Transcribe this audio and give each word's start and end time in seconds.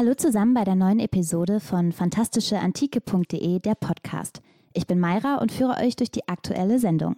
Hallo 0.00 0.14
zusammen 0.14 0.54
bei 0.54 0.64
der 0.64 0.76
neuen 0.76 0.98
Episode 0.98 1.60
von 1.60 1.92
fantastischeantike.de, 1.92 3.58
der 3.58 3.74
Podcast. 3.74 4.40
Ich 4.72 4.86
bin 4.86 4.98
Mayra 4.98 5.34
und 5.42 5.52
führe 5.52 5.76
euch 5.76 5.94
durch 5.94 6.10
die 6.10 6.26
aktuelle 6.26 6.78
Sendung. 6.78 7.16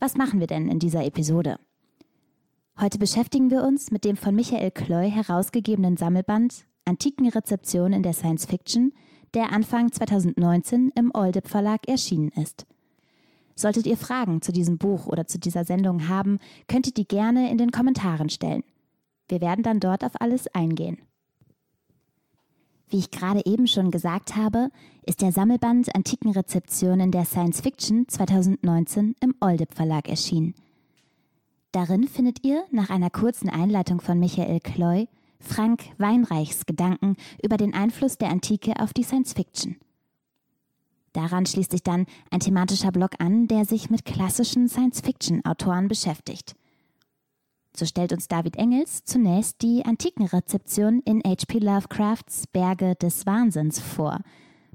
Was 0.00 0.16
machen 0.16 0.40
wir 0.40 0.48
denn 0.48 0.66
in 0.66 0.80
dieser 0.80 1.04
Episode? 1.04 1.60
Heute 2.80 2.98
beschäftigen 2.98 3.52
wir 3.52 3.62
uns 3.62 3.92
mit 3.92 4.04
dem 4.04 4.16
von 4.16 4.34
Michael 4.34 4.72
Kloy 4.72 5.08
herausgegebenen 5.08 5.96
Sammelband 5.96 6.64
Antiken 6.84 7.28
Rezeption 7.28 7.92
in 7.92 8.02
der 8.02 8.14
Science 8.14 8.46
Fiction, 8.46 8.92
der 9.32 9.52
Anfang 9.52 9.92
2019 9.92 10.90
im 10.96 11.12
Oldip 11.14 11.46
Verlag 11.46 11.86
erschienen 11.86 12.30
ist. 12.30 12.66
Solltet 13.54 13.86
ihr 13.86 13.96
Fragen 13.96 14.42
zu 14.42 14.50
diesem 14.50 14.78
Buch 14.78 15.06
oder 15.06 15.28
zu 15.28 15.38
dieser 15.38 15.64
Sendung 15.64 16.08
haben, 16.08 16.40
könnt 16.66 16.88
ihr 16.88 16.94
die 16.94 17.06
gerne 17.06 17.52
in 17.52 17.58
den 17.58 17.70
Kommentaren 17.70 18.30
stellen. 18.30 18.64
Wir 19.28 19.40
werden 19.40 19.62
dann 19.62 19.78
dort 19.78 20.02
auf 20.02 20.20
alles 20.20 20.52
eingehen. 20.52 20.98
Wie 22.92 22.98
ich 22.98 23.10
gerade 23.10 23.40
eben 23.46 23.66
schon 23.66 23.90
gesagt 23.90 24.36
habe, 24.36 24.68
ist 25.06 25.22
der 25.22 25.32
Sammelband 25.32 25.94
Antiken 25.94 26.30
Rezeptionen 26.30 27.10
der 27.10 27.24
Science 27.24 27.62
Fiction 27.62 28.06
2019 28.06 29.16
im 29.18 29.34
Oldip 29.40 29.72
Verlag 29.74 30.10
erschienen. 30.10 30.54
Darin 31.72 32.06
findet 32.06 32.44
ihr, 32.44 32.64
nach 32.70 32.90
einer 32.90 33.08
kurzen 33.08 33.48
Einleitung 33.48 34.02
von 34.02 34.18
Michael 34.18 34.60
Kloy, 34.60 35.08
Frank 35.40 35.84
Weinreichs 35.96 36.66
Gedanken 36.66 37.16
über 37.42 37.56
den 37.56 37.72
Einfluss 37.72 38.18
der 38.18 38.28
Antike 38.28 38.78
auf 38.78 38.92
die 38.92 39.04
Science 39.04 39.32
Fiction. 39.32 39.76
Daran 41.14 41.46
schließt 41.46 41.70
sich 41.70 41.82
dann 41.82 42.04
ein 42.30 42.40
thematischer 42.40 42.92
Block 42.92 43.12
an, 43.20 43.48
der 43.48 43.64
sich 43.64 43.88
mit 43.88 44.04
klassischen 44.04 44.68
Science-Fiction-Autoren 44.68 45.88
beschäftigt. 45.88 46.56
So 47.74 47.86
stellt 47.86 48.12
uns 48.12 48.28
David 48.28 48.56
Engels 48.56 49.04
zunächst 49.04 49.62
die 49.62 49.84
Antikenrezeption 49.84 51.00
in 51.04 51.22
H.P. 51.24 51.58
Lovecrafts 51.58 52.46
Berge 52.46 52.94
des 52.96 53.24
Wahnsinns 53.24 53.80
vor, 53.80 54.18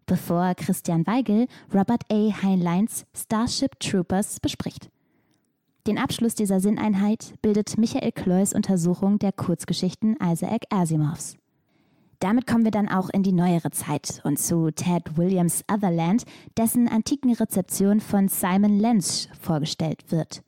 bevor 0.07 0.55
Christian 0.55 1.05
Weigel 1.05 1.47
Robert 1.71 2.03
A. 2.11 2.41
Heinleins 2.41 3.05
Starship 3.15 3.79
Troopers 3.79 4.39
bespricht. 4.39 4.89
Den 5.85 5.99
Abschluss 5.99 6.33
dieser 6.33 6.59
Sinneinheit 6.59 7.35
bildet 7.41 7.77
Michael 7.77 8.11
Kloys 8.11 8.53
Untersuchung 8.53 9.19
der 9.19 9.31
Kurzgeschichten 9.31 10.17
Isaac 10.21 10.63
Asimovs. 10.69 11.37
Damit 12.19 12.47
kommen 12.47 12.63
wir 12.63 12.71
dann 12.71 12.89
auch 12.89 13.09
in 13.11 13.21
die 13.21 13.31
neuere 13.31 13.69
Zeit 13.69 14.21
und 14.23 14.39
zu 14.39 14.71
Ted 14.71 15.17
Williams 15.17 15.63
Otherland, 15.71 16.23
dessen 16.57 16.89
Antikenrezeption 16.89 17.99
von 17.99 18.27
Simon 18.27 18.79
Lenz 18.79 19.29
vorgestellt 19.39 20.11
wird. 20.11 20.41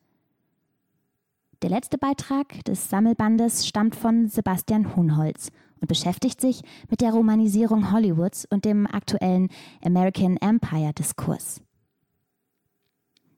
Der 1.61 1.69
letzte 1.69 1.97
Beitrag 1.97 2.63
des 2.63 2.89
Sammelbandes 2.89 3.67
stammt 3.67 3.93
von 3.93 4.29
Sebastian 4.29 4.95
Huhnholz 4.95 5.51
und 5.81 5.89
beschäftigt 5.89 6.39
sich 6.39 6.61
mit 6.89 7.01
der 7.01 7.11
Romanisierung 7.11 7.91
Hollywoods 7.91 8.47
und 8.49 8.63
dem 8.63 8.87
aktuellen 8.87 9.49
American 9.83 10.37
Empire 10.37 10.93
Diskurs. 10.93 11.59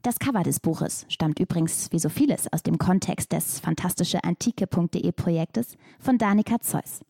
Das 0.04 0.20
Cover 0.20 0.44
des 0.44 0.60
Buches 0.60 1.08
stammt 1.10 1.40
übrigens 1.40 1.92
wie 1.92 1.98
so 1.98 2.10
vieles 2.10 2.52
aus 2.54 2.62
dem 2.62 2.78
Kontext 2.78 3.32
des 3.32 3.60
fantastischeantike.de 3.60 5.12
Projektes 5.14 5.76
von 6.00 6.20
Danica 6.20 6.60
Zeus. 6.60 7.02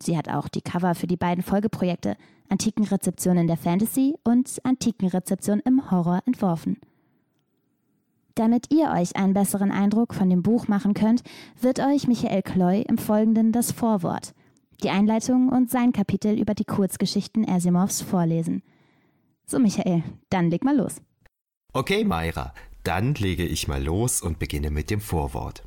Sie 0.00 0.16
hat 0.16 0.28
auch 0.28 0.48
die 0.48 0.62
Cover 0.62 0.94
für 0.94 1.08
die 1.08 1.16
beiden 1.16 1.42
Folgeprojekte 1.42 2.16
Antikenrezeption 2.48 3.36
in 3.36 3.46
der 3.48 3.56
Fantasy 3.56 4.14
und 4.22 4.60
Antikenrezeption 4.62 5.60
im 5.60 5.90
Horror 5.90 6.20
entworfen. 6.24 6.78
Damit 8.34 8.72
ihr 8.72 8.90
euch 8.90 9.16
einen 9.16 9.34
besseren 9.34 9.70
Eindruck 9.70 10.14
von 10.14 10.30
dem 10.30 10.42
Buch 10.42 10.68
machen 10.68 10.94
könnt, 10.94 11.22
wird 11.60 11.80
euch 11.80 12.06
Michael 12.06 12.42
Kloy 12.42 12.82
im 12.82 12.98
Folgenden 12.98 13.52
das 13.52 13.72
Vorwort, 13.72 14.34
die 14.82 14.90
Einleitung 14.90 15.48
und 15.48 15.70
sein 15.70 15.92
Kapitel 15.92 16.38
über 16.38 16.54
die 16.54 16.64
Kurzgeschichten 16.64 17.48
Asimovs 17.48 18.00
vorlesen. 18.00 18.62
So, 19.46 19.58
Michael, 19.58 20.04
dann 20.30 20.50
leg 20.50 20.64
mal 20.64 20.76
los. 20.76 21.02
Okay, 21.72 22.04
Mayra, 22.04 22.54
dann 22.84 23.14
lege 23.14 23.44
ich 23.44 23.68
mal 23.68 23.82
los 23.82 24.22
und 24.22 24.38
beginne 24.38 24.70
mit 24.70 24.90
dem 24.90 25.00
Vorwort. 25.00 25.64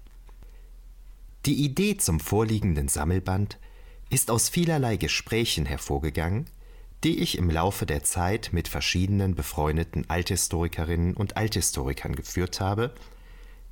Die 1.46 1.66
Idee 1.66 1.97
zum 1.97 2.22
vorliegenden 2.22 2.88
Sammelband 2.88 3.59
ist 4.09 4.31
aus 4.31 4.47
vielerlei 4.47 4.96
Gesprächen 4.96 5.66
hervorgegangen, 5.66 6.46
die 7.03 7.19
ich 7.19 7.38
im 7.38 7.50
Laufe 7.50 7.86
der 7.86 8.03
Zeit 8.03 8.50
mit 8.53 8.68
verschiedenen 8.68 9.36
befreundeten 9.36 10.09
Althistorikerinnen 10.09 11.16
und 11.16 11.36
Althistorikern 11.36 12.16
geführt 12.16 12.62
habe, 12.62 12.94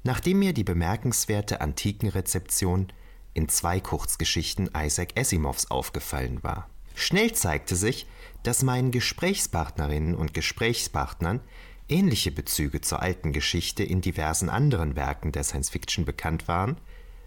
nachdem 0.03 0.39
mir 0.39 0.53
die 0.53 0.63
bemerkenswerte 0.63 1.61
Antikenrezeption 1.61 2.91
in 3.33 3.47
zwei 3.47 3.79
Kurzgeschichten 3.79 4.69
Isaac 4.75 5.17
Asimovs 5.17 5.71
aufgefallen 5.71 6.43
war. 6.43 6.69
Schnell 6.95 7.31
zeigte 7.33 7.75
sich, 7.77 8.05
dass 8.43 8.63
meinen 8.63 8.91
Gesprächspartnerinnen 8.91 10.15
und 10.15 10.33
Gesprächspartnern 10.33 11.39
ähnliche 11.87 12.31
Bezüge 12.31 12.81
zur 12.81 13.01
alten 13.01 13.31
Geschichte 13.31 13.83
in 13.83 14.01
diversen 14.01 14.49
anderen 14.49 14.95
Werken 14.95 15.31
der 15.31 15.43
Science 15.43 15.69
Fiction 15.69 16.03
bekannt 16.03 16.47
waren, 16.47 16.77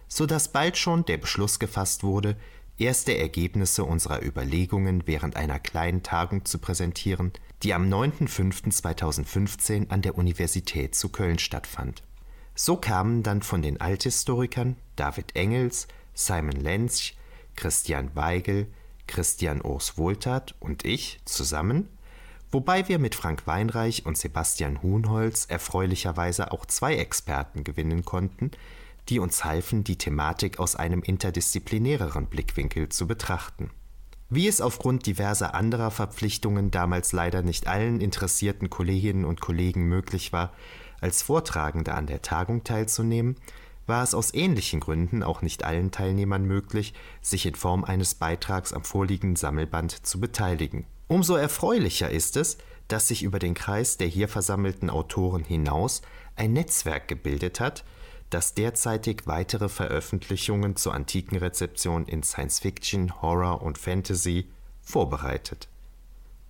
so 0.09 0.27
dass 0.27 0.53
bald 0.53 0.77
schon 0.77 1.05
der 1.07 1.17
Beschluss 1.17 1.59
gefasst 1.59 2.03
wurde, 2.03 2.37
erste 2.79 3.17
Ergebnisse 3.17 3.85
unserer 3.85 4.25
Überlegungen 4.25 5.07
während 5.07 5.37
einer 5.37 5.59
kleinen 5.59 6.03
Tagung 6.03 6.45
zu 6.45 6.59
präsentieren, 6.59 7.33
die 7.63 7.75
am 7.75 7.89
9.05.2015 7.89 9.91
an 9.91 10.03
der 10.03 10.19
Universität 10.19 10.95
zu 10.95 11.09
Köln 11.09 11.39
stattfand. 11.39 12.03
So 12.55 12.77
kamen 12.77 13.23
dann 13.23 13.43
von 13.43 13.63
den 13.63 13.81
Althistorikern 13.81 14.77
David 14.97 15.35
Engels, 15.35 15.89
Simon 16.15 16.61
Lenz, 16.61 17.13
Christian 17.57 18.15
Weigel, 18.15 18.67
Christian 19.07 19.61
Urs 19.61 19.99
Wohltat 19.99 20.55
und 20.61 20.85
ich 20.85 21.21
zusammen, 21.25 21.89
wobei 22.51 22.89
wir 22.89 22.99
mit 22.99 23.15
Frank 23.15 23.47
Weinreich 23.47 24.07
und 24.07 24.17
Sebastian 24.17 24.83
Huhnholz 24.83 25.47
erfreulicherweise 25.47 26.53
auch 26.53 26.67
zwei 26.67 26.97
Experten 26.97 27.65
gewinnen 27.65 28.05
konnten, 28.05 28.51
die 29.09 29.19
uns 29.19 29.45
halfen, 29.45 29.85
die 29.85 29.97
Thematik 29.97 30.59
aus 30.59 30.77
einem 30.77 31.03
interdisziplinäreren 31.03 32.27
Blickwinkel 32.27 32.89
zu 32.89 33.07
betrachten. 33.07 33.71
Wie 34.31 34.49
es 34.49 34.61
aufgrund 34.61 35.07
diverser 35.07 35.55
anderer 35.55 35.91
Verpflichtungen 35.91 36.71
damals 36.71 37.13
leider 37.13 37.43
nicht 37.43 37.69
allen 37.69 38.01
interessierten 38.01 38.71
Kolleginnen 38.71 39.25
und 39.25 39.41
Kollegen 39.41 39.87
möglich 39.87 40.33
war, 40.33 40.53
als 41.01 41.23
Vortragende 41.23 41.95
an 41.95 42.07
der 42.07 42.23
Tagung 42.23 42.65
teilzunehmen, 42.65 43.37
war 43.87 44.03
es 44.03 44.15
aus 44.15 44.33
ähnlichen 44.33 44.81
Gründen 44.81 45.23
auch 45.23 45.43
nicht 45.43 45.65
allen 45.65 45.91
Teilnehmern 45.91 46.45
möglich, 46.45 46.95
sich 47.21 47.45
in 47.45 47.55
Form 47.55 47.85
eines 47.85 48.15
Beitrags 48.15 48.73
am 48.73 48.83
vorliegenden 48.83 49.37
Sammelband 49.37 50.07
zu 50.07 50.19
beteiligen. 50.19 50.87
Umso 51.07 51.37
erfreulicher 51.37 52.11
ist 52.11 52.39
es, 52.39 52.57
dass 52.89 53.09
sich 53.09 53.23
über 53.23 53.39
den 53.39 53.55
Kreis 53.55 53.99
der 53.99 54.09
hier 54.09 54.29
versammelten 54.29 54.89
Autoren 54.89 55.45
hinaus 55.45 56.03
ein 56.37 56.53
Netzwerk 56.53 57.09
gebildet 57.09 57.61
hat, 57.61 57.85
das 58.35 58.53
derzeitig 58.53 59.23
weitere 59.27 59.69
Veröffentlichungen 59.69 60.75
zur 60.75 60.93
antiken 60.93 61.39
Rezeption 61.39 62.05
in 62.05 62.25
Science 62.25 62.59
Fiction, 62.59 63.23
Horror 63.23 63.63
und 63.63 63.79
Fantasy 63.79 64.51
vorbereitet. 64.83 65.69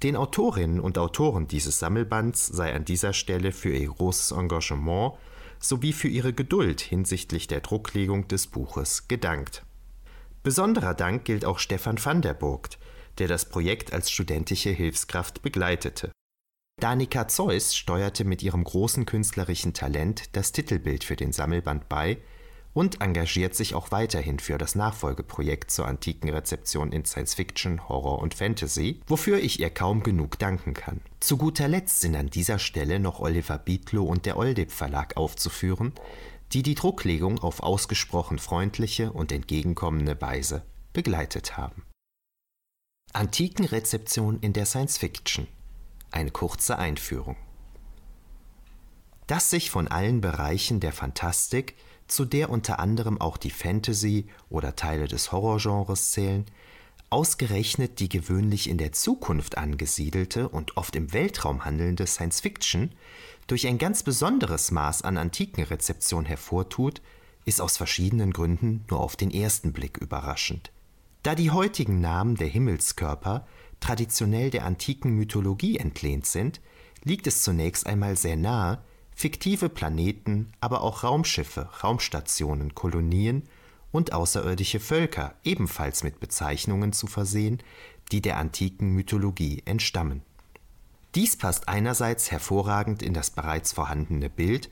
Den 0.03 0.17
Autorinnen 0.17 0.81
und 0.81 0.97
Autoren 0.97 1.47
dieses 1.47 1.79
Sammelbands 1.79 2.47
sei 2.47 2.75
an 2.75 2.87
dieser 2.87 3.13
Stelle 3.13 3.53
für 3.53 3.77
ihr 3.77 3.89
großes 3.89 4.31
Engagement 4.31 5.13
sowie 5.61 5.93
für 5.93 6.09
ihre 6.09 6.33
Geduld 6.33 6.81
hinsichtlich 6.81 7.49
der 7.49 7.61
Drucklegung 7.61 8.29
des 8.29 8.47
Buches 8.47 9.07
gedankt. 9.07 9.63
Besonderer 10.43 10.95
Dank 10.95 11.27
gilt 11.27 11.45
auch 11.45 11.59
Stefan 11.59 12.03
van 12.03 12.23
der 12.23 12.33
Burgt, 12.33 12.79
der 13.19 13.29
das 13.29 13.45
Projekt 13.45 13.93
als 13.93 14.11
studentische 14.11 14.71
Hilfskraft 14.71 15.43
begleitete. 15.43 16.13
Danica 16.85 17.29
Zeus 17.29 17.75
steuerte 17.75 18.25
mit 18.25 18.43
ihrem 18.43 18.63
großen 18.63 19.07
künstlerischen 19.07 19.73
Talent 19.73 20.37
das 20.37 20.53
Titelbild 20.53 21.03
für 21.03 21.17
den 21.17 21.33
Sammelband 21.33 21.89
bei 21.89 22.19
und 22.75 23.01
engagiert 23.01 23.55
sich 23.55 23.75
auch 23.75 23.91
weiterhin 23.91 24.39
für 24.39 24.59
das 24.59 24.75
Nachfolgeprojekt 24.75 25.71
zur 25.71 25.87
antiken 25.89 26.29
Rezeption 26.29 26.93
in 26.93 27.07
Science 27.07 27.33
Fiction, 27.33 27.89
Horror 27.89 28.19
und 28.19 28.35
Fantasy, 28.35 29.01
wofür 29.07 29.39
ich 29.39 29.61
ihr 29.61 29.71
kaum 29.71 30.03
genug 30.03 30.39
danken 30.39 30.75
kann. 30.75 31.01
Zu 31.21 31.39
guter 31.39 31.69
Letzt 31.69 32.01
sind 32.01 32.17
an 32.17 32.29
dieser 32.29 32.59
Stelle 32.59 33.01
noch 33.01 33.19
Oliver 33.19 33.57
Bietlow 33.57 34.05
und 34.05 34.27
der 34.27 34.37
Oldip 34.37 34.71
Verlag 34.71 35.17
aufzuführen, 35.17 35.95
die 36.53 36.63
die 36.63 36.75
Drucklegung 36.75 37.39
auf 37.39 37.63
ausgesprochen 37.63 38.39
freundliche 38.39 39.11
und 39.11 39.33
entgegenkommende 39.33 40.21
Weise 40.21 40.67
begleitet 40.93 41.57
haben. 41.57 41.85
Antikenrezeption 43.15 44.41
in 44.41 44.53
der 44.53 44.67
Science 44.67 44.99
Fiction 44.99 45.47
eine 46.15 46.31
kurze 46.31 46.79
Einführung. 46.79 47.37
Dass 49.27 49.51
sich 49.51 49.71
von 49.71 49.89
allen 49.89 50.21
Bereichen 50.21 50.81
der 50.81 50.93
Fantastik, 50.93 51.75
zu 52.07 52.25
der 52.25 52.51
unter 52.51 52.79
anderem 52.79 53.21
auch 53.21 53.37
die 53.37 53.51
Fantasy 53.51 54.27
oder 54.51 54.77
Teile 54.77 55.09
des 55.09 55.33
Horrorgenres 55.33 56.11
zählen, 56.11 56.45
ausgerechnet 57.09 58.01
die 58.01 58.09
gewöhnlich 58.09 58.69
in 58.69 58.77
der 58.77 58.93
Zukunft 58.93 59.57
angesiedelte 59.57 60.49
und 60.49 60.77
oft 60.77 60.97
im 60.97 61.13
Weltraum 61.13 61.65
handelnde 61.65 62.07
Science 62.07 62.41
Fiction 62.41 62.93
durch 63.47 63.67
ein 63.67 63.79
ganz 63.79 64.03
besonderes 64.03 64.71
Maß 64.71 65.03
an 65.03 65.17
Antikenrezeption 65.17 66.25
hervortut, 66.25 67.03
ist 67.45 67.61
aus 67.61 67.77
verschiedenen 67.77 68.33
Gründen 68.33 68.85
nur 68.91 69.01
auf 69.01 69.17
den 69.17 69.31
ersten 69.31 69.73
Blick 69.73 69.99
überraschend. 69.99 70.71
Da 71.23 71.35
die 71.35 71.51
heutigen 71.51 72.01
Namen 72.01 72.37
der 72.37 72.49
Himmelskörper 72.49 73.47
traditionell 73.85 74.49
der 74.49 74.65
antiken 74.65 75.15
Mythologie 75.15 75.77
entlehnt 75.77 76.25
sind, 76.25 76.63
liegt 77.03 77.27
es 77.27 77.43
zunächst 77.43 77.87
einmal 77.87 78.17
sehr 78.17 78.37
nahe, 78.37 78.83
fiktive 79.15 79.69
Planeten, 79.69 80.53
aber 80.59 80.81
auch 80.81 81.05
Raumschiffe, 81.05 81.69
Raumstationen, 81.83 82.75
Kolonien 82.75 83.43
und 83.93 84.15
außerirdische 84.15 84.81
Völker 84.81 85.35
ebenfalls 85.45 86.03
mit 86.03 86.19
Bezeichnungen 86.19 86.95
zu 86.95 87.07
versehen, 87.07 87.59
die 88.11 88.23
der 88.23 88.39
antiken 88.39 88.89
Mythologie 88.95 89.63
entstammen. 89.67 90.23
Dies 91.15 91.37
passt 91.37 91.69
einerseits 91.69 92.31
hervorragend 92.31 93.03
in 93.03 93.13
das 93.13 93.31
bereits 93.31 93.73
vorhandene 93.73 94.31
Bild, 94.31 94.71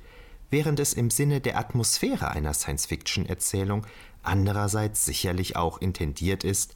während 0.48 0.80
es 0.80 0.94
im 0.94 1.10
Sinne 1.10 1.42
der 1.42 1.58
Atmosphäre 1.58 2.30
einer 2.30 2.54
Science-Fiction-Erzählung 2.54 3.86
andererseits 4.22 5.04
sicherlich 5.04 5.54
auch 5.56 5.82
intendiert 5.82 6.44
ist, 6.44 6.74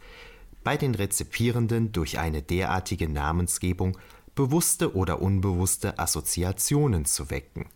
bei 0.67 0.77
den 0.77 0.97
Rezipierenden 0.97 1.93
durch 1.93 2.19
eine 2.19 2.43
derartige 2.43 3.09
Namensgebung 3.09 3.97
bewusste 4.35 4.97
oder 4.97 5.23
unbewusste 5.23 6.01
Assoziationen 6.01 7.05
zu 7.05 7.31
wecken. 7.31 7.67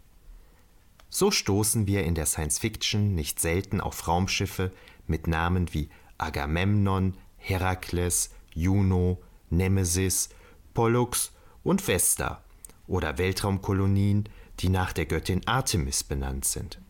So 1.09 1.31
stoßen 1.31 1.87
wir 1.87 2.03
in 2.03 2.17
der 2.17 2.27
Science-Fiction 2.27 3.15
nicht 3.15 3.39
selten 3.39 3.81
auf 3.81 4.09
Raumschiffe 4.09 4.73
mit 5.07 5.29
Namen 5.29 5.73
wie 5.73 5.89
Agamemnon, 6.19 7.17
Herakles, 7.37 8.31
Juno, 8.55 9.23
Nemesis, 9.51 10.31
Pollux 10.75 11.31
und 11.63 11.87
Vesta 11.87 12.43
oder 12.89 13.19
Weltraumkolonien, 13.19 14.29
die 14.59 14.69
nach 14.69 14.93
der 14.93 15.07
Göttin 15.07 15.47
Artemis 15.47 16.03
benannt 16.03 16.45
sind. 16.45 16.81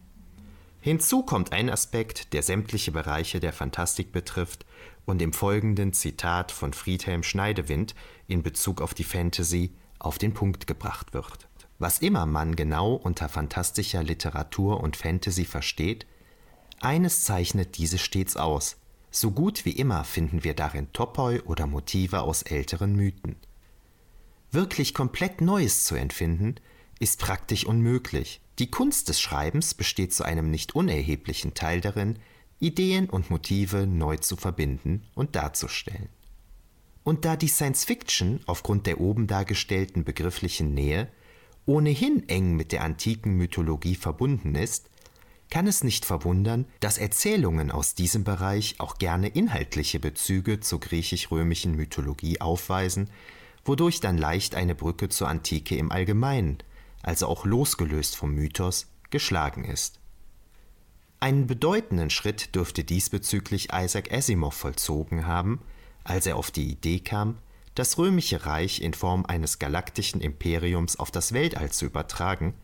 Hinzu 0.81 1.23
kommt 1.25 1.53
ein 1.53 1.69
Aspekt, 1.69 2.33
der 2.33 2.43
sämtliche 2.43 2.91
Bereiche 2.91 3.39
der 3.39 3.53
Fantastik 3.53 4.13
betrifft 4.13 4.65
und 5.11 5.21
im 5.21 5.33
folgenden 5.33 5.93
Zitat 5.93 6.53
von 6.53 6.73
Friedhelm 6.73 7.23
Schneidewind 7.23 7.95
in 8.27 8.43
Bezug 8.43 8.81
auf 8.81 8.95
die 8.95 9.05
Fantasy 9.05 9.75
auf 9.99 10.17
den 10.19 10.33
Punkt 10.33 10.67
gebracht 10.67 11.13
wird. 11.13 11.49
Was 11.79 11.99
immer 11.99 12.27
man 12.27 12.57
genau 12.57 12.95
unter 12.95 13.29
fantastischer 13.29 14.03
Literatur 14.03 14.81
und 14.81 14.97
Fantasy 14.97 15.45
versteht, 15.45 16.07
eines 16.81 17.25
zeichnet 17.25 17.77
diese 17.77 17.99
stets 17.99 18.37
aus. 18.37 18.77
So 19.11 19.33
gut 19.33 19.65
wie 19.65 19.73
immer 19.73 20.05
finden 20.05 20.45
wir 20.45 20.55
darin 20.55 20.93
Topoi 20.93 21.41
oder 21.41 21.67
Motive 21.67 22.21
aus 22.23 22.43
älteren 22.43 22.95
Mythen. 22.95 23.37
Wirklich 24.53 24.95
komplett 24.95 25.41
Neues 25.41 25.85
zu 25.85 25.95
entfinden, 25.97 26.57
ist 26.99 27.21
praktisch 27.21 27.65
unmöglich. 27.67 28.41
Die 28.59 28.71
Kunst 28.71 29.09
des 29.09 29.21
Schreibens 29.21 29.75
besteht 29.75 30.15
zu 30.15 30.23
einem 30.23 30.51
nicht 30.51 30.75
unerheblichen 30.75 31.55
Teil 31.55 31.81
darin, 31.81 32.19
Ideen 32.61 33.09
und 33.09 33.31
Motive 33.31 33.87
neu 33.87 34.19
zu 34.19 34.37
verbinden 34.37 35.03
und 35.15 35.35
darzustellen. 35.35 36.11
Und 37.03 37.25
da 37.25 37.37
die 37.37 37.49
Science 37.49 37.85
Fiction 37.85 38.41
aufgrund 38.47 38.87
der 38.87 39.01
oben 39.01 39.27
dargestellten 39.27 40.05
begrifflichen 40.05 40.75
Nähe 40.75 41.09
ohnehin 41.67 42.29
eng 42.29 42.57
mit 42.57 42.73
der 42.73 42.85
antiken 42.85 43.37
Mythologie 43.37 43.95
verbunden 43.95 44.55
ist, 44.55 44.91
kann 45.51 45.67
es 45.67 45.83
nicht 45.83 46.05
verwundern, 46.05 46.67
dass 46.81 46.99
Erzählungen 46.99 47.71
aus 47.71 47.95
diesem 47.95 48.25
Bereich 48.25 48.77
auch 48.79 48.99
gerne 48.99 49.29
inhaltliche 49.29 49.99
Bezüge 49.99 50.61
zur 50.61 50.81
griechisch-römischen 50.81 51.75
Mythologie 51.75 52.41
aufweisen, 52.41 53.09
wodurch 53.65 54.01
dann 54.01 54.19
leicht 54.19 54.55
eine 54.55 54.75
Brücke 54.75 55.09
zur 55.09 55.29
Antike 55.29 55.77
im 55.77 55.91
Allgemeinen, 55.91 56.59
also 57.03 57.27
auch 57.27 57.45
losgelöst 57.45 58.17
vom 58.17 58.35
Mythos, 58.35 58.87
geschlagen 59.11 59.65
ist. 59.65 60.00
Einen 61.23 61.47
bedeutenden 61.47 62.09
Schritt 62.09 62.55
dürfte 62.55 62.83
diesbezüglich 62.83 63.69
Isaac 63.75 64.11
Asimov 64.11 64.55
vollzogen 64.55 65.27
haben, 65.27 65.61
als 66.03 66.25
er 66.25 66.37
auf 66.37 66.51
die 66.51 66.71
Idee 66.71 67.01
kam, 67.01 67.37
das 67.75 67.99
römische 67.99 68.47
Reich 68.47 68.81
in 68.81 68.95
Form 68.95 69.27
eines 69.27 69.59
galaktischen 69.59 70.23
Imperiums 70.23 70.97
auf 70.99 71.11
das 71.11 71.35
Weltall 71.35 71.71
zu 71.71 71.85
übertragen, 71.85 72.55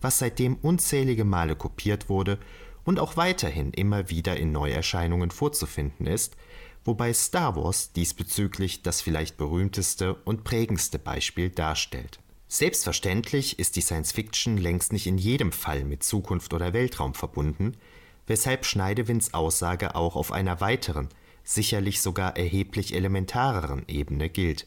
was 0.00 0.18
seitdem 0.18 0.56
unzählige 0.56 1.24
Male 1.24 1.54
kopiert 1.54 2.08
wurde 2.08 2.38
und 2.82 2.98
auch 2.98 3.18
weiterhin 3.18 3.72
immer 3.74 4.08
wieder 4.08 4.38
in 4.38 4.52
Neuerscheinungen 4.52 5.30
vorzufinden 5.30 6.06
ist, 6.06 6.34
wobei 6.86 7.12
Star 7.12 7.56
Wars 7.56 7.92
diesbezüglich 7.92 8.82
das 8.82 9.02
vielleicht 9.02 9.36
berühmteste 9.36 10.14
und 10.14 10.44
prägendste 10.44 10.98
Beispiel 10.98 11.50
darstellt. 11.50 12.20
Selbstverständlich 12.50 13.58
ist 13.58 13.76
die 13.76 13.82
Science 13.82 14.12
Fiction 14.12 14.56
längst 14.56 14.94
nicht 14.94 15.06
in 15.06 15.18
jedem 15.18 15.52
Fall 15.52 15.84
mit 15.84 16.02
Zukunft 16.02 16.54
oder 16.54 16.72
Weltraum 16.72 17.12
verbunden, 17.12 17.74
weshalb 18.28 18.64
Schneidewinds 18.64 19.34
Aussage 19.34 19.96
auch 19.96 20.14
auf 20.14 20.30
einer 20.30 20.60
weiteren, 20.60 21.08
sicherlich 21.42 22.00
sogar 22.00 22.36
erheblich 22.36 22.94
elementareren 22.94 23.84
Ebene 23.88 24.28
gilt. 24.28 24.66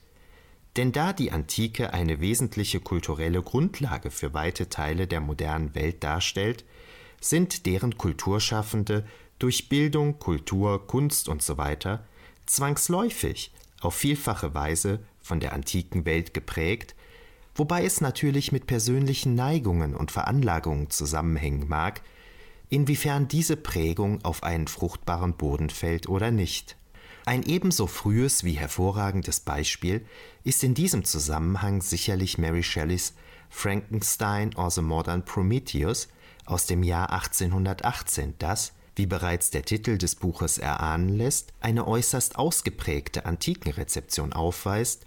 Denn 0.78 0.92
da 0.92 1.14
die 1.14 1.32
Antike 1.32 1.94
eine 1.94 2.20
wesentliche 2.20 2.80
kulturelle 2.80 3.42
Grundlage 3.42 4.10
für 4.10 4.34
weite 4.34 4.70
Teile 4.70 5.06
der 5.06 5.22
modernen 5.22 5.76
Welt 5.76 6.04
darstellt, 6.04 6.66
sind 7.20 7.66
deren 7.66 7.98
Kulturschaffende 7.98 9.06
durch 9.38 9.70
Bildung, 9.70 10.18
Kultur, 10.18 10.88
Kunst 10.88 11.30
usw. 11.30 11.76
Zwangsläufig 12.46 13.52
auf 13.82 13.96
vielfache 13.96 14.54
Weise 14.54 15.00
von 15.22 15.40
der 15.40 15.54
antiken 15.54 16.06
Welt 16.06 16.34
geprägt, 16.34 16.96
wobei 17.54 17.86
es 17.86 18.02
natürlich 18.02 18.52
mit 18.52 18.66
persönlichen 18.66 19.36
Neigungen 19.36 19.96
und 19.96 20.12
Veranlagungen 20.12 20.90
zusammenhängen 20.90 21.68
mag, 21.68 22.02
inwiefern 22.72 23.28
diese 23.28 23.58
Prägung 23.58 24.24
auf 24.24 24.42
einen 24.44 24.68
fruchtbaren 24.68 25.34
Boden 25.34 25.70
fällt 25.70 26.10
oder 26.10 26.32
nicht. 26.32 26.78
Ein 27.26 27.44
ebenso 27.44 27.86
frühes 27.86 28.44
wie 28.44 28.54
hervorragendes 28.54 29.42
Beispiel 29.42 30.04
ist 30.44 30.64
in 30.64 30.74
diesem 30.74 31.04
Zusammenhang 31.04 31.82
sicherlich 31.82 32.40
Mary 32.40 32.64
Shelleys 32.64 33.14
Frankenstein 33.50 34.56
or 34.56 34.72
the 34.72 34.82
Modern 34.82 35.24
Prometheus 35.26 36.08
aus 36.46 36.66
dem 36.66 36.82
Jahr 36.82 37.12
1818, 37.12 38.36
das, 38.40 38.72
wie 38.96 39.06
bereits 39.06 39.52
der 39.52 39.64
Titel 39.64 39.98
des 39.98 40.16
Buches 40.16 40.58
erahnen 40.58 41.10
lässt, 41.10 41.54
eine 41.60 41.86
äußerst 41.86 42.38
ausgeprägte 42.38 43.26
Antikenrezeption 43.26 44.32
aufweist, 44.32 45.06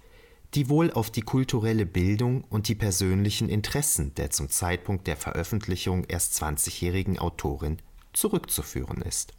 die 0.55 0.69
wohl 0.69 0.93
auf 0.93 1.11
die 1.11 1.23
kulturelle 1.23 1.85
Bildung 1.85 2.45
und 2.45 2.69
die 2.69 2.77
persönlichen 2.77 3.49
Interessen 3.49 4.15
der 4.15 4.31
zum 4.31 4.49
Zeitpunkt 4.49 5.07
der 5.07 5.17
Veröffentlichung 5.17 6.05
erst 6.05 6.41
20-jährigen 6.41 7.19
Autorin 7.19 7.79
zurückzuführen 8.13 9.03
ist. 9.03 9.33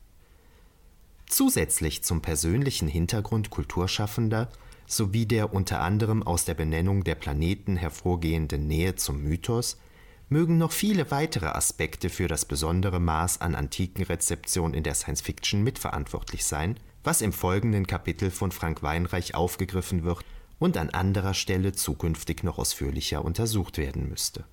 Zusätzlich 1.27 2.03
zum 2.03 2.21
persönlichen 2.21 2.87
Hintergrund 2.87 3.49
Kulturschaffender 3.49 4.49
sowie 4.87 5.25
der 5.25 5.53
unter 5.53 5.81
anderem 5.81 6.21
aus 6.21 6.45
der 6.45 6.53
Benennung 6.53 7.03
der 7.03 7.15
Planeten 7.15 7.77
hervorgehenden 7.77 8.67
Nähe 8.67 8.95
zum 8.95 9.23
Mythos 9.23 9.79
mögen 10.27 10.57
noch 10.57 10.71
viele 10.71 11.11
weitere 11.11 11.47
Aspekte 11.47 12.09
für 12.09 12.27
das 12.27 12.45
besondere 12.45 12.99
Maß 12.99 13.41
an 13.41 13.55
Antikenrezeption 13.55 14.73
in 14.73 14.83
der 14.83 14.95
Science 14.95 15.21
Fiction 15.21 15.63
mitverantwortlich 15.63 16.45
sein, 16.45 16.77
was 17.03 17.21
im 17.21 17.31
folgenden 17.31 17.87
Kapitel 17.87 18.31
von 18.31 18.51
Frank 18.51 18.83
Weinreich 18.83 19.33
aufgegriffen 19.33 20.03
wird 20.03 20.25
und 20.59 20.77
an 20.77 20.89
anderer 20.89 21.33
Stelle 21.33 21.73
zukünftig 21.73 22.43
noch 22.43 22.57
ausführlicher 22.57 23.23
untersucht 23.23 23.77
werden 23.77 24.09
müsste. 24.09 24.45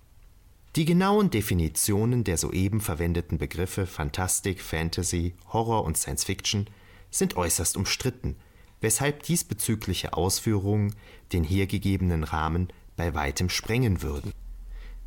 Die 0.74 0.84
genauen 0.86 1.30
Definitionen 1.30 2.24
der 2.24 2.38
soeben 2.38 2.80
verwendeten 2.80 3.36
Begriffe 3.36 3.86
Fantastik, 3.86 4.62
Fantasy, 4.62 5.34
Horror 5.52 5.84
und 5.84 5.98
Science 5.98 6.24
Fiction 6.24 6.66
sind 7.10 7.36
äußerst 7.36 7.76
umstritten, 7.76 8.36
weshalb 8.80 9.22
diesbezügliche 9.22 10.14
Ausführungen 10.14 10.94
den 11.32 11.44
hier 11.44 11.66
gegebenen 11.66 12.24
Rahmen 12.24 12.68
bei 12.96 13.14
weitem 13.14 13.48
sprengen 13.48 14.00
würden. 14.00 14.32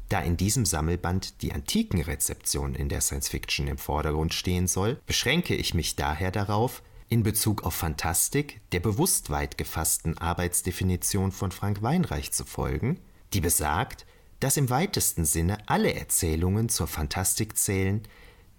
Da 0.10 0.22
in 0.22 0.38
diesem 0.38 0.66
Sammelband 0.66 1.42
die 1.42 1.52
Antikenrezeption 1.52 2.76
in 2.76 2.90
der 2.90 3.02
Science 3.02 3.30
Fiction 3.30 3.68
im 3.68 3.80
Vordergrund 3.80 4.36
stehen 4.36 4.68
soll, 4.68 5.00
beschränke 5.08 5.56
ich 5.56 5.74
mich 5.74 5.96
daher 5.96 6.30
darauf, 6.30 6.84
in 7.10 7.24
Bezug 7.24 7.64
auf 7.64 7.76
Fantastik 7.76 8.62
der 8.72 8.80
bewusst 8.80 9.30
weit 9.30 9.58
gefassten 9.58 10.18
Arbeitsdefinition 10.18 11.32
von 11.32 11.52
Frank 11.52 11.82
Weinreich 11.82 12.32
zu 12.32 12.46
folgen, 12.46 13.00
die 13.34 13.42
besagt, 13.42 14.06
dass 14.40 14.58
im 14.58 14.70
weitesten 14.70 15.26
Sinne 15.26 15.58
alle 15.68 15.94
Erzählungen 15.94 16.70
zur 16.70 16.88
Fantastik 16.88 17.58
zählen, 17.58 18.04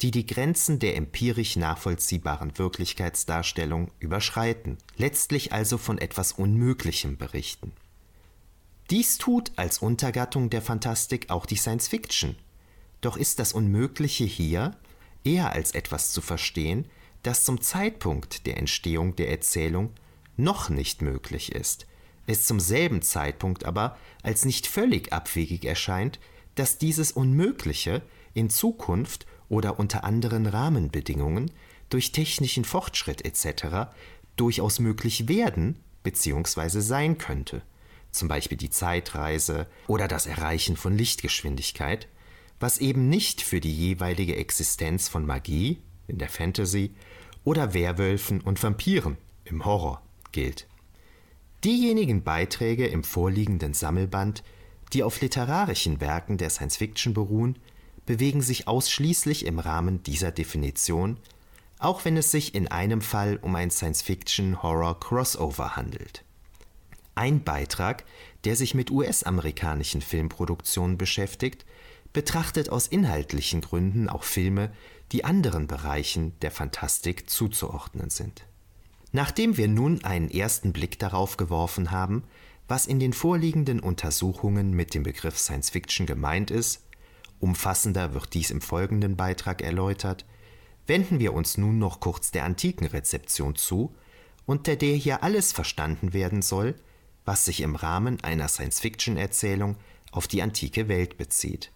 die 0.02 0.10
die 0.10 0.26
Grenzen 0.26 0.78
der 0.78 0.96
empirisch 0.96 1.56
nachvollziehbaren 1.56 2.58
Wirklichkeitsdarstellung 2.58 3.90
überschreiten, 3.98 4.78
letztlich 4.96 5.52
also 5.52 5.78
von 5.78 5.98
etwas 5.98 6.32
Unmöglichem 6.32 7.16
berichten. 7.16 7.72
Dies 8.90 9.18
tut 9.18 9.52
als 9.56 9.78
Untergattung 9.78 10.50
der 10.50 10.62
Fantastik 10.62 11.30
auch 11.30 11.46
die 11.46 11.56
Science 11.56 11.88
Fiction, 11.88 12.36
doch 13.00 13.16
ist 13.16 13.38
das 13.38 13.52
Unmögliche 13.52 14.24
hier 14.24 14.76
eher 15.24 15.52
als 15.52 15.72
etwas 15.72 16.12
zu 16.12 16.20
verstehen, 16.20 16.86
das 17.22 17.44
zum 17.44 17.60
Zeitpunkt 17.60 18.46
der 18.46 18.56
Entstehung 18.58 19.16
der 19.16 19.30
Erzählung 19.30 19.92
noch 20.36 20.68
nicht 20.68 21.02
möglich 21.02 21.52
ist, 21.52 21.86
es 22.26 22.44
zum 22.44 22.60
selben 22.60 23.02
Zeitpunkt 23.02 23.64
aber 23.64 23.96
als 24.22 24.44
nicht 24.44 24.66
völlig 24.66 25.12
abwegig 25.12 25.64
erscheint, 25.64 26.18
dass 26.56 26.78
dieses 26.78 27.12
Unmögliche 27.12 28.02
in 28.34 28.50
Zukunft 28.50 29.26
oder 29.48 29.78
unter 29.78 30.04
anderen 30.04 30.46
Rahmenbedingungen 30.46 31.52
durch 31.88 32.12
technischen 32.12 32.64
Fortschritt 32.64 33.24
etc. 33.24 33.90
durchaus 34.34 34.80
möglich 34.80 35.28
werden 35.28 35.78
bzw. 36.02 36.80
sein 36.80 37.18
könnte, 37.18 37.62
zum 38.10 38.28
Beispiel 38.28 38.58
die 38.58 38.70
Zeitreise 38.70 39.68
oder 39.86 40.08
das 40.08 40.26
Erreichen 40.26 40.76
von 40.76 40.96
Lichtgeschwindigkeit, 40.96 42.08
was 42.58 42.78
eben 42.78 43.08
nicht 43.08 43.42
für 43.42 43.60
die 43.60 43.72
jeweilige 43.72 44.36
Existenz 44.36 45.08
von 45.08 45.26
Magie 45.26 45.78
in 46.08 46.18
der 46.18 46.28
Fantasy 46.28 46.94
oder 47.44 47.74
Werwölfen 47.74 48.40
und 48.40 48.62
Vampiren 48.62 49.16
im 49.44 49.64
Horror 49.64 50.02
gilt. 50.32 50.66
Diejenigen 51.64 52.22
Beiträge 52.22 52.86
im 52.86 53.04
vorliegenden 53.04 53.74
Sammelband, 53.74 54.42
die 54.92 55.02
auf 55.02 55.20
literarischen 55.20 56.00
Werken 56.00 56.38
der 56.38 56.50
Science 56.50 56.76
Fiction 56.76 57.14
beruhen, 57.14 57.58
bewegen 58.04 58.40
sich 58.40 58.68
ausschließlich 58.68 59.46
im 59.46 59.58
Rahmen 59.58 60.02
dieser 60.02 60.30
Definition, 60.30 61.18
auch 61.78 62.04
wenn 62.04 62.16
es 62.16 62.30
sich 62.30 62.54
in 62.54 62.68
einem 62.68 63.00
Fall 63.00 63.38
um 63.42 63.54
ein 63.54 63.70
Science-Fiction-Horror-Crossover 63.70 65.76
handelt. 65.76 66.24
Ein 67.14 67.42
Beitrag, 67.42 68.04
der 68.44 68.56
sich 68.56 68.74
mit 68.74 68.90
US-amerikanischen 68.90 70.02
Filmproduktionen 70.02 70.98
beschäftigt, 70.98 71.64
betrachtet 72.16 72.70
aus 72.70 72.86
inhaltlichen 72.86 73.60
Gründen 73.60 74.08
auch 74.08 74.22
Filme, 74.22 74.72
die 75.12 75.26
anderen 75.26 75.66
Bereichen 75.66 76.32
der 76.40 76.50
Fantastik 76.50 77.28
zuzuordnen 77.28 78.08
sind. 78.08 78.46
Nachdem 79.12 79.58
wir 79.58 79.68
nun 79.68 80.02
einen 80.02 80.30
ersten 80.30 80.72
Blick 80.72 80.98
darauf 80.98 81.36
geworfen 81.36 81.90
haben, 81.90 82.24
was 82.68 82.86
in 82.86 83.00
den 83.00 83.12
vorliegenden 83.12 83.80
Untersuchungen 83.80 84.70
mit 84.70 84.94
dem 84.94 85.02
Begriff 85.02 85.36
Science 85.36 85.68
Fiction 85.68 86.06
gemeint 86.06 86.50
ist, 86.50 86.86
umfassender 87.38 88.14
wird 88.14 88.32
dies 88.32 88.50
im 88.50 88.62
folgenden 88.62 89.16
Beitrag 89.16 89.60
erläutert, 89.60 90.24
wenden 90.86 91.18
wir 91.18 91.34
uns 91.34 91.58
nun 91.58 91.78
noch 91.78 92.00
kurz 92.00 92.30
der 92.30 92.44
antiken 92.44 92.86
Rezeption 92.86 93.56
zu, 93.56 93.94
unter 94.46 94.76
der 94.76 94.94
hier 94.96 95.22
alles 95.22 95.52
verstanden 95.52 96.14
werden 96.14 96.40
soll, 96.40 96.76
was 97.26 97.44
sich 97.44 97.60
im 97.60 97.76
Rahmen 97.76 98.24
einer 98.24 98.48
Science-Fiction-Erzählung 98.48 99.76
auf 100.12 100.26
die 100.26 100.40
antike 100.40 100.88
Welt 100.88 101.18
bezieht. 101.18 101.72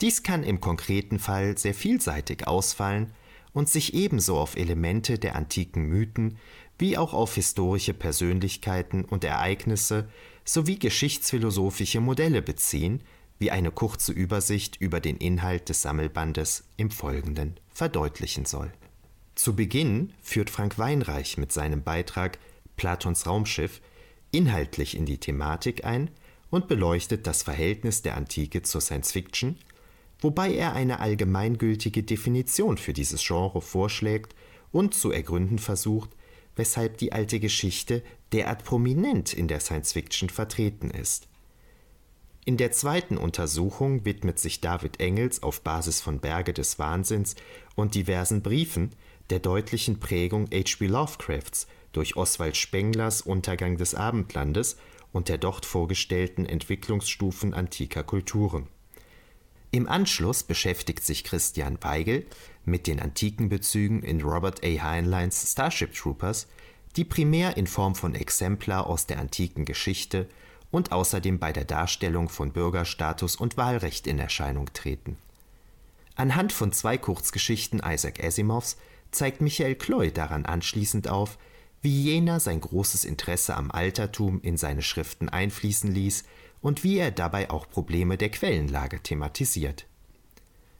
Dies 0.00 0.22
kann 0.22 0.42
im 0.42 0.60
konkreten 0.60 1.18
Fall 1.18 1.56
sehr 1.56 1.74
vielseitig 1.74 2.46
ausfallen 2.46 3.12
und 3.52 3.68
sich 3.68 3.94
ebenso 3.94 4.36
auf 4.38 4.56
Elemente 4.56 5.18
der 5.18 5.36
antiken 5.36 5.84
Mythen 5.84 6.38
wie 6.78 6.98
auch 6.98 7.14
auf 7.14 7.36
historische 7.36 7.94
Persönlichkeiten 7.94 9.04
und 9.04 9.24
Ereignisse 9.24 10.08
sowie 10.44 10.78
geschichtsphilosophische 10.78 12.00
Modelle 12.00 12.42
beziehen, 12.42 13.00
wie 13.38 13.50
eine 13.50 13.70
kurze 13.70 14.12
Übersicht 14.12 14.76
über 14.80 15.00
den 15.00 15.16
Inhalt 15.16 15.68
des 15.68 15.82
Sammelbandes 15.82 16.64
im 16.76 16.90
Folgenden 16.90 17.58
verdeutlichen 17.72 18.44
soll. 18.44 18.72
Zu 19.34 19.56
Beginn 19.56 20.12
führt 20.22 20.50
Frank 20.50 20.78
Weinreich 20.78 21.38
mit 21.38 21.52
seinem 21.52 21.82
Beitrag 21.82 22.38
Platons 22.76 23.26
Raumschiff 23.26 23.80
inhaltlich 24.30 24.96
in 24.96 25.06
die 25.06 25.18
Thematik 25.18 25.84
ein 25.84 26.10
und 26.50 26.68
beleuchtet 26.68 27.26
das 27.26 27.42
Verhältnis 27.42 28.02
der 28.02 28.16
Antike 28.16 28.62
zur 28.62 28.80
Science 28.80 29.12
Fiction, 29.12 29.58
wobei 30.24 30.54
er 30.54 30.72
eine 30.72 31.00
allgemeingültige 31.00 32.02
Definition 32.02 32.78
für 32.78 32.94
dieses 32.94 33.22
Genre 33.24 33.60
vorschlägt 33.60 34.34
und 34.72 34.94
zu 34.94 35.12
ergründen 35.12 35.58
versucht, 35.58 36.10
weshalb 36.56 36.96
die 36.96 37.12
alte 37.12 37.38
Geschichte 37.40 38.02
derart 38.32 38.64
prominent 38.64 39.34
in 39.34 39.48
der 39.48 39.60
Science 39.60 39.92
Fiction 39.92 40.30
vertreten 40.30 40.90
ist. 40.90 41.28
In 42.46 42.56
der 42.56 42.72
zweiten 42.72 43.18
Untersuchung 43.18 44.06
widmet 44.06 44.38
sich 44.38 44.62
David 44.62 44.98
Engels 44.98 45.42
auf 45.42 45.60
Basis 45.60 46.00
von 46.00 46.20
Berge 46.20 46.54
des 46.54 46.78
Wahnsinns 46.78 47.36
und 47.74 47.94
diversen 47.94 48.42
Briefen 48.42 48.92
der 49.28 49.40
deutlichen 49.40 50.00
Prägung 50.00 50.46
H.P. 50.52 50.86
Lovecrafts 50.86 51.66
durch 51.92 52.16
Oswald 52.16 52.56
Spenglers 52.56 53.20
Untergang 53.20 53.76
des 53.76 53.94
Abendlandes 53.94 54.76
und 55.12 55.28
der 55.28 55.38
dort 55.38 55.66
vorgestellten 55.66 56.46
Entwicklungsstufen 56.46 57.52
antiker 57.52 58.02
Kulturen. 58.04 58.68
Im 59.74 59.88
Anschluss 59.88 60.44
beschäftigt 60.44 61.02
sich 61.02 61.24
Christian 61.24 61.78
Weigel 61.82 62.26
mit 62.64 62.86
den 62.86 63.00
antiken 63.00 63.48
Bezügen 63.48 64.04
in 64.04 64.22
Robert 64.22 64.64
A. 64.64 64.68
Heinleins 64.68 65.50
Starship 65.50 65.92
Troopers, 65.92 66.46
die 66.94 67.02
primär 67.02 67.56
in 67.56 67.66
Form 67.66 67.96
von 67.96 68.14
Exemplar 68.14 68.86
aus 68.86 69.06
der 69.06 69.18
antiken 69.18 69.64
Geschichte 69.64 70.28
und 70.70 70.92
außerdem 70.92 71.40
bei 71.40 71.52
der 71.52 71.64
Darstellung 71.64 72.28
von 72.28 72.52
Bürgerstatus 72.52 73.34
und 73.34 73.56
Wahlrecht 73.56 74.06
in 74.06 74.20
Erscheinung 74.20 74.72
treten. 74.74 75.16
Anhand 76.14 76.52
von 76.52 76.70
zwei 76.70 76.96
Kurzgeschichten 76.96 77.82
Isaac 77.84 78.22
Asimovs 78.22 78.76
zeigt 79.10 79.40
Michael 79.40 79.74
Kloy 79.74 80.12
daran 80.12 80.46
anschließend 80.46 81.08
auf, 81.08 81.36
wie 81.82 82.00
jener 82.00 82.38
sein 82.38 82.60
großes 82.60 83.04
Interesse 83.04 83.56
am 83.56 83.72
Altertum 83.72 84.40
in 84.40 84.56
seine 84.56 84.82
Schriften 84.82 85.28
einfließen 85.28 85.92
ließ 85.92 86.22
und 86.64 86.82
wie 86.82 86.96
er 86.96 87.10
dabei 87.10 87.50
auch 87.50 87.68
Probleme 87.68 88.16
der 88.16 88.30
Quellenlage 88.30 89.02
thematisiert. 89.02 89.86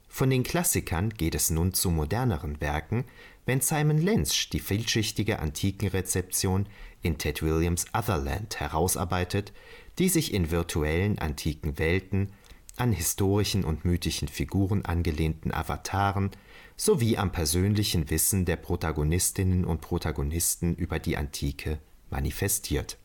Von 0.09 0.31
den 0.31 0.43
Klassikern 0.43 1.11
geht 1.11 1.35
es 1.35 1.51
nun 1.51 1.75
zu 1.75 1.91
moderneren 1.91 2.59
Werken, 2.63 3.05
wenn 3.45 3.61
Simon 3.61 3.99
Lensch 3.99 4.49
die 4.49 4.61
vielschichtige 4.61 5.41
Antikenrezeption 5.41 6.67
in 7.03 7.19
Ted 7.19 7.43
Williams' 7.43 7.85
Otherland 7.93 8.59
herausarbeitet, 8.61 9.53
die 9.99 10.09
sich 10.09 10.33
in 10.33 10.51
virtuellen 10.51 11.19
antiken 11.19 11.79
Welten 11.79 12.33
an 12.77 12.93
historischen 12.93 13.63
und 13.63 13.85
mythischen 13.85 14.29
Figuren 14.29 14.87
angelehnten 14.87 15.53
Avataren 15.53 16.31
sowie 16.79 17.19
am 17.19 17.31
persönlichen 17.31 18.09
Wissen 18.09 18.47
der 18.47 18.57
Protagonistinnen 18.57 19.67
und 19.67 19.83
Protagonisten 19.83 20.75
über 20.77 20.99
die 20.99 21.19
Antike 21.19 21.79
manifestiert. 22.09 22.97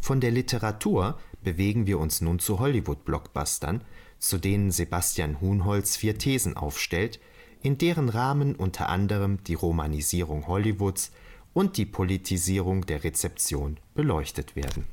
Von 0.00 0.20
der 0.20 0.30
Literatur 0.30 1.18
bewegen 1.46 1.86
wir 1.86 2.00
uns 2.00 2.20
nun 2.22 2.40
zu 2.40 2.58
Hollywood-Blockbustern, 2.58 3.82
zu 4.18 4.36
denen 4.36 4.72
Sebastian 4.72 5.40
Huhnholz 5.40 5.96
vier 5.96 6.18
Thesen 6.18 6.56
aufstellt, 6.56 7.20
in 7.62 7.78
deren 7.78 8.08
Rahmen 8.08 8.56
unter 8.56 8.88
anderem 8.88 9.38
die 9.44 9.54
Romanisierung 9.54 10.48
Hollywoods 10.48 11.12
und 11.54 11.76
die 11.76 11.86
Politisierung 11.86 12.84
der 12.86 13.04
Rezeption 13.04 13.76
beleuchtet 13.94 14.56
werden. 14.56 14.86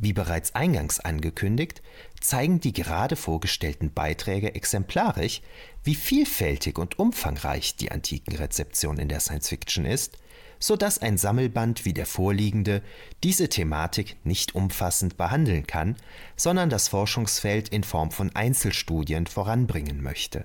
Wie 0.00 0.12
bereits 0.12 0.56
eingangs 0.56 0.98
angekündigt, 0.98 1.80
zeigen 2.20 2.58
die 2.58 2.72
gerade 2.72 3.14
vorgestellten 3.14 3.92
Beiträge 3.92 4.56
exemplarisch, 4.56 5.42
wie 5.84 5.94
vielfältig 5.94 6.76
und 6.76 6.98
umfangreich 6.98 7.76
die 7.76 7.92
antiken 7.92 8.34
Rezeption 8.34 8.98
in 8.98 9.08
der 9.08 9.20
Science 9.20 9.48
Fiction 9.50 9.84
ist, 9.84 10.18
so 10.58 10.76
dass 10.76 10.98
ein 10.98 11.18
Sammelband 11.18 11.84
wie 11.84 11.92
der 11.92 12.06
vorliegende 12.06 12.82
diese 13.22 13.48
Thematik 13.48 14.16
nicht 14.24 14.54
umfassend 14.54 15.16
behandeln 15.16 15.66
kann, 15.66 15.96
sondern 16.36 16.70
das 16.70 16.88
Forschungsfeld 16.88 17.68
in 17.68 17.84
Form 17.84 18.10
von 18.10 18.34
Einzelstudien 18.34 19.26
voranbringen 19.26 20.02
möchte. 20.02 20.44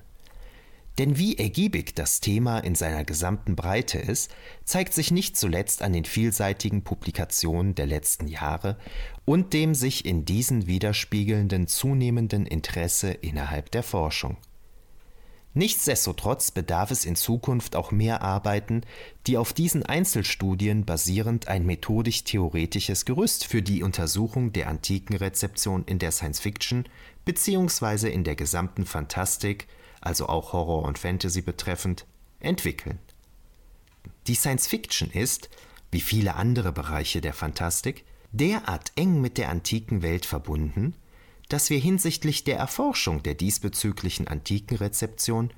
Denn 0.98 1.18
wie 1.18 1.38
ergiebig 1.38 1.96
das 1.96 2.20
Thema 2.20 2.60
in 2.60 2.75
seiner 2.75 3.06
gesamten 3.06 3.56
Breite 3.56 3.98
ist, 3.98 4.30
zeigt 4.65 4.94
sich 4.94 5.10
nicht 5.10 5.38
zuletzt 5.38 5.82
an 5.82 5.94
den 5.94 6.06
vielseitigen 6.06 6.84
Publikationen 6.84 7.75
der 7.75 7.88
letzten 7.88 8.27
Jahre 8.27 8.77
und 9.24 9.53
dem 9.53 9.74
sich 9.74 10.06
in 10.06 10.25
diesen 10.25 10.68
widerspiegelnden 10.68 11.68
zunehmenden 11.68 12.46
Interesse 12.46 13.12
innerhalb 13.12 13.72
der 13.72 13.84
Forschung. 13.84 14.38
Nichtsdestotrotz 15.53 16.51
bedarf 16.51 16.91
es 16.91 17.03
in 17.03 17.17
Zukunft 17.17 17.75
auch 17.75 17.91
mehr 17.91 18.22
Arbeiten, 18.22 18.81
die 19.27 19.38
auf 19.38 19.51
diesen 19.51 19.86
Einzelstudien 19.86 20.86
basierend 20.86 21.50
ein 21.50 21.65
methodisch-theoretisches 21.65 23.03
Gerüst 23.03 23.46
für 23.46 23.62
die 23.62 23.84
Untersuchung 23.84 24.53
der 24.53 24.70
antiken 24.70 25.15
Rezeption 25.15 25.84
in 25.86 26.00
der 26.00 26.12
Science 26.12 26.39
Fiction 26.39 26.86
bzw. 27.25 28.10
in 28.10 28.24
der 28.24 28.36
gesamten 28.36 28.86
Fantastik 28.86 29.67
also 30.01 30.27
auch 30.27 30.51
Horror 30.53 30.84
und 30.84 31.00
Fantasy 31.00 31.41
betreffend, 31.41 32.05
entwickeln. 32.39 33.00
Die 34.27 34.36
Science 34.36 34.67
Fiction 34.67 35.12
ist, 35.12 35.50
wie 35.91 36.01
viele 36.01 36.36
andere 36.36 36.72
Bereiche 36.72 37.22
der 37.22 37.34
Fantastik, 37.34 38.03
derart 38.31 38.91
eng 38.96 39.22
mit 39.22 39.38
der 39.38 39.50
antiken 39.50 40.01
Welt 40.01 40.25
verbunden, 40.25 40.96
dass 41.51 41.70
wir 41.70 41.79
hinsichtlich 41.79 42.43
der 42.43 42.58
Erforschung 42.58 43.24
der 43.24 43.34
diesbezüglichen 43.34 44.27
antiken 44.27 44.77
Rezeption 44.77 45.51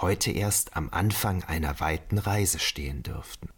heute 0.00 0.30
erst 0.30 0.76
am 0.76 0.88
Anfang 0.90 1.42
einer 1.42 1.80
weiten 1.80 2.18
Reise 2.18 2.58
stehen 2.58 3.02
dürften. 3.02 3.50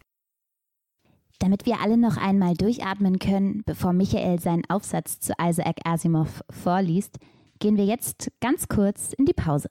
Damit 1.39 1.65
wir 1.65 1.81
alle 1.81 1.97
noch 1.97 2.17
einmal 2.17 2.55
durchatmen 2.55 3.19
können, 3.19 3.61
bevor 3.65 3.93
Michael 3.93 4.39
seinen 4.39 4.65
Aufsatz 4.69 5.19
zu 5.19 5.33
Isaac 5.39 5.77
Asimov 5.83 6.43
vorliest, 6.49 7.19
gehen 7.59 7.77
wir 7.77 7.85
jetzt 7.85 8.31
ganz 8.41 8.67
kurz 8.67 9.13
in 9.13 9.25
die 9.25 9.33
Pause. 9.33 9.69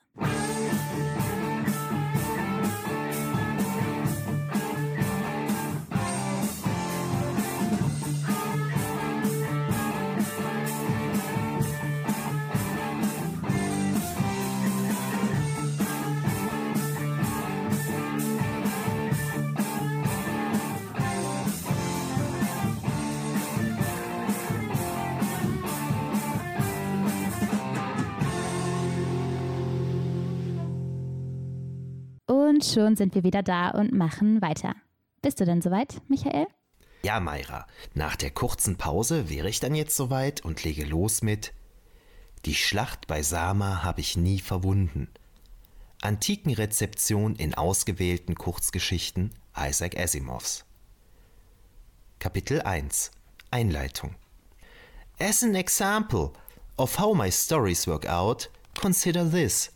Schon 32.72 32.96
sind 32.96 33.14
wir 33.14 33.24
wieder 33.24 33.42
da 33.42 33.70
und 33.70 33.92
machen 33.92 34.40
weiter. 34.40 34.74
Bist 35.20 35.38
du 35.38 35.44
denn 35.44 35.60
soweit, 35.60 36.00
Michael? 36.08 36.46
Ja, 37.02 37.20
Mayra, 37.20 37.66
nach 37.92 38.16
der 38.16 38.30
kurzen 38.30 38.76
Pause 38.76 39.28
wäre 39.28 39.50
ich 39.50 39.60
dann 39.60 39.74
jetzt 39.74 39.94
soweit 39.94 40.42
und 40.42 40.64
lege 40.64 40.84
los 40.84 41.20
mit 41.20 41.52
Die 42.46 42.54
Schlacht 42.54 43.06
bei 43.06 43.22
Sama 43.22 43.82
habe 43.82 44.00
ich 44.00 44.16
nie 44.16 44.38
verwunden. 44.40 45.08
Antikenrezeption 46.00 47.36
in 47.36 47.54
ausgewählten 47.54 48.34
Kurzgeschichten 48.34 49.34
Isaac 49.58 49.98
Asimovs. 49.98 50.64
Kapitel 52.18 52.62
1 52.62 53.10
Einleitung 53.50 54.14
As 55.18 55.42
an 55.42 55.54
example 55.54 56.32
of 56.78 56.98
how 56.98 57.14
my 57.14 57.30
stories 57.30 57.86
work 57.86 58.06
out, 58.06 58.50
consider 58.80 59.30
this. 59.30 59.73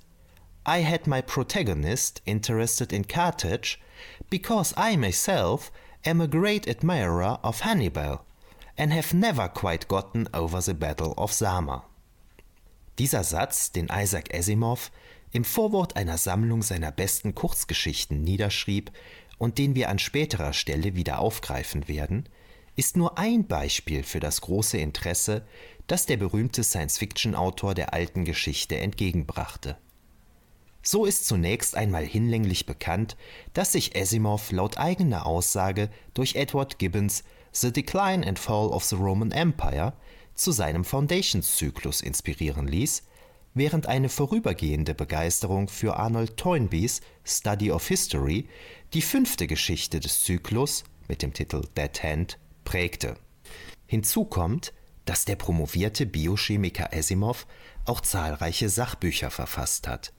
I 0.68 0.82
had 0.82 1.06
my 1.06 1.22
protagonist 1.22 2.20
interested 2.26 2.92
in 2.92 3.04
Carthage 3.04 3.80
because 4.28 4.75
I 4.76 4.98
myself 4.98 5.72
am 6.04 6.20
a 6.20 6.28
great 6.28 6.68
admirer 6.68 7.38
of 7.42 7.60
Hannibal 7.60 8.26
and 8.76 8.92
have 8.92 9.14
never 9.14 9.48
quite 9.48 9.88
gotten 9.88 10.28
over 10.34 10.60
the 10.60 10.75
Battle 10.75 11.14
of 11.16 11.32
Zama. 11.32 11.87
Dieser 12.98 13.25
Satz, 13.25 13.72
den 13.72 13.88
Isaac 13.90 14.34
Asimov 14.34 14.90
im 15.32 15.44
Vorwort 15.44 15.96
einer 15.96 16.18
Sammlung 16.18 16.60
seiner 16.60 16.92
besten 16.92 17.34
Kurzgeschichten 17.34 18.22
niederschrieb 18.22 18.92
und 19.38 19.56
den 19.56 19.75
wir 19.75 19.88
an 19.88 19.98
späterer 19.98 20.52
Stelle 20.52 20.94
wieder 20.94 21.20
aufgreifen 21.20 21.88
werden, 21.88 22.28
ist 22.76 22.94
nur 22.94 23.16
ein 23.16 23.46
Beispiel 23.46 24.02
für 24.02 24.20
das 24.20 24.42
große 24.42 24.76
Interesse, 24.76 25.46
das 25.87 26.04
der 26.04 26.18
berühmte 26.18 26.62
Science-Fiction-Autor 26.62 27.72
der 27.72 27.94
alten 27.94 28.26
Geschichte 28.26 28.76
entgegenbrachte. 28.76 29.78
So 30.82 31.04
ist 31.04 31.26
zunächst 31.26 31.76
einmal 31.76 32.04
hinlänglich 32.04 32.66
bekannt, 32.66 33.16
dass 33.52 33.73
sich 33.73 33.97
Asimov 33.97 34.52
laut 34.52 34.78
eigener 34.78 35.26
Aussage 35.26 35.90
durch 36.14 36.37
Edward 36.37 36.78
Gibbons 36.78 37.25
The 37.52 37.73
Decline 37.73 38.26
and 38.26 38.38
Fall 38.38 38.68
of 38.68 38.85
the 38.85 38.97
Roman 38.97 39.32
Empire 39.32 39.94
zu 40.35 40.52
seinem 40.52 40.85
Foundations-Zyklus 40.85 42.00
inspirieren 42.00 42.68
ließ, 42.68 43.02
während 43.54 43.87
eine 43.87 44.08
vorübergehende 44.08 44.94
Begeisterung 44.94 45.68
für 45.68 45.97
Arnold 45.97 46.37
Toynbees 46.37 47.00
Study 47.25 47.73
of 47.73 47.87
History 47.88 48.49
die 48.94 49.02
fünfte 49.02 49.47
Geschichte 49.47 49.99
des 50.00 50.23
Zyklus 50.23 50.85
mit 51.08 51.23
dem 51.23 51.32
Titel 51.32 51.62
Dead 51.76 52.02
Hand 52.02 52.38
prägte. 52.64 53.16
Hinzu 53.87 54.25
kommt, 54.25 54.73
dass 55.06 55.25
der 55.25 55.36
promovierte 55.36 56.06
Biochemiker 56.06 56.93
Asimov 56.93 57.47
auch 57.86 58.00
zahlreiche 58.02 58.69
Sachbücher 58.69 59.30
verfasst 59.30 59.88
hat. 59.88 60.12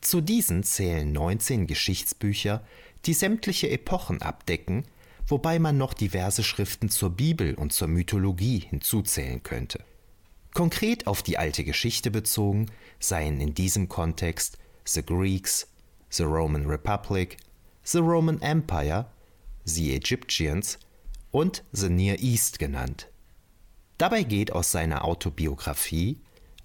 Zu 0.00 0.20
diesen 0.20 0.62
zählen 0.62 1.10
19 1.10 1.66
Geschichtsbücher, 1.66 2.64
die 3.04 3.14
sämtliche 3.14 3.70
Epochen 3.70 4.22
abdecken, 4.22 4.84
wobei 5.26 5.58
man 5.58 5.76
noch 5.76 5.94
diverse 5.94 6.42
Schriften 6.42 6.88
zur 6.88 7.10
Bibel 7.10 7.54
und 7.54 7.72
zur 7.72 7.88
Mythologie 7.88 8.60
hinzuzählen 8.60 9.42
könnte. 9.42 9.84
Konkret 10.54 11.06
auf 11.06 11.22
die 11.22 11.38
alte 11.38 11.64
Geschichte 11.64 12.10
bezogen 12.10 12.66
seien 12.98 13.40
in 13.40 13.54
diesem 13.54 13.88
Kontext 13.88 14.58
The 14.86 15.02
Greeks, 15.02 15.68
The 16.10 16.22
Roman 16.22 16.66
Republic, 16.66 17.36
The 17.84 17.98
Roman 17.98 18.40
Empire, 18.40 19.06
The 19.64 19.94
Egyptians 19.94 20.78
und 21.30 21.62
The 21.72 21.88
Near 21.88 22.18
East 22.20 22.58
genannt. 22.58 23.08
Dabei 23.98 24.22
geht 24.22 24.52
aus 24.52 24.72
seiner 24.72 25.04
Autobiografie 25.04 26.18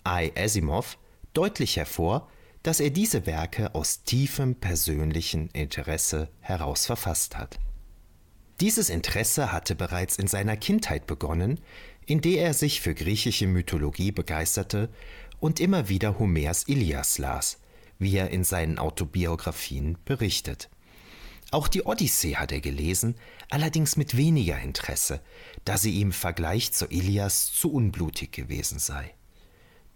I. 0.07 0.31
Asimov 0.35 0.97
deutlich 1.33 1.77
hervor, 1.77 2.29
dass 2.63 2.79
er 2.79 2.89
diese 2.89 3.25
Werke 3.25 3.75
aus 3.75 4.03
tiefem 4.03 4.55
persönlichen 4.55 5.49
Interesse 5.49 6.29
heraus 6.39 6.85
verfasst 6.85 7.37
hat. 7.37 7.59
Dieses 8.61 8.89
Interesse 8.89 9.51
hatte 9.51 9.75
bereits 9.75 10.17
in 10.17 10.27
seiner 10.27 10.55
Kindheit 10.55 11.05
begonnen, 11.05 11.59
in 12.05 12.21
der 12.21 12.43
er 12.43 12.53
sich 12.53 12.81
für 12.81 12.93
griechische 12.93 13.47
Mythologie 13.47 14.11
begeisterte 14.11 14.89
und 15.39 15.59
immer 15.59 15.89
wieder 15.89 16.19
Homers 16.19 16.63
Ilias 16.67 17.17
las, 17.17 17.59
wie 17.99 18.15
er 18.15 18.29
in 18.29 18.43
seinen 18.43 18.79
Autobiografien 18.79 19.97
berichtet. 20.05 20.69
Auch 21.51 21.67
die 21.67 21.85
Odyssee 21.85 22.37
hat 22.37 22.51
er 22.51 22.61
gelesen, 22.61 23.15
allerdings 23.49 23.95
mit 23.97 24.17
weniger 24.17 24.59
Interesse, 24.59 25.21
da 25.65 25.77
sie 25.77 25.91
ihm 25.91 26.07
im 26.07 26.11
Vergleich 26.11 26.71
zur 26.71 26.91
Ilias 26.91 27.51
zu 27.53 27.71
unblutig 27.71 28.31
gewesen 28.31 28.79
sei. 28.79 29.13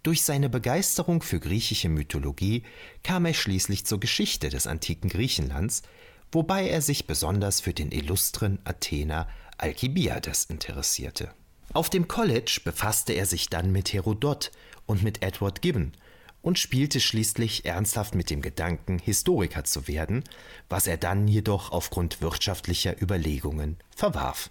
Durch 0.02 0.22
seine 0.22 0.48
Begeisterung 0.48 1.22
für 1.22 1.40
griechische 1.40 1.88
Mythologie 1.88 2.62
kam 3.02 3.26
er 3.26 3.34
schließlich 3.34 3.84
zur 3.84 4.00
Geschichte 4.00 4.48
des 4.48 4.66
antiken 4.66 5.10
Griechenlands, 5.10 5.82
wobei 6.30 6.68
er 6.68 6.82
sich 6.82 7.06
besonders 7.06 7.60
für 7.60 7.74
den 7.74 7.90
illustren 7.90 8.58
Athener 8.64 9.28
Alkibiades 9.58 10.44
interessierte. 10.44 11.30
Auf 11.72 11.90
dem 11.90 12.08
College 12.08 12.60
befasste 12.64 13.12
er 13.12 13.26
sich 13.26 13.50
dann 13.50 13.72
mit 13.72 13.92
Herodot 13.92 14.52
und 14.86 15.02
mit 15.02 15.22
Edward 15.22 15.60
Gibbon 15.60 15.92
und 16.40 16.58
spielte 16.58 17.00
schließlich 17.00 17.64
ernsthaft 17.64 18.14
mit 18.14 18.30
dem 18.30 18.40
Gedanken, 18.40 18.98
Historiker 18.98 19.64
zu 19.64 19.88
werden, 19.88 20.24
was 20.68 20.86
er 20.86 20.96
dann 20.96 21.28
jedoch 21.28 21.72
aufgrund 21.72 22.22
wirtschaftlicher 22.22 23.00
Überlegungen 23.02 23.76
verwarf. 23.94 24.50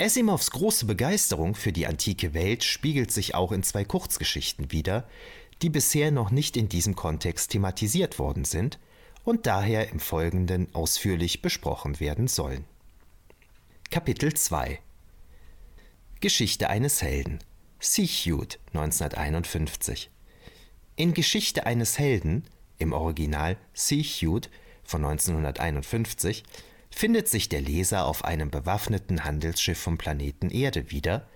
Asimovs 0.00 0.50
große 0.50 0.86
Begeisterung 0.86 1.54
für 1.54 1.72
die 1.72 1.86
antike 1.86 2.32
Welt 2.32 2.64
spiegelt 2.64 3.12
sich 3.12 3.34
auch 3.34 3.52
in 3.52 3.62
zwei 3.62 3.84
Kurzgeschichten 3.84 4.72
wider, 4.72 5.06
die 5.60 5.68
bisher 5.68 6.10
noch 6.10 6.30
nicht 6.30 6.56
in 6.56 6.70
diesem 6.70 6.96
Kontext 6.96 7.50
thematisiert 7.50 8.18
worden 8.18 8.46
sind 8.46 8.78
und 9.24 9.44
daher 9.44 9.90
im 9.90 10.00
Folgenden 10.00 10.74
ausführlich 10.74 11.42
besprochen 11.42 12.00
werden 12.00 12.28
sollen. 12.28 12.64
Kapitel 13.90 14.32
2 14.32 14.80
Geschichte 16.20 16.70
eines 16.70 17.02
Helden. 17.02 17.40
Siegfried 17.78 18.58
1951 18.72 20.08
In 20.96 21.12
Geschichte 21.12 21.66
eines 21.66 21.98
Helden, 21.98 22.44
im 22.78 22.94
Original 22.94 23.58
Siegfried 23.74 24.48
von 24.82 25.04
1951, 25.04 26.42
findet 26.90 27.28
sich 27.28 27.48
der 27.48 27.60
Leser 27.60 28.06
auf 28.06 28.24
einem 28.24 28.50
bewaffneten 28.50 29.24
Handelsschiff 29.24 29.78
vom 29.78 29.98
Planeten 29.98 30.50
Erde 30.50 30.90
wieder, 30.90 31.28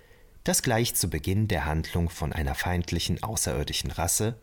das 0.42 0.62
gleich 0.62 0.94
zu 0.94 1.08
Beginn 1.08 1.48
der 1.48 1.64
Handlung 1.64 2.10
von 2.10 2.32
einer 2.32 2.54
feindlichen 2.54 3.22
außerirdischen 3.22 3.90
Rasse, 3.90 4.36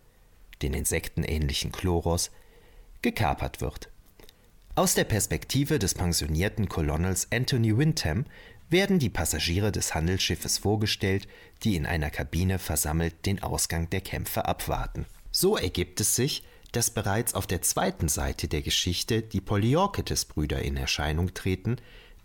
den 0.61 0.73
insektenähnlichen 0.73 1.71
Chloros, 1.71 2.31
gekapert 3.01 3.61
wird. 3.61 3.89
Aus 4.73 4.95
der 4.95 5.03
Perspektive 5.03 5.79
des 5.79 5.93
pensionierten 5.93 6.69
Colonels 6.69 7.27
Anthony 7.31 7.77
Windham 7.77 8.25
werden 8.69 8.99
die 8.99 9.09
Passagiere 9.09 9.71
des 9.71 9.93
Handelsschiffes 9.93 10.57
vorgestellt, 10.57 11.27
die 11.63 11.75
in 11.75 11.85
einer 11.85 12.09
Kabine 12.09 12.57
versammelt 12.57 13.25
den 13.25 13.43
Ausgang 13.43 13.89
der 13.89 14.01
Kämpfe 14.01 14.45
abwarten. 14.45 15.05
So 15.29 15.57
ergibt 15.57 15.99
es 15.99 16.15
sich, 16.15 16.43
dass 16.71 16.89
bereits 16.89 17.33
auf 17.33 17.47
der 17.47 17.61
zweiten 17.61 18.07
Seite 18.07 18.47
der 18.47 18.61
Geschichte 18.61 19.21
die 19.21 19.41
Poliorketes-Brüder 19.41 20.61
in 20.61 20.77
Erscheinung 20.77 21.33
treten, 21.33 21.77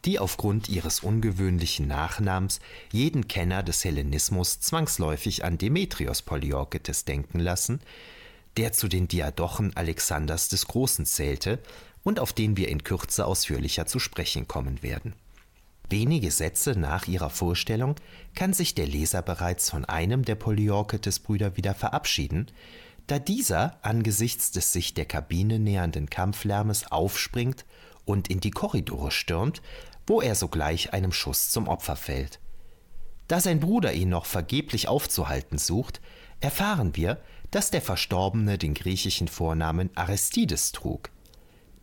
die 0.05 0.19
aufgrund 0.19 0.69
ihres 0.69 1.01
ungewöhnlichen 1.01 1.89
Nachnamens 1.89 2.61
jeden 2.93 3.27
Kenner 3.27 3.63
des 3.63 3.85
Hellenismus 3.85 4.61
zwangsläufig 4.61 5.45
an 5.45 5.59
Demetrios 5.59 6.23
Poliorketes 6.23 7.05
denken 7.05 7.41
lassen, 7.41 7.81
der 8.57 8.73
zu 8.73 8.89
den 8.89 9.09
Diadochen 9.09 9.77
Alexanders 9.77 10.49
des 10.49 10.69
Großen 10.69 11.07
zählte 11.07 11.59
und 12.05 12.21
auf 12.21 12.33
den 12.33 12.57
wir 12.57 12.69
in 12.69 12.85
Kürze 12.85 13.27
ausführlicher 13.27 13.87
zu 13.87 13.99
sprechen 13.99 14.47
kommen 14.47 14.83
werden. 14.83 15.15
Wenige 15.89 16.31
Sätze 16.31 16.73
nach 16.79 17.07
ihrer 17.07 17.31
Vorstellung 17.31 17.97
kann 18.35 18.53
sich 18.53 18.75
der 18.75 18.87
Leser 18.87 19.23
bereits 19.23 19.71
von 19.71 19.85
einem 19.85 20.25
der 20.25 20.35
Poliorketes-Brüder 20.35 21.57
wieder 21.57 21.75
verabschieden, 21.75 22.47
da 23.07 23.19
dieser 23.19 23.79
angesichts 23.83 24.51
des 24.51 24.73
sich 24.73 24.95
der 24.95 25.05
Kabine 25.05 25.59
nähernden 25.59 26.11
Kampflärmes 26.11 26.91
aufspringt 26.91 27.65
und 28.05 28.29
in 28.29 28.41
die 28.41 28.51
Korridore 28.51 29.11
stürmt, 29.11 29.63
wo 30.07 30.21
er 30.21 30.35
sogleich 30.35 30.93
einem 30.93 31.13
Schuss 31.13 31.51
zum 31.51 31.69
Opfer 31.69 31.97
fällt. 31.97 32.41
Da 33.29 33.41
sein 33.41 33.61
Bruder 33.61 33.93
ihn 33.93 34.09
noch 34.09 34.25
vergeblich 34.25 34.89
aufzuhalten 34.89 35.59
sucht, 35.59 36.01
erfahren 36.41 36.95
wir, 36.95 37.21
dass 37.51 37.71
der 37.71 37.83
Verstorbene 37.83 38.59
den 38.59 38.75
griechischen 38.75 39.29
Vornamen 39.29 39.91
Aristides 39.97 40.73
trug. 40.73 41.11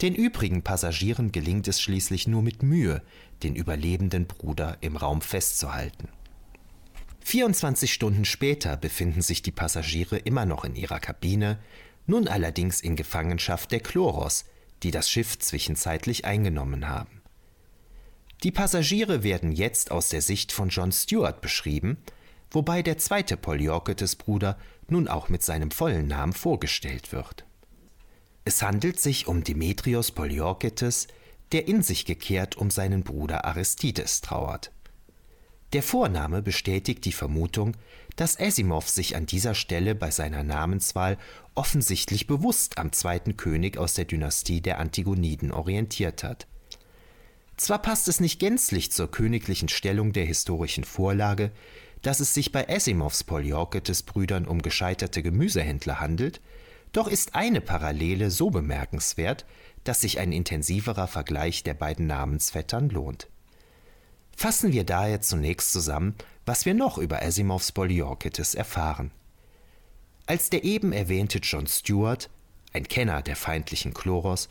Den 0.02 0.16
übrigen 0.16 0.64
Passagieren 0.64 1.32
gelingt 1.32 1.68
es 1.68 1.82
schließlich 1.82 2.28
nur 2.28 2.42
mit 2.42 2.64
Mühe, 2.64 3.02
den 3.44 3.56
überlebenden 3.56 4.28
Bruder 4.28 4.78
im 4.82 4.98
Raum 4.98 5.22
festzuhalten. 5.22 6.10
24 7.24 7.94
Stunden 7.94 8.26
später 8.26 8.76
befinden 8.78 9.22
sich 9.22 9.42
die 9.42 9.52
Passagiere 9.52 10.18
immer 10.18 10.46
noch 10.46 10.66
in 10.66 10.76
ihrer 10.76 11.00
Kabine, 11.00 11.58
nun 12.06 12.28
allerdings 12.28 12.82
in 12.82 12.96
Gefangenschaft 12.96 13.72
der 13.72 13.80
Chloros, 13.80 14.46
die 14.84 14.92
das 14.92 15.10
Schiff 15.10 15.40
zwischenzeitlich 15.40 16.26
eingenommen 16.26 16.90
haben. 16.90 17.22
Die 18.44 18.52
Passagiere 18.52 19.24
werden 19.24 19.54
jetzt 19.54 19.92
aus 19.92 20.10
der 20.10 20.22
Sicht 20.22 20.52
von 20.52 20.68
John 20.68 20.92
Stewart 20.92 21.40
beschrieben, 21.40 21.98
wobei 22.52 22.82
der 22.82 22.98
zweite 22.98 23.38
Poliorketes 23.38 24.18
Bruder 24.18 24.58
nun 24.90 25.08
auch 25.08 25.30
mit 25.30 25.44
seinem 25.44 25.72
vollen 25.72 26.08
Namen 26.08 26.34
vorgestellt 26.34 27.14
wird. 27.14 27.46
Es 28.44 28.62
handelt 28.62 29.00
sich 29.00 29.28
um 29.28 29.46
Demetrios 29.46 30.12
Poliorketes, 30.12 31.08
der 31.54 31.70
in 31.70 31.82
sich 31.82 32.04
gekehrt 32.04 32.58
um 32.58 32.70
seinen 32.70 33.04
Bruder 33.04 33.46
Aristides 33.46 34.20
trauert. 34.20 34.73
Der 35.74 35.82
Vorname 35.82 36.44
bestätigt 36.44 37.04
die 37.04 37.12
Vermutung, 37.12 37.76
dass 38.16 38.40
Asimov 38.40 38.88
sich 38.88 39.16
an 39.16 39.26
dieser 39.26 39.56
Stelle 39.56 39.96
bei 39.96 40.12
seiner 40.12 40.44
Namenswahl 40.44 41.18
offensichtlich 41.56 42.28
bewusst 42.28 42.78
am 42.78 42.92
zweiten 42.92 43.38
König 43.38 43.80
aus 43.80 43.96
der 43.96 44.06
Dynastie 44.06 44.62
der 44.62 44.78
Antigoniden 44.78 45.52
orientiert 45.52 46.24
hat. 46.24 46.46
Zwar 47.58 47.80
passt 47.80 48.08
es 48.08 48.20
nicht 48.20 48.40
gänzlich 48.40 48.92
zur 48.92 49.10
königlichen 49.10 49.68
Stellung 49.68 50.14
der 50.14 50.26
historischen 50.26 50.84
Vorlage, 50.84 51.52
dass 52.04 52.20
es 52.20 52.36
sich 52.36 52.52
bei 52.52 52.70
Asimovs 52.70 53.24
Poliorketes-Brüdern 53.24 54.46
um 54.46 54.62
gescheiterte 54.62 55.24
Gemüsehändler 55.24 56.00
handelt, 56.00 56.40
doch 56.92 57.08
ist 57.08 57.34
eine 57.34 57.62
Parallele 57.62 58.30
so 58.30 58.52
bemerkenswert, 58.52 59.46
dass 59.86 60.02
sich 60.02 60.20
ein 60.20 60.34
intensiverer 60.34 61.08
Vergleich 61.08 61.64
der 61.64 61.74
beiden 61.74 62.06
Namensvettern 62.06 62.90
lohnt. 62.90 63.28
Fassen 64.36 64.74
wir 64.74 64.84
daher 64.84 65.22
zunächst 65.22 65.72
zusammen, 65.72 66.15
was 66.46 66.65
wir 66.65 66.74
noch 66.74 66.98
über 66.98 67.22
Asimovs 67.22 67.72
Poliorketes 67.72 68.56
erfahren. 68.56 69.12
Als 70.26 70.50
der 70.50 70.63
eben 70.63 70.93
erwähnte 70.93 71.39
John 71.39 71.67
Stewart, 71.67 72.30
ein 72.74 72.88
Kenner 72.88 73.22
der 73.22 73.36
feindlichen 73.36 73.93
Chloros, 73.93 74.50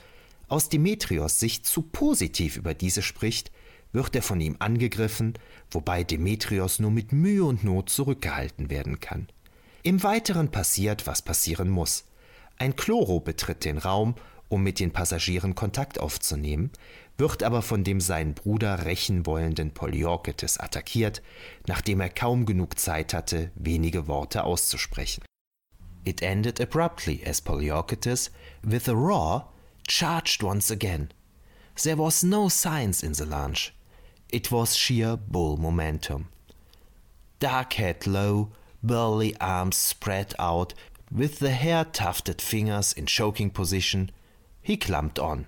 aus 0.49 0.69
Demetrios 0.69 1.39
Sicht 1.39 1.67
zu 1.67 1.83
positiv 1.83 2.57
über 2.57 2.75
diese 2.75 3.03
spricht, 3.03 3.51
wird 3.93 4.15
er 4.15 4.23
von 4.23 4.41
ihm 4.41 4.57
angegriffen, 4.59 5.35
wobei 5.71 6.05
Demetrios 6.05 6.79
nur 6.79 6.91
mit 6.91 7.13
Mühe 7.13 7.45
und 7.45 7.65
Not 7.65 7.91
zurückgehalten 7.91 8.71
werden 8.71 9.01
kann. 9.01 9.29
Im 9.83 10.03
Weiteren 10.03 10.51
passiert, 10.51 11.07
was 11.07 11.23
passieren 11.23 11.69
muss. 11.69 12.05
Ein 12.59 12.77
Chloro 12.77 13.21
betritt 13.21 13.65
den 13.65 13.79
Raum, 13.79 14.15
um 14.49 14.63
mit 14.63 14.79
den 14.79 14.93
Passagieren 14.93 15.55
Kontakt 15.55 15.99
aufzunehmen, 15.99 16.71
wird 17.19 17.43
aber 17.43 17.63
von 17.63 17.85
dem 17.85 18.01
seinen 18.01 18.35
Bruder 18.35 18.85
rächen 18.85 19.27
wollenden 19.27 19.73
Poliorketes 19.73 20.59
attackiert, 20.59 21.23
nachdem 21.67 22.01
er 22.01 22.09
kaum 22.09 22.47
genug 22.47 22.79
Zeit 22.79 23.15
hatte, 23.15 23.51
wenige 23.55 24.09
Worte 24.09 24.45
auszusprechen. 24.45 25.23
It 26.05 26.23
ended 26.23 26.61
abruptly 26.61 27.23
as 27.25 27.41
Poliorketes, 27.41 28.31
with 28.63 28.89
a 28.89 28.93
roar, 28.93 29.49
charged 29.87 30.43
once 30.43 30.71
again. 30.71 31.11
There 31.81 31.97
was 31.97 32.23
no 32.23 32.49
science 32.49 33.03
in 33.03 33.15
the 33.15 33.25
lunge. 33.25 33.73
It 34.31 34.51
was 34.51 34.77
sheer 34.77 35.17
bull 35.17 35.57
momentum. 35.59 36.29
Dark 37.39 37.75
head 37.75 38.07
low, 38.07 38.51
burly 38.83 39.37
arms 39.41 39.77
spread 39.77 40.35
out, 40.39 40.75
with 41.11 41.39
the 41.39 41.51
hair 41.51 41.85
tufted 41.85 42.41
fingers 42.41 42.93
in 42.93 43.07
choking 43.07 43.51
position, 43.51 44.11
he 44.63 44.77
clumped 44.77 45.19
on. 45.19 45.47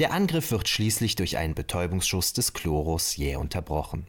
Der 0.00 0.12
Angriff 0.12 0.50
wird 0.50 0.66
schließlich 0.66 1.14
durch 1.14 1.36
einen 1.36 1.54
Betäubungsschuss 1.54 2.32
des 2.32 2.54
Chloros 2.54 3.16
jäh 3.16 3.36
unterbrochen. 3.36 4.06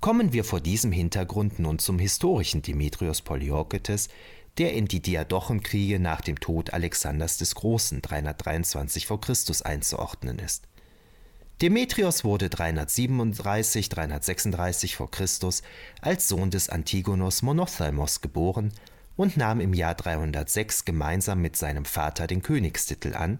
Kommen 0.00 0.34
wir 0.34 0.44
vor 0.44 0.60
diesem 0.60 0.92
Hintergrund 0.92 1.58
nun 1.58 1.78
zum 1.78 1.98
historischen 1.98 2.60
Demetrios 2.60 3.22
Poliorketes, 3.22 4.10
der 4.58 4.74
in 4.74 4.84
die 4.84 5.00
Diadochenkriege 5.00 5.98
nach 5.98 6.20
dem 6.20 6.38
Tod 6.40 6.74
Alexanders 6.74 7.38
des 7.38 7.54
Großen 7.54 8.02
323 8.02 9.06
v. 9.06 9.16
Chr. 9.16 9.34
einzuordnen 9.64 10.38
ist. 10.40 10.68
Demetrios 11.62 12.22
wurde 12.22 12.50
337 12.50 13.88
336 13.88 14.96
v. 14.96 15.06
Chr. 15.06 15.24
als 16.02 16.28
Sohn 16.28 16.50
des 16.50 16.68
Antigonos 16.68 17.40
Monothelmos 17.40 18.20
geboren 18.20 18.74
und 19.16 19.38
nahm 19.38 19.60
im 19.60 19.72
Jahr 19.72 19.94
306 19.94 20.84
gemeinsam 20.84 21.40
mit 21.40 21.56
seinem 21.56 21.86
Vater 21.86 22.26
den 22.26 22.42
Königstitel 22.42 23.14
an, 23.14 23.38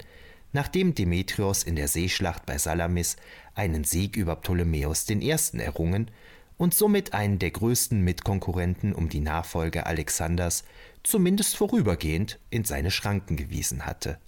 nachdem 0.57 0.95
Demetrios 0.95 1.65
in 1.65 1.77
der 1.77 1.87
Seeschlacht 1.87 2.47
bei 2.47 2.57
Salamis 2.57 3.17
einen 3.55 3.85
Sieg 3.85 4.17
über 4.17 4.37
Ptolemäus 4.37 5.07
I. 5.11 5.37
errungen 5.59 6.11
und 6.57 6.75
somit 6.75 7.13
einen 7.13 7.39
der 7.39 7.51
größten 7.51 8.01
Mitkonkurrenten 8.01 8.95
um 8.95 9.11
die 9.11 9.21
Nachfolge 9.21 9.85
Alexanders 9.85 10.65
zumindest 11.03 11.59
vorübergehend 11.59 12.39
in 12.49 12.65
seine 12.65 12.91
Schranken 12.91 13.37
gewiesen 13.37 13.85
hatte. 13.85 14.19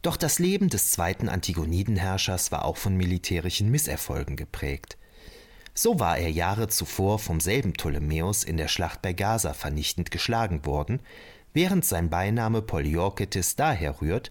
Doch 0.00 0.16
das 0.16 0.38
Leben 0.38 0.70
des 0.70 0.90
zweiten 0.90 1.28
Antigonidenherrschers 1.28 2.50
war 2.50 2.64
auch 2.64 2.78
von 2.78 2.96
militärischen 2.96 3.70
Misserfolgen 3.70 4.36
geprägt. 4.36 4.96
So 5.74 6.00
war 6.00 6.16
er 6.16 6.30
Jahre 6.30 6.68
zuvor 6.68 7.18
vom 7.18 7.40
selben 7.40 7.74
Ptolemäus 7.74 8.42
in 8.42 8.56
der 8.56 8.68
Schlacht 8.68 9.02
bei 9.02 9.12
Gaza 9.12 9.52
vernichtend 9.52 10.10
geschlagen 10.10 10.64
worden, 10.64 11.00
während 11.54 11.84
sein 11.84 12.10
Beiname 12.10 12.62
Poliorketes 12.62 13.56
daher 13.56 14.00
rührt, 14.00 14.30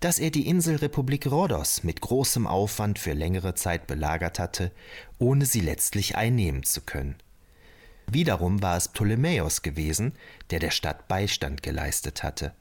dass 0.00 0.18
er 0.18 0.30
die 0.30 0.46
Inselrepublik 0.46 1.26
Rhodos 1.26 1.84
mit 1.84 2.00
großem 2.00 2.46
Aufwand 2.46 2.98
für 2.98 3.12
längere 3.12 3.54
Zeit 3.54 3.86
belagert 3.86 4.38
hatte, 4.38 4.72
ohne 5.18 5.46
sie 5.46 5.60
letztlich 5.60 6.16
einnehmen 6.16 6.62
zu 6.62 6.80
können. 6.80 7.16
Wiederum 8.06 8.62
war 8.62 8.76
es 8.76 8.88
Ptolemäus 8.88 9.62
gewesen, 9.62 10.12
der 10.50 10.58
der 10.58 10.70
Stadt 10.70 11.08
Beistand 11.08 11.62
geleistet 11.62 12.22
hatte. 12.22 12.52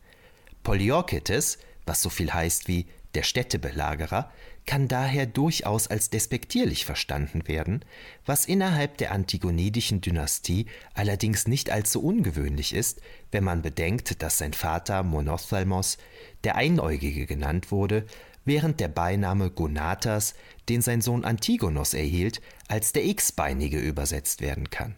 Poliorketes, 0.63 1.57
was 1.85 2.01
so 2.01 2.09
viel 2.09 2.33
heißt 2.33 2.67
wie 2.67 2.87
der 3.15 3.23
Städtebelagerer, 3.23 4.31
kann 4.71 4.87
daher 4.87 5.25
durchaus 5.25 5.87
als 5.87 6.11
despektierlich 6.11 6.85
verstanden 6.85 7.45
werden, 7.45 7.83
was 8.25 8.45
innerhalb 8.45 8.97
der 8.99 9.11
antigonidischen 9.11 9.99
Dynastie 9.99 10.65
allerdings 10.93 11.45
nicht 11.45 11.69
allzu 11.69 12.01
ungewöhnlich 12.01 12.73
ist, 12.73 13.01
wenn 13.31 13.43
man 13.43 13.61
bedenkt, 13.63 14.23
dass 14.23 14.37
sein 14.37 14.53
Vater 14.53 15.03
Monothalmos 15.03 15.97
der 16.45 16.55
Einäugige 16.55 17.25
genannt 17.25 17.69
wurde, 17.69 18.05
während 18.45 18.79
der 18.79 18.87
Beiname 18.87 19.49
Gonatas, 19.49 20.35
den 20.69 20.81
sein 20.81 21.01
Sohn 21.01 21.25
Antigonos 21.25 21.93
erhielt, 21.93 22.39
als 22.69 22.93
der 22.93 23.03
X-Beinige 23.03 23.77
übersetzt 23.77 24.39
werden 24.39 24.69
kann. 24.69 24.95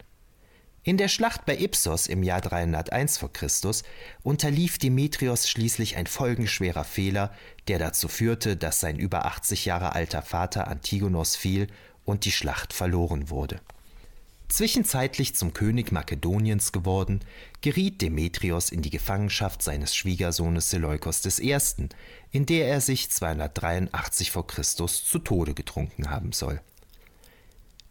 In 0.85 0.97
der 0.97 1.07
Schlacht 1.07 1.45
bei 1.45 1.57
Ipsos 1.57 2.07
im 2.07 2.23
Jahr 2.23 2.41
301 2.41 3.17
v. 3.17 3.29
Chr. 3.29 3.47
unterlief 4.21 4.77
Demetrios 4.77 5.47
schließlich 5.47 5.95
ein 5.95 6.07
folgenschwerer 6.07 6.83
Fehler, 6.83 7.31
der 7.69 7.79
dazu 7.79 8.09
führte, 8.09 8.57
dass 8.57 8.81
sein 8.81 8.99
über 8.99 9.25
80 9.25 9.63
Jahre 9.63 9.93
alter 9.93 10.21
Vater 10.21 10.67
Antigonos 10.67 11.37
fiel 11.37 11.67
und 12.03 12.25
die 12.25 12.33
Schlacht 12.33 12.73
verloren 12.73 13.29
wurde. 13.29 13.61
Zwischenzeitlich 14.49 15.35
zum 15.35 15.53
König 15.53 15.93
Makedoniens 15.93 16.73
geworden, 16.73 17.21
geriet 17.61 18.01
Demetrios 18.01 18.69
in 18.69 18.81
die 18.81 18.89
Gefangenschaft 18.89 19.63
seines 19.63 19.95
Schwiegersohnes 19.95 20.69
Seleukos 20.69 21.39
I., 21.39 21.57
in 22.31 22.45
der 22.45 22.67
er 22.67 22.81
sich 22.81 23.09
283 23.09 24.31
v. 24.31 24.43
Chr. 24.43 24.63
zu 24.63 25.19
Tode 25.19 25.53
getrunken 25.53 26.09
haben 26.09 26.33
soll 26.33 26.59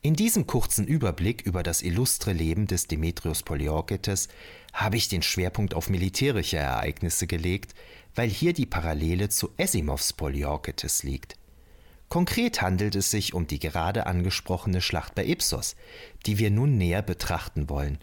in 0.04 0.14
diesem 0.14 0.48
kurzen 0.48 0.84
Überblick 0.84 1.42
über 1.42 1.62
das 1.62 1.80
illustre 1.80 2.32
Leben 2.32 2.66
des 2.66 2.88
Demetrios 2.88 3.44
Poliorketes 3.44 4.28
habe 4.72 4.96
ich 4.96 5.08
den 5.08 5.22
Schwerpunkt 5.22 5.74
auf 5.74 5.88
militärische 5.88 6.56
Ereignisse 6.56 7.28
gelegt, 7.28 7.76
weil 8.16 8.28
hier 8.28 8.52
die 8.52 8.66
Parallele 8.66 9.28
zu 9.28 9.50
Asimovs 9.58 10.12
Poliorketes 10.12 11.04
liegt. 11.04 11.36
Konkret 12.08 12.60
handelt 12.60 12.96
es 12.96 13.12
sich 13.12 13.32
um 13.32 13.46
die 13.46 13.60
gerade 13.60 14.06
angesprochene 14.06 14.80
Schlacht 14.80 15.14
bei 15.14 15.24
Ipsos, 15.24 15.76
die 16.26 16.38
wir 16.38 16.50
nun 16.50 16.76
näher 16.76 17.02
betrachten 17.02 17.70
wollen. 17.70 17.98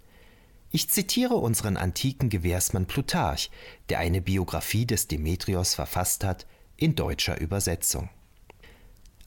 Ich 0.72 0.90
zitiere 0.90 1.36
unseren 1.36 1.76
antiken 1.76 2.30
Gewährsmann 2.30 2.86
Plutarch, 2.86 3.52
der 3.90 4.00
eine 4.00 4.22
Biografie 4.22 4.86
des 4.86 5.08
Demetrios 5.08 5.76
verfasst 5.76 6.24
hat, 6.24 6.48
in 6.78 6.96
deutscher 6.96 7.42
Übersetzung. 7.42 8.10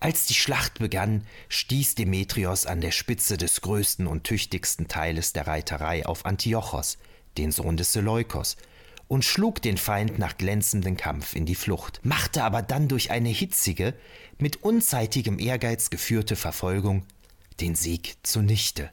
Als 0.02 0.26
die 0.26 0.34
Schlacht 0.34 0.80
begann, 0.80 1.24
stieß 1.48 1.94
Demetrios 1.94 2.66
an 2.66 2.80
der 2.80 2.90
Spitze 2.90 3.36
des 3.36 3.60
größten 3.60 4.08
und 4.08 4.24
tüchtigsten 4.24 4.88
Teiles 4.88 5.32
der 5.32 5.46
Reiterei 5.46 6.04
auf 6.06 6.26
Antiochos, 6.26 6.98
den 7.38 7.52
Sohn 7.52 7.76
des 7.76 7.92
Seleukos, 7.92 8.56
und 9.06 9.24
schlug 9.24 9.62
den 9.62 9.76
Feind 9.76 10.18
nach 10.18 10.36
glänzendem 10.36 10.96
Kampf 10.96 11.36
in 11.36 11.46
die 11.46 11.54
Flucht, 11.54 12.00
machte 12.02 12.42
aber 12.42 12.62
dann 12.62 12.88
durch 12.88 13.12
eine 13.12 13.28
hitzige, 13.28 13.94
mit 14.38 14.64
unzeitigem 14.64 15.38
Ehrgeiz 15.38 15.88
geführte 15.88 16.34
Verfolgung 16.34 17.04
den 17.60 17.76
Sieg 17.76 18.16
zunichte. 18.24 18.90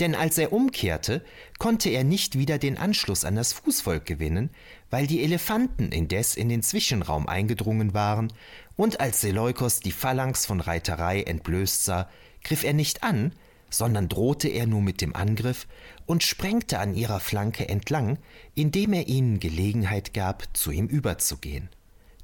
Denn 0.00 0.14
als 0.14 0.38
er 0.38 0.54
umkehrte, 0.54 1.22
konnte 1.58 1.90
er 1.90 2.04
nicht 2.04 2.38
wieder 2.38 2.56
den 2.56 2.78
Anschluss 2.78 3.26
an 3.26 3.36
das 3.36 3.52
Fußvolk 3.52 4.06
gewinnen, 4.06 4.48
weil 4.90 5.06
die 5.06 5.22
Elefanten 5.22 5.90
indes 5.92 6.36
in 6.36 6.48
den 6.48 6.62
Zwischenraum 6.62 7.28
eingedrungen 7.28 7.94
waren, 7.94 8.32
und 8.76 9.00
als 9.00 9.22
Seleukos 9.22 9.80
die 9.80 9.92
Phalanx 9.92 10.46
von 10.46 10.60
Reiterei 10.60 11.22
entblößt 11.22 11.84
sah, 11.84 12.08
griff 12.44 12.62
er 12.62 12.74
nicht 12.74 13.02
an, 13.02 13.32
sondern 13.70 14.08
drohte 14.08 14.48
er 14.48 14.66
nur 14.66 14.82
mit 14.82 15.00
dem 15.00 15.16
Angriff 15.16 15.66
und 16.06 16.22
sprengte 16.22 16.78
an 16.78 16.94
ihrer 16.94 17.20
Flanke 17.20 17.68
entlang, 17.68 18.18
indem 18.54 18.92
er 18.92 19.08
ihnen 19.08 19.40
Gelegenheit 19.40 20.14
gab, 20.14 20.44
zu 20.56 20.70
ihm 20.70 20.86
überzugehen. 20.86 21.68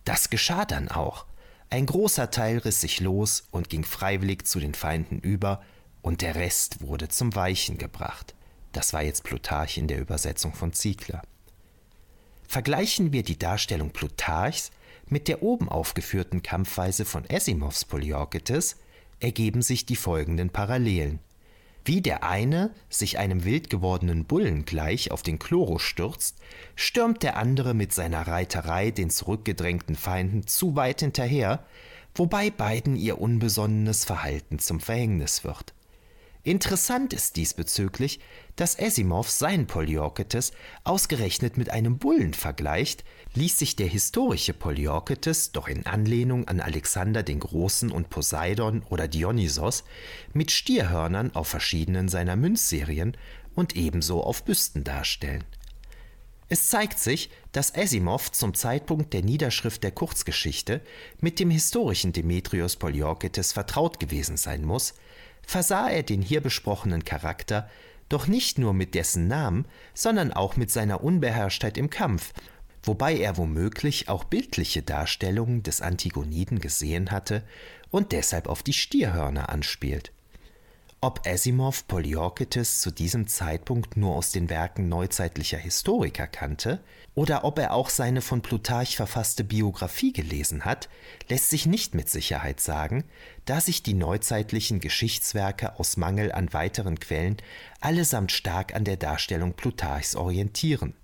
Das 0.04 0.30
geschah 0.30 0.64
dann 0.64 0.88
auch. 0.88 1.26
Ein 1.70 1.86
großer 1.86 2.30
Teil 2.30 2.58
riss 2.58 2.80
sich 2.80 3.00
los 3.00 3.44
und 3.50 3.70
ging 3.70 3.84
freiwillig 3.84 4.46
zu 4.46 4.60
den 4.60 4.74
Feinden 4.74 5.18
über, 5.18 5.62
und 6.02 6.20
der 6.20 6.34
Rest 6.34 6.82
wurde 6.82 7.08
zum 7.08 7.34
Weichen 7.34 7.78
gebracht. 7.78 8.34
Das 8.72 8.92
war 8.92 9.02
jetzt 9.02 9.22
Plutarch 9.24 9.78
in 9.78 9.86
der 9.86 10.00
Übersetzung 10.00 10.52
von 10.52 10.72
Ziegler. 10.72 11.22
Vergleichen 12.52 13.14
wir 13.14 13.22
die 13.22 13.38
Darstellung 13.38 13.92
Plutarchs 13.92 14.72
mit 15.06 15.26
der 15.26 15.42
oben 15.42 15.70
aufgeführten 15.70 16.42
Kampfweise 16.42 17.06
von 17.06 17.24
Asimovs 17.32 17.86
Poliorcetes, 17.86 18.76
ergeben 19.20 19.62
sich 19.62 19.86
die 19.86 19.96
folgenden 19.96 20.50
Parallelen. 20.50 21.18
Wie 21.86 22.02
der 22.02 22.24
eine 22.24 22.74
sich 22.90 23.16
einem 23.18 23.44
wild 23.44 23.70
gewordenen 23.70 24.26
Bullen 24.26 24.66
gleich 24.66 25.10
auf 25.10 25.22
den 25.22 25.38
Chloros 25.38 25.80
stürzt, 25.80 26.40
stürmt 26.76 27.22
der 27.22 27.38
andere 27.38 27.72
mit 27.72 27.94
seiner 27.94 28.26
Reiterei 28.26 28.90
den 28.90 29.08
zurückgedrängten 29.08 29.96
Feinden 29.96 30.46
zu 30.46 30.76
weit 30.76 31.00
hinterher, 31.00 31.64
wobei 32.14 32.50
beiden 32.50 32.96
ihr 32.96 33.18
unbesonnenes 33.18 34.04
Verhalten 34.04 34.58
zum 34.58 34.78
Verhängnis 34.78 35.42
wird. 35.42 35.72
Interessant 36.44 37.12
ist 37.12 37.36
diesbezüglich, 37.36 38.18
dass 38.56 38.76
Asimov 38.76 39.30
sein 39.30 39.68
Poliorcetes 39.68 40.50
ausgerechnet 40.82 41.56
mit 41.56 41.70
einem 41.70 41.98
Bullen 41.98 42.34
vergleicht, 42.34 43.04
ließ 43.34 43.60
sich 43.60 43.76
der 43.76 43.86
historische 43.86 44.52
Poliorcetes 44.52 45.52
doch 45.52 45.68
in 45.68 45.86
Anlehnung 45.86 46.48
an 46.48 46.58
Alexander 46.58 47.22
den 47.22 47.38
Großen 47.38 47.92
und 47.92 48.10
Poseidon 48.10 48.82
oder 48.90 49.06
Dionysos 49.06 49.84
mit 50.32 50.50
Stierhörnern 50.50 51.32
auf 51.36 51.46
verschiedenen 51.46 52.08
seiner 52.08 52.34
Münzserien 52.34 53.16
und 53.54 53.76
ebenso 53.76 54.24
auf 54.24 54.44
Büsten 54.44 54.82
darstellen. 54.82 55.44
Es 56.48 56.68
zeigt 56.68 56.98
sich, 56.98 57.30
dass 57.52 57.74
Asimov 57.74 58.32
zum 58.32 58.52
Zeitpunkt 58.52 59.14
der 59.14 59.22
Niederschrift 59.22 59.84
der 59.84 59.92
Kurzgeschichte 59.92 60.82
mit 61.20 61.38
dem 61.38 61.50
historischen 61.50 62.12
Demetrios 62.12 62.76
Poliorcetes 62.76 63.52
vertraut 63.52 64.00
gewesen 64.00 64.36
sein 64.36 64.64
muss, 64.64 64.92
versah 65.46 65.88
er 65.88 66.02
den 66.02 66.22
hier 66.22 66.40
besprochenen 66.40 67.04
Charakter 67.04 67.68
doch 68.08 68.26
nicht 68.26 68.58
nur 68.58 68.74
mit 68.74 68.94
dessen 68.94 69.26
Namen, 69.26 69.66
sondern 69.94 70.32
auch 70.32 70.56
mit 70.56 70.70
seiner 70.70 71.02
Unbeherrschtheit 71.02 71.78
im 71.78 71.88
Kampf, 71.88 72.32
wobei 72.82 73.16
er 73.16 73.36
womöglich 73.36 74.08
auch 74.08 74.24
bildliche 74.24 74.82
Darstellungen 74.82 75.62
des 75.62 75.80
Antigoniden 75.80 76.58
gesehen 76.58 77.10
hatte 77.10 77.42
und 77.90 78.12
deshalb 78.12 78.48
auf 78.48 78.62
die 78.62 78.72
Stierhörner 78.74 79.48
anspielt. 79.48 80.12
Ob 81.04 81.26
Asimov 81.26 81.88
Poliorcetes 81.88 82.80
zu 82.80 82.92
diesem 82.92 83.26
Zeitpunkt 83.26 83.96
nur 83.96 84.14
aus 84.14 84.30
den 84.30 84.48
Werken 84.48 84.88
neuzeitlicher 84.88 85.58
Historiker 85.58 86.28
kannte 86.28 86.78
oder 87.16 87.42
ob 87.42 87.58
er 87.58 87.72
auch 87.72 87.90
seine 87.90 88.20
von 88.20 88.40
Plutarch 88.40 88.94
verfasste 88.94 89.42
Biografie 89.42 90.12
gelesen 90.12 90.64
hat, 90.64 90.88
lässt 91.28 91.50
sich 91.50 91.66
nicht 91.66 91.96
mit 91.96 92.08
Sicherheit 92.08 92.60
sagen, 92.60 93.02
da 93.46 93.60
sich 93.60 93.82
die 93.82 93.94
neuzeitlichen 93.94 94.78
Geschichtswerke 94.78 95.76
aus 95.80 95.96
Mangel 95.96 96.30
an 96.30 96.52
weiteren 96.52 97.00
Quellen 97.00 97.38
allesamt 97.80 98.30
stark 98.30 98.72
an 98.72 98.84
der 98.84 98.96
Darstellung 98.96 99.54
Plutarchs 99.54 100.14
orientieren. 100.14 100.94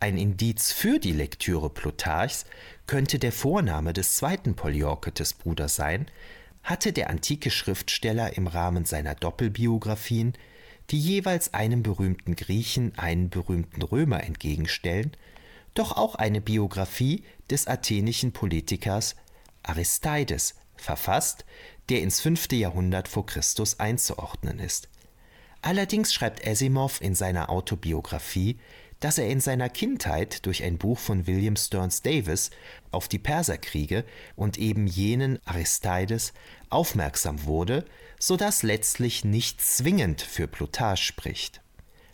Ein 0.00 0.16
Indiz 0.16 0.72
für 0.72 0.98
die 0.98 1.12
Lektüre 1.12 1.68
Plutarchs 1.68 2.46
könnte 2.86 3.18
der 3.18 3.32
Vorname 3.32 3.92
des 3.92 4.16
zweiten 4.16 4.56
Poliorcetes 4.56 5.34
Bruder 5.34 5.68
sein, 5.68 6.06
hatte 6.66 6.92
der 6.92 7.10
antike 7.10 7.52
Schriftsteller 7.52 8.36
im 8.36 8.48
Rahmen 8.48 8.84
seiner 8.84 9.14
Doppelbiografien, 9.14 10.34
die 10.90 10.98
jeweils 10.98 11.54
einem 11.54 11.84
berühmten 11.84 12.34
Griechen 12.34 12.92
einen 12.98 13.30
berühmten 13.30 13.82
Römer 13.82 14.24
entgegenstellen, 14.24 15.12
doch 15.74 15.96
auch 15.96 16.16
eine 16.16 16.40
Biografie 16.40 17.22
des 17.48 17.68
athenischen 17.68 18.32
Politikers 18.32 19.14
Aristeides 19.62 20.56
verfasst, 20.74 21.44
der 21.88 22.02
ins 22.02 22.20
fünfte 22.20 22.56
Jahrhundert 22.56 23.06
vor 23.06 23.26
Christus 23.26 23.78
einzuordnen 23.78 24.58
ist. 24.58 24.88
Allerdings 25.62 26.12
schreibt 26.12 26.46
Asimov 26.46 27.00
in 27.00 27.14
seiner 27.14 27.48
Autobiografie, 27.48 28.58
dass 29.00 29.18
er 29.18 29.28
in 29.28 29.40
seiner 29.40 29.68
Kindheit 29.68 30.46
durch 30.46 30.62
ein 30.62 30.78
Buch 30.78 30.98
von 30.98 31.26
William 31.26 31.56
Stearns 31.56 32.02
Davis 32.02 32.50
auf 32.90 33.08
die 33.08 33.18
Perserkriege 33.18 34.04
und 34.34 34.58
eben 34.58 34.86
jenen 34.86 35.38
Aristeides 35.46 36.32
aufmerksam 36.70 37.44
wurde, 37.44 37.84
so 38.18 38.36
dass 38.36 38.62
letztlich 38.62 39.24
nicht 39.24 39.60
zwingend 39.60 40.22
für 40.22 40.46
Plutarch 40.46 41.02
spricht. 41.02 41.60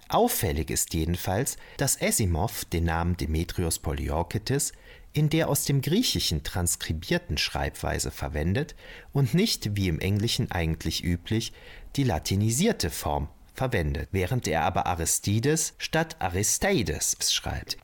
Auffällig 0.09 0.71
ist 0.71 0.93
jedenfalls, 0.93 1.57
dass 1.79 2.01
Asimov 2.03 2.65
den 2.67 2.85
Namen 2.85 3.17
Demetrios 3.17 3.79
Poliorcetes 3.79 4.73
in 5.15 5.31
der 5.31 5.49
aus 5.49 5.65
dem 5.65 5.83
Griechischen 5.83 6.43
transkribierten 6.43 7.39
Schreibweise 7.39 8.11
verwendet 8.11 8.75
und 9.13 9.35
nicht, 9.35 9.77
wie 9.77 9.89
im 9.89 10.01
Englischen 10.01 10.51
eigentlich 10.51 11.05
üblich, 11.05 11.53
die 11.97 12.05
latinisierte 12.05 12.91
Form 12.91 13.29
verwendet, 13.55 14.09
während 14.13 14.47
er 14.49 14.63
aber 14.63 14.87
Aristides 14.87 15.75
statt 15.79 16.17
Aristeides 16.21 17.17
schreibt. 17.33 17.77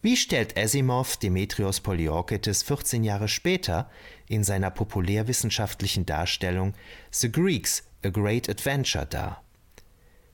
Wie 0.00 0.16
stellt 0.16 0.56
Asimov 0.56 1.16
Demetrios 1.16 1.80
Poliorcetes 1.80 2.62
14 2.62 3.02
Jahre 3.02 3.26
später 3.26 3.90
in 4.28 4.44
seiner 4.44 4.70
populärwissenschaftlichen 4.70 6.06
Darstellung 6.06 6.74
The 7.10 7.32
Greeks, 7.32 7.82
A 8.04 8.10
Great 8.10 8.48
Adventure 8.48 9.06
dar? 9.06 9.42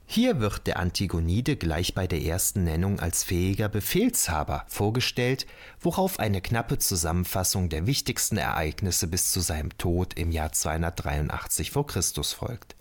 Hier 0.06 0.38
wird 0.38 0.66
der 0.66 0.78
Antigonide 0.78 1.56
gleich 1.56 1.94
bei 1.94 2.06
der 2.06 2.20
ersten 2.20 2.64
Nennung 2.64 3.00
als 3.00 3.24
fähiger 3.24 3.70
Befehlshaber 3.70 4.66
vorgestellt, 4.68 5.46
worauf 5.80 6.18
eine 6.18 6.42
knappe 6.42 6.78
Zusammenfassung 6.78 7.70
der 7.70 7.86
wichtigsten 7.86 8.36
Ereignisse 8.36 9.06
bis 9.06 9.32
zu 9.32 9.40
seinem 9.40 9.76
Tod 9.78 10.12
im 10.14 10.30
Jahr 10.30 10.52
283 10.52 11.70
v. 11.70 11.84
Chr. 11.84 12.02
folgt. 12.22 12.76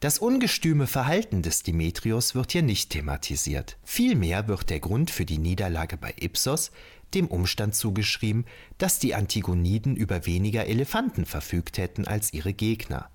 Das 0.00 0.18
ungestüme 0.18 0.86
Verhalten 0.86 1.40
des 1.40 1.62
Demetrios 1.62 2.34
wird 2.34 2.52
hier 2.52 2.62
nicht 2.62 2.90
thematisiert. 2.90 3.78
Vielmehr 3.82 4.46
wird 4.46 4.68
der 4.68 4.78
Grund 4.78 5.10
für 5.10 5.24
die 5.24 5.38
Niederlage 5.38 5.96
bei 5.96 6.14
Ipsos 6.20 6.70
dem 7.14 7.28
Umstand 7.28 7.74
zugeschrieben, 7.74 8.44
dass 8.76 8.98
die 8.98 9.14
Antigoniden 9.14 9.96
über 9.96 10.26
weniger 10.26 10.66
Elefanten 10.66 11.24
verfügt 11.24 11.78
hätten 11.78 12.06
als 12.06 12.34
ihre 12.34 12.52
Gegner. 12.52 13.08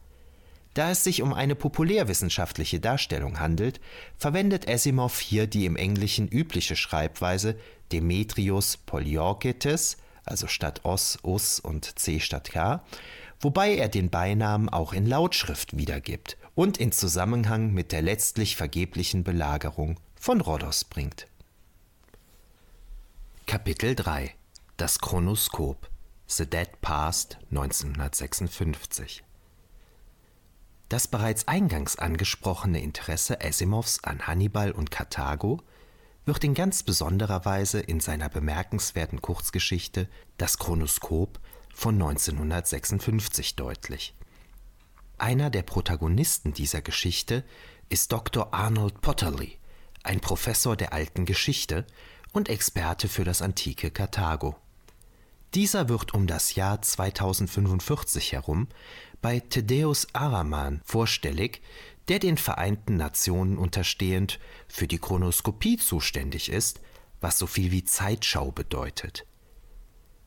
Da 0.73 0.89
es 0.89 1.03
sich 1.03 1.21
um 1.21 1.33
eine 1.33 1.53
populärwissenschaftliche 1.53 2.79
Darstellung 2.79 3.39
handelt, 3.39 3.79
verwendet 4.17 4.67
Asimov 4.67 5.19
hier 5.19 5.45
die 5.45 5.65
im 5.65 5.75
Englischen 5.75 6.29
übliche 6.29 6.75
Schreibweise 6.75 7.57
Demetrius 7.91 8.77
Poliorcetes, 8.77 9.97
also 10.23 10.47
statt 10.47 10.81
Os, 10.83 11.19
Us 11.23 11.59
und 11.59 11.99
C 11.99 12.19
statt 12.19 12.49
K, 12.49 12.83
wobei 13.39 13.75
er 13.75 13.89
den 13.89 14.09
Beinamen 14.09 14.69
auch 14.69 14.93
in 14.93 15.05
Lautschrift 15.05 15.77
wiedergibt 15.77 16.37
und 16.61 16.77
in 16.77 16.91
Zusammenhang 16.91 17.73
mit 17.73 17.91
der 17.91 18.03
letztlich 18.03 18.55
vergeblichen 18.55 19.23
Belagerung 19.23 19.99
von 20.13 20.41
Rhodos 20.41 20.83
bringt. 20.83 21.25
Kapitel 23.47 23.95
3 23.95 24.35
Das 24.77 24.99
Chronoskop 24.99 25.89
The 26.27 26.45
Dead 26.45 26.69
Past 26.81 27.39
1956 27.49 29.23
Das 30.87 31.07
bereits 31.07 31.47
eingangs 31.47 31.95
angesprochene 31.95 32.79
Interesse 32.79 33.41
Asimovs 33.41 34.03
an 34.03 34.27
Hannibal 34.27 34.71
und 34.71 34.91
Karthago 34.91 35.63
wird 36.25 36.43
in 36.43 36.53
ganz 36.53 36.83
besonderer 36.83 37.43
Weise 37.43 37.79
in 37.79 37.99
seiner 37.99 38.29
bemerkenswerten 38.29 39.19
Kurzgeschichte 39.19 40.07
Das 40.37 40.59
Chronoskop 40.59 41.39
von 41.73 41.95
1956 41.95 43.55
deutlich. 43.55 44.13
Einer 45.21 45.51
der 45.51 45.61
Protagonisten 45.61 46.51
dieser 46.51 46.81
Geschichte 46.81 47.43
ist 47.89 48.11
Dr. 48.11 48.55
Arnold 48.55 49.01
Potterly, 49.01 49.59
ein 50.01 50.19
Professor 50.19 50.75
der 50.75 50.93
alten 50.93 51.25
Geschichte 51.25 51.85
und 52.31 52.49
Experte 52.49 53.07
für 53.07 53.23
das 53.23 53.43
antike 53.43 53.91
Karthago. 53.91 54.55
Dieser 55.53 55.89
wird 55.89 56.15
um 56.15 56.25
das 56.25 56.55
Jahr 56.55 56.81
2045 56.81 58.31
herum 58.31 58.67
bei 59.21 59.39
Thaddeus 59.41 60.07
Araman 60.13 60.81
vorstellig, 60.85 61.61
der 62.07 62.17
den 62.17 62.39
Vereinten 62.39 62.97
Nationen 62.97 63.59
unterstehend 63.59 64.39
für 64.67 64.87
die 64.87 64.97
Chronoskopie 64.97 65.77
zuständig 65.77 66.49
ist, 66.49 66.81
was 67.19 67.37
so 67.37 67.45
viel 67.45 67.69
wie 67.69 67.83
Zeitschau 67.83 68.51
bedeutet. 68.51 69.27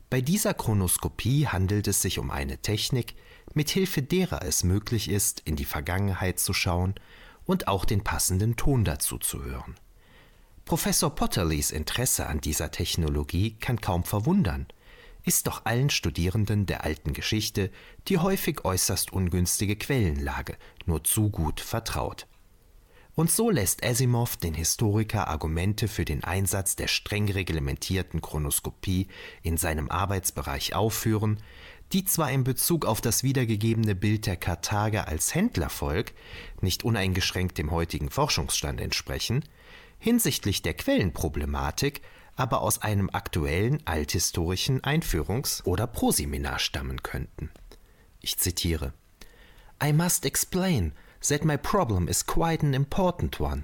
Bei 0.09 0.21
dieser 0.21 0.53
Chronoskopie 0.53 1.47
handelt 1.47 1.85
es 1.89 2.01
sich 2.01 2.17
um 2.17 2.31
eine 2.31 2.59
Technik, 2.59 3.13
mithilfe 3.55 4.01
derer 4.01 4.43
es 4.43 4.63
möglich 4.63 5.09
ist, 5.09 5.41
in 5.45 5.55
die 5.55 5.65
Vergangenheit 5.65 6.39
zu 6.39 6.53
schauen 6.53 6.93
und 7.45 7.67
auch 7.67 7.85
den 7.85 8.03
passenden 8.03 8.55
Ton 8.55 8.85
dazu 8.85 9.17
zu 9.17 9.43
hören. 9.43 9.75
Professor 10.65 11.13
Potterleys 11.13 11.71
Interesse 11.71 12.27
an 12.27 12.41
dieser 12.41 12.71
Technologie 12.71 13.55
kann 13.59 13.81
kaum 13.81 14.03
verwundern, 14.03 14.67
ist 15.23 15.47
doch 15.47 15.65
allen 15.65 15.89
Studierenden 15.89 16.65
der 16.65 16.83
alten 16.83 17.13
Geschichte 17.13 17.71
die 18.07 18.19
häufig 18.19 18.63
äußerst 18.63 19.11
ungünstige 19.11 19.75
Quellenlage 19.75 20.57
nur 20.85 21.03
zu 21.03 21.29
gut 21.29 21.59
vertraut. 21.59 22.27
Und 23.15 23.31
so 23.31 23.49
lässt 23.49 23.83
Asimov 23.83 24.35
den 24.35 24.53
Historiker 24.53 25.29
Argumente 25.29 25.87
für 25.87 26.03
den 26.03 26.25
Einsatz 26.25 26.75
der 26.75 26.87
streng 26.87 27.31
reglementierten 27.31 28.21
Chronoskopie 28.21 29.07
in 29.41 29.55
seinem 29.55 29.89
Arbeitsbereich 29.89 30.75
aufführen, 30.75 31.37
die 31.95 32.03
zwar 32.03 32.29
in 32.29 32.43
Bezug 32.43 32.83
auf 32.83 32.99
das 32.99 33.23
wiedergegebene 33.23 33.95
Bild 33.95 34.25
der 34.25 34.35
Karthager 34.35 35.07
als 35.07 35.33
Händlervolk 35.33 36.11
nicht 36.59 36.83
uneingeschränkt 36.83 37.57
dem 37.57 37.71
heutigen 37.71 38.09
Forschungsstand 38.09 38.81
entsprechen, 38.81 39.45
hinsichtlich 39.97 40.61
der 40.61 40.73
Quellenproblematik 40.73 42.01
aber 42.35 42.59
aus 42.59 42.81
einem 42.81 43.09
aktuellen 43.13 43.81
althistorischen 43.87 44.81
Einführungs- 44.81 45.63
oder 45.63 45.87
Proseminar 45.87 46.59
stammen 46.59 47.01
könnten. 47.01 47.49
Ich 48.19 48.37
zitiere 48.39 48.91
I 49.81 49.93
must 49.93 50.25
explain 50.25 50.91
that 51.29 51.45
my 51.45 51.55
problem 51.55 52.09
is 52.09 52.25
quite 52.25 52.61
an 52.61 52.73
important 52.73 53.39
one. 53.39 53.63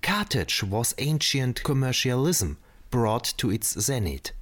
Carthage 0.00 0.64
was 0.70 0.96
ancient 0.98 1.62
commercialism 1.62 2.52
brought 2.90 3.36
to 3.36 3.50
its 3.50 3.74
zenith. 3.74 4.32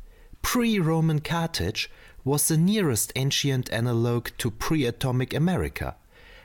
Pre 0.40 0.78
Roman 0.78 1.20
Carthage 1.20 1.90
was 2.24 2.48
the 2.48 2.57
nearest 2.57 3.12
ancient 3.16 3.72
analog 3.72 4.28
to 4.38 4.50
pre 4.50 4.85
atomic 4.87 5.33
America, 5.33 5.96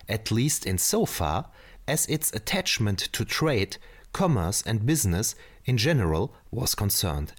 at 0.08 0.32
least 0.32 0.66
in 0.66 0.78
so 0.78 1.06
far 1.06 1.50
as 1.88 2.06
its 2.08 2.32
attachment 2.34 3.00
to 3.12 3.26
trade, 3.26 3.78
commerce, 4.14 4.62
and 4.66 4.86
business 4.86 5.36
in 5.66 5.78
general 5.78 6.34
was 6.52 6.76
concerned. 6.76 7.34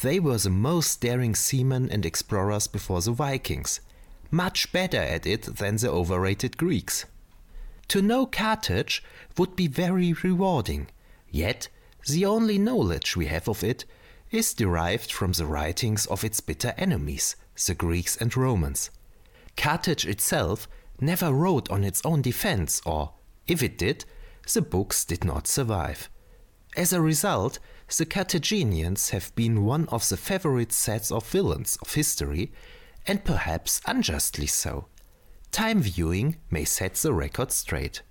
They 0.00 0.20
were 0.20 0.38
the 0.38 0.50
most 0.50 1.00
daring 1.00 1.34
seamen 1.34 1.90
and 1.90 2.06
explorers 2.06 2.66
before 2.66 3.00
the 3.00 3.12
Vikings, 3.12 3.80
much 4.30 4.70
better 4.72 4.98
at 5.00 5.26
it 5.26 5.56
than 5.56 5.76
the 5.76 5.90
overrated 5.90 6.56
Greeks. 6.56 7.04
To 7.88 8.02
know 8.02 8.26
Carthage 8.26 9.02
would 9.38 9.56
be 9.56 9.66
very 9.66 10.12
rewarding, 10.12 10.88
yet 11.30 11.68
the 12.06 12.26
only 12.26 12.58
knowledge 12.58 13.16
we 13.16 13.26
have 13.26 13.48
of 13.48 13.64
it 13.64 13.84
is 14.30 14.54
derived 14.54 15.10
from 15.10 15.32
the 15.32 15.46
writings 15.46 16.06
of 16.06 16.22
its 16.22 16.40
bitter 16.40 16.74
enemies, 16.76 17.34
the 17.66 17.74
Greeks 17.74 18.16
and 18.16 18.36
Romans. 18.36 18.90
Carthage 19.56 20.06
itself 20.06 20.68
never 21.00 21.32
wrote 21.32 21.70
on 21.70 21.84
its 21.84 22.02
own 22.04 22.22
defense, 22.22 22.80
or, 22.84 23.12
if 23.46 23.62
it 23.62 23.78
did, 23.78 24.04
the 24.52 24.62
books 24.62 25.04
did 25.04 25.24
not 25.24 25.46
survive. 25.46 26.08
As 26.76 26.92
a 26.92 27.00
result, 27.00 27.58
the 27.96 28.06
Carthaginians 28.06 29.10
have 29.10 29.34
been 29.34 29.64
one 29.64 29.88
of 29.88 30.08
the 30.08 30.16
favorite 30.16 30.72
sets 30.72 31.10
of 31.10 31.28
villains 31.28 31.78
of 31.82 31.94
history, 31.94 32.52
and 33.06 33.24
perhaps 33.24 33.80
unjustly 33.86 34.46
so. 34.46 34.86
Time 35.50 35.80
viewing 35.80 36.36
may 36.50 36.64
set 36.64 36.94
the 36.94 37.12
record 37.12 37.50
straight. 37.50 38.02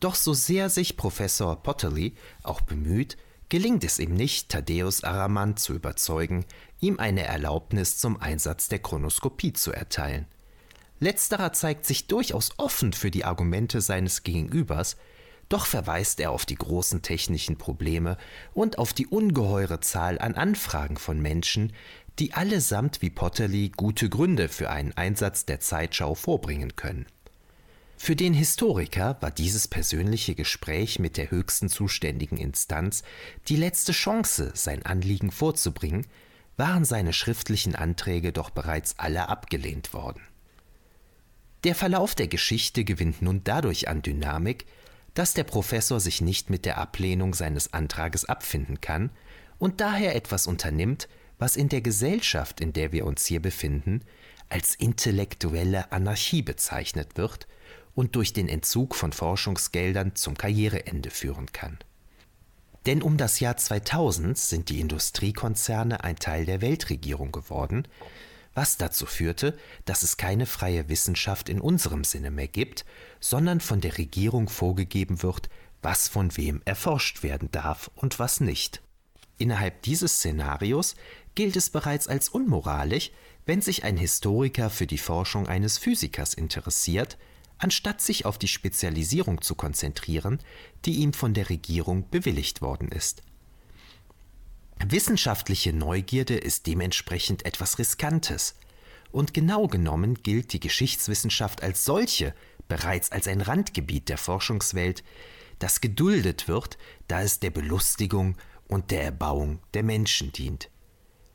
Doch 0.00 0.14
so 0.14 0.32
sehr 0.32 0.68
sich 0.68 0.96
Professor 0.96 1.56
Potterly 1.56 2.14
auch 2.44 2.62
bemüht, 2.62 3.16
gelingt 3.48 3.84
es 3.84 3.98
ihm 3.98 4.14
nicht, 4.14 4.50
Thaddeus 4.50 5.04
Aramant 5.04 5.58
zu 5.58 5.74
überzeugen, 5.74 6.44
ihm 6.80 6.98
eine 6.98 7.24
Erlaubnis 7.24 7.98
zum 7.98 8.20
Einsatz 8.20 8.68
der 8.68 8.78
Chronoskopie 8.78 9.52
zu 9.52 9.72
erteilen. 9.72 10.26
Letzterer 11.00 11.52
zeigt 11.52 11.86
sich 11.86 12.06
durchaus 12.06 12.50
offen 12.56 12.92
für 12.92 13.10
die 13.10 13.24
Argumente 13.24 13.80
seines 13.80 14.24
Gegenübers, 14.24 14.96
doch 15.48 15.64
verweist 15.64 16.20
er 16.20 16.30
auf 16.30 16.44
die 16.44 16.56
großen 16.56 17.02
technischen 17.02 17.56
Probleme 17.56 18.18
und 18.52 18.78
auf 18.78 18.92
die 18.92 19.06
ungeheure 19.06 19.80
Zahl 19.80 20.18
an 20.18 20.34
Anfragen 20.34 20.98
von 20.98 21.20
Menschen, 21.20 21.72
die 22.18 22.34
allesamt 22.34 23.00
wie 23.00 23.10
Potterly 23.10 23.70
gute 23.70 24.08
Gründe 24.08 24.48
für 24.48 24.70
einen 24.70 24.92
Einsatz 24.96 25.46
der 25.46 25.60
Zeitschau 25.60 26.14
vorbringen 26.14 26.74
können. 26.76 27.06
Für 28.00 28.14
den 28.14 28.32
Historiker 28.32 29.18
war 29.20 29.32
dieses 29.32 29.66
persönliche 29.66 30.36
Gespräch 30.36 31.00
mit 31.00 31.16
der 31.16 31.32
höchsten 31.32 31.68
zuständigen 31.68 32.38
Instanz 32.38 33.02
die 33.48 33.56
letzte 33.56 33.92
Chance, 33.92 34.52
sein 34.54 34.86
Anliegen 34.86 35.32
vorzubringen, 35.32 36.06
waren 36.56 36.84
seine 36.84 37.12
schriftlichen 37.12 37.74
Anträge 37.74 38.32
doch 38.32 38.50
bereits 38.50 38.98
alle 38.98 39.28
abgelehnt 39.28 39.92
worden. 39.92 40.22
Der 41.64 41.74
Verlauf 41.74 42.14
der 42.14 42.28
Geschichte 42.28 42.84
gewinnt 42.84 43.20
nun 43.20 43.42
dadurch 43.42 43.88
an 43.88 44.00
Dynamik, 44.00 44.64
dass 45.14 45.34
der 45.34 45.44
Professor 45.44 45.98
sich 45.98 46.20
nicht 46.20 46.50
mit 46.50 46.64
der 46.64 46.78
Ablehnung 46.78 47.34
seines 47.34 47.72
Antrages 47.72 48.24
abfinden 48.24 48.80
kann 48.80 49.10
und 49.58 49.80
daher 49.80 50.14
etwas 50.14 50.46
unternimmt, 50.46 51.08
was 51.38 51.56
in 51.56 51.68
der 51.68 51.80
Gesellschaft, 51.80 52.60
in 52.60 52.72
der 52.72 52.92
wir 52.92 53.04
uns 53.04 53.26
hier 53.26 53.42
befinden, 53.42 54.02
als 54.48 54.76
intellektuelle 54.76 55.90
Anarchie 55.90 56.42
bezeichnet 56.42 57.16
wird 57.16 57.48
und 57.98 58.14
durch 58.14 58.32
den 58.32 58.48
Entzug 58.48 58.94
von 58.94 59.12
Forschungsgeldern 59.12 60.14
zum 60.14 60.36
Karriereende 60.36 61.10
führen 61.10 61.50
kann. 61.50 61.78
Denn 62.86 63.02
um 63.02 63.16
das 63.16 63.40
Jahr 63.40 63.56
2000 63.56 64.38
sind 64.38 64.68
die 64.68 64.78
Industriekonzerne 64.78 66.04
ein 66.04 66.14
Teil 66.14 66.46
der 66.46 66.60
Weltregierung 66.60 67.32
geworden, 67.32 67.88
was 68.54 68.76
dazu 68.76 69.04
führte, 69.04 69.58
dass 69.84 70.04
es 70.04 70.16
keine 70.16 70.46
freie 70.46 70.88
Wissenschaft 70.88 71.48
in 71.48 71.60
unserem 71.60 72.04
Sinne 72.04 72.30
mehr 72.30 72.46
gibt, 72.46 72.84
sondern 73.18 73.58
von 73.58 73.80
der 73.80 73.98
Regierung 73.98 74.48
vorgegeben 74.48 75.24
wird, 75.24 75.48
was 75.82 76.06
von 76.06 76.36
wem 76.36 76.62
erforscht 76.66 77.24
werden 77.24 77.50
darf 77.50 77.90
und 77.96 78.20
was 78.20 78.38
nicht. 78.38 78.80
Innerhalb 79.38 79.82
dieses 79.82 80.18
Szenarios 80.18 80.94
gilt 81.34 81.56
es 81.56 81.68
bereits 81.68 82.06
als 82.06 82.28
unmoralisch, 82.28 83.10
wenn 83.44 83.60
sich 83.60 83.82
ein 83.82 83.96
Historiker 83.96 84.70
für 84.70 84.86
die 84.86 84.98
Forschung 84.98 85.48
eines 85.48 85.78
Physikers 85.78 86.32
interessiert, 86.32 87.18
anstatt 87.58 88.00
sich 88.00 88.24
auf 88.24 88.38
die 88.38 88.48
Spezialisierung 88.48 89.42
zu 89.42 89.54
konzentrieren, 89.54 90.38
die 90.84 90.96
ihm 90.96 91.12
von 91.12 91.34
der 91.34 91.50
Regierung 91.50 92.08
bewilligt 92.10 92.60
worden 92.62 92.88
ist. 92.90 93.22
Wissenschaftliche 94.84 95.72
Neugierde 95.72 96.36
ist 96.36 96.66
dementsprechend 96.66 97.44
etwas 97.44 97.78
Riskantes. 97.78 98.54
Und 99.10 99.34
genau 99.34 99.66
genommen 99.66 100.22
gilt 100.22 100.52
die 100.52 100.60
Geschichtswissenschaft 100.60 101.62
als 101.62 101.84
solche 101.84 102.34
bereits 102.68 103.10
als 103.10 103.26
ein 103.26 103.40
Randgebiet 103.40 104.08
der 104.08 104.18
Forschungswelt, 104.18 105.02
das 105.58 105.80
geduldet 105.80 106.46
wird, 106.46 106.78
da 107.08 107.22
es 107.22 107.40
der 107.40 107.50
Belustigung 107.50 108.36
und 108.68 108.90
der 108.90 109.02
Erbauung 109.02 109.58
der 109.74 109.82
Menschen 109.82 110.30
dient. 110.32 110.70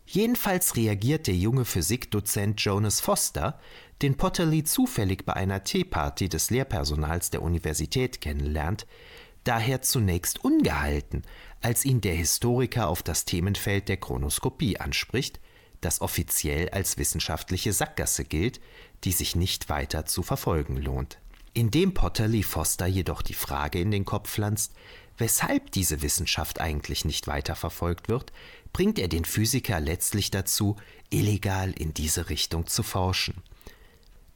Jedenfalls 0.05 0.75
reagiert 0.75 1.27
der 1.27 1.35
junge 1.35 1.65
Physikdozent 1.65 2.59
Jonas 2.61 2.99
Foster, 2.99 3.59
den 4.01 4.17
Potterly 4.17 4.63
zufällig 4.63 5.25
bei 5.25 5.33
einer 5.33 5.63
Teeparty 5.63 6.29
des 6.29 6.49
Lehrpersonals 6.49 7.29
der 7.29 7.41
Universität 7.41 8.19
kennenlernt, 8.19 8.85
daher 9.43 9.81
zunächst 9.81 10.43
ungehalten, 10.43 11.23
als 11.61 11.85
ihn 11.85 12.01
der 12.01 12.15
Historiker 12.15 12.89
auf 12.89 13.03
das 13.03 13.25
Themenfeld 13.25 13.87
der 13.89 13.97
Chronoskopie 13.97 14.77
anspricht, 14.77 15.39
das 15.81 16.01
offiziell 16.01 16.69
als 16.69 16.97
wissenschaftliche 16.97 17.73
Sackgasse 17.73 18.23
gilt, 18.23 18.59
die 19.03 19.11
sich 19.11 19.35
nicht 19.35 19.69
weiter 19.69 20.05
zu 20.05 20.23
verfolgen 20.23 20.77
lohnt. 20.77 21.19
Indem 21.53 21.93
Potterly 21.93 22.43
Foster 22.43 22.87
jedoch 22.87 23.21
die 23.21 23.33
Frage 23.33 23.79
in 23.79 23.91
den 23.91 24.05
Kopf 24.05 24.31
pflanzt, 24.31 24.73
weshalb 25.17 25.71
diese 25.71 26.01
Wissenschaft 26.01 26.59
eigentlich 26.59 27.05
nicht 27.05 27.27
weiter 27.27 27.55
verfolgt 27.55 28.09
wird, 28.09 28.31
bringt 28.73 28.99
er 28.99 29.07
den 29.07 29.23
Physiker 29.23 29.79
letztlich 29.79 30.31
dazu, 30.31 30.75
illegal 31.09 31.71
in 31.71 31.93
diese 31.93 32.29
Richtung 32.29 32.67
zu 32.67 32.83
forschen. 32.83 33.35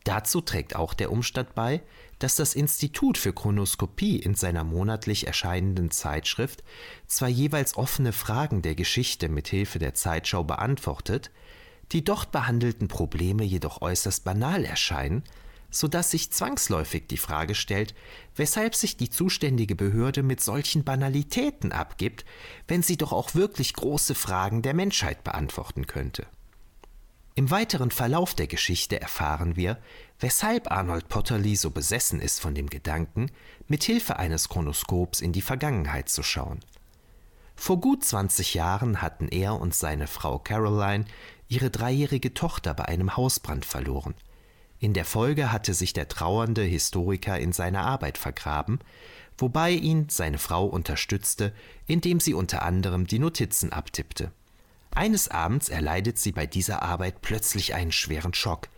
Dazu 0.04 0.40
trägt 0.40 0.76
auch 0.76 0.94
der 0.94 1.12
Umstand 1.12 1.54
bei, 1.54 1.82
dass 2.20 2.36
das 2.36 2.56
Institut 2.56 3.18
für 3.18 3.34
Chronoskopie 3.34 4.18
in 4.18 4.36
seiner 4.36 4.64
monatlich 4.64 5.28
erscheinenden 5.28 5.92
Zeitschrift 5.92 6.64
zwar 7.08 7.28
jeweils 7.28 7.76
offene 7.76 8.14
Fragen 8.14 8.62
der 8.62 8.76
Geschichte 8.76 9.28
mit 9.28 9.50
Hilfe 9.50 9.80
der 9.80 9.96
Zeitschau 9.96 10.46
beantwortet, 10.46 11.30
die 11.92 12.04
dort 12.04 12.32
behandelten 12.32 12.88
Probleme 12.88 13.44
jedoch 13.44 13.82
äußerst 13.82 14.24
banal 14.24 14.64
erscheinen, 14.64 15.24
so 15.80 15.88
dass 15.88 16.12
sich 16.12 16.32
zwangsläufig 16.32 17.08
die 17.08 17.18
Frage 17.18 17.56
stellt, 17.56 17.94
weshalb 18.36 18.76
sich 18.76 18.98
die 18.98 19.10
zuständige 19.10 19.76
Behörde 19.76 20.24
mit 20.24 20.42
solchen 20.42 20.84
Banalitäten 20.84 21.72
abgibt, 21.72 22.26
wenn 22.68 22.84
sie 22.84 22.98
doch 22.98 23.12
auch 23.12 23.36
wirklich 23.36 23.74
große 23.74 24.16
Fragen 24.16 24.62
der 24.62 24.74
Menschheit 24.74 25.24
beantworten 25.24 25.88
könnte. 25.88 26.26
Im 27.36 27.52
weiteren 27.52 27.92
Verlauf 27.92 28.34
der 28.34 28.48
Geschichte 28.48 29.00
erfahren 29.00 29.56
wir, 29.56 29.78
weshalb 30.20 30.72
Arnold 30.72 31.08
Potterly 31.08 31.56
so 31.56 31.70
besessen 31.70 32.20
ist 32.20 32.42
von 32.42 32.56
dem 32.56 32.68
Gedanken, 32.68 33.30
mit 33.68 33.84
Hilfe 33.84 34.18
eines 34.18 34.50
Chronoskops 34.50 35.22
in 35.22 35.34
die 35.34 35.44
Vergangenheit 35.44 36.10
zu 36.10 36.24
schauen. 36.24 36.62
Vor 37.56 37.80
gut 37.80 38.04
20 38.04 38.56
Jahren 38.56 39.04
hatten 39.04 39.28
er 39.28 39.60
und 39.60 39.76
seine 39.76 40.08
Frau 40.08 40.40
Caroline 40.40 41.06
ihre 41.48 41.70
dreijährige 41.70 42.34
Tochter 42.34 42.74
bei 42.74 42.86
einem 42.86 43.16
Hausbrand 43.16 43.66
verloren. 43.66 44.16
In 44.80 44.94
der 44.94 45.06
Folge 45.06 45.52
hatte 45.52 45.74
sich 45.74 45.94
der 45.94 46.08
trauernde 46.08 46.62
Historiker 46.62 47.40
in 47.40 47.52
seine 47.52 47.82
Arbeit 47.82 48.18
vergraben, 48.18 48.80
wobei 49.38 49.72
ihn 49.72 50.08
seine 50.10 50.38
Frau 50.38 50.66
unterstützte, 50.66 51.54
indem 51.88 52.20
sie 52.20 52.34
unter 52.34 52.62
anderem 52.64 53.08
die 53.08 53.20
Notizen 53.20 53.72
abtippte. 53.72 54.32
Eines 54.92 55.30
Abends 55.30 55.70
erleidet 55.70 56.18
sie 56.18 56.32
bei 56.32 56.46
dieser 56.46 56.82
Arbeit 56.82 57.22
plötzlich 57.22 57.74
einen 57.74 57.92
schweren 57.92 58.34
Schock. 58.34 58.70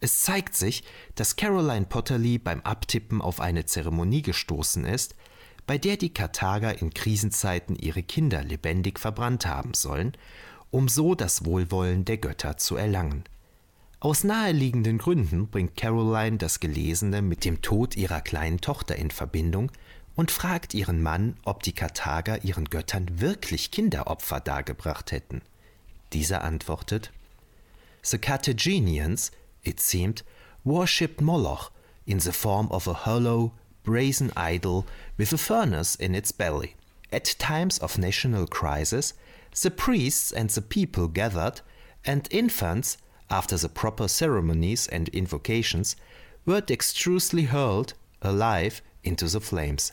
Es 0.00 0.22
zeigt 0.22 0.54
sich, 0.54 0.84
dass 1.14 1.36
Caroline 1.36 1.86
Potterly 1.86 2.38
beim 2.38 2.60
Abtippen 2.62 3.22
auf 3.22 3.40
eine 3.40 3.64
Zeremonie 3.64 4.22
gestoßen 4.22 4.84
ist, 4.84 5.14
bei 5.66 5.78
der 5.78 5.96
die 5.96 6.12
Karthager 6.12 6.80
in 6.80 6.92
Krisenzeiten 6.92 7.76
ihre 7.76 8.02
Kinder 8.02 8.42
lebendig 8.44 8.98
verbrannt 8.98 9.46
haben 9.46 9.72
sollen, 9.72 10.12
um 10.70 10.88
so 10.88 11.14
das 11.14 11.44
Wohlwollen 11.44 12.04
der 12.04 12.18
Götter 12.18 12.58
zu 12.58 12.76
erlangen. 12.76 13.24
Aus 14.00 14.22
naheliegenden 14.22 14.98
Gründen 14.98 15.48
bringt 15.48 15.76
Caroline 15.76 16.36
das 16.36 16.60
Gelesene 16.60 17.22
mit 17.22 17.44
dem 17.44 17.62
Tod 17.62 17.96
ihrer 17.96 18.20
kleinen 18.20 18.60
Tochter 18.60 18.96
in 18.96 19.10
Verbindung 19.10 19.72
und 20.14 20.30
fragt 20.30 20.74
ihren 20.74 21.02
Mann, 21.02 21.36
ob 21.44 21.62
die 21.62 21.72
Karthager 21.72 22.44
ihren 22.44 22.66
Göttern 22.66 23.20
wirklich 23.20 23.70
Kinderopfer 23.70 24.40
dargebracht 24.40 25.12
hätten. 25.12 25.42
Dieser 26.12 26.44
antwortet, 26.44 27.12
The 28.02 28.18
Carthaginians, 28.18 29.32
it 29.62 29.80
seemed, 29.80 30.24
worshipped 30.62 31.20
Moloch 31.20 31.70
in 32.04 32.20
the 32.20 32.32
form 32.32 32.70
of 32.70 32.86
a 32.86 33.06
hollow, 33.06 33.52
brazen 33.82 34.30
idol 34.36 34.84
with 35.16 35.32
a 35.32 35.38
furnace 35.38 35.94
in 35.94 36.14
its 36.14 36.32
belly. 36.32 36.74
At 37.10 37.38
times 37.38 37.80
of 37.80 37.98
national 37.98 38.46
crisis, 38.46 39.14
the 39.62 39.70
priests 39.70 40.32
and 40.32 40.50
the 40.50 40.60
people 40.60 41.08
gathered, 41.08 41.62
and 42.04 42.28
infants, 42.30 42.98
after 43.30 43.56
the 43.56 43.68
proper 43.68 44.08
ceremonies 44.08 44.86
and 44.88 45.08
invocations, 45.10 45.96
were 46.46 46.60
dexterously 46.60 47.44
hurled, 47.44 47.94
alive, 48.22 48.82
into 49.02 49.26
the 49.26 49.40
flames. 49.40 49.92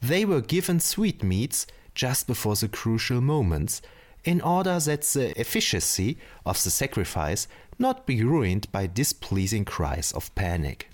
They 0.00 0.24
were 0.24 0.40
given 0.40 0.80
sweetmeats 0.80 1.66
just 1.94 2.26
before 2.26 2.56
the 2.56 2.68
crucial 2.68 3.20
moments, 3.20 3.82
in 4.24 4.40
order 4.40 4.78
that 4.78 5.02
the 5.02 5.38
efficacy 5.38 6.18
of 6.44 6.62
the 6.62 6.70
sacrifice 6.70 7.48
not 7.78 8.06
be 8.06 8.22
ruined 8.22 8.70
by 8.70 8.86
displeasing 8.86 9.64
cries 9.64 10.12
of 10.12 10.34
panic. 10.34 10.90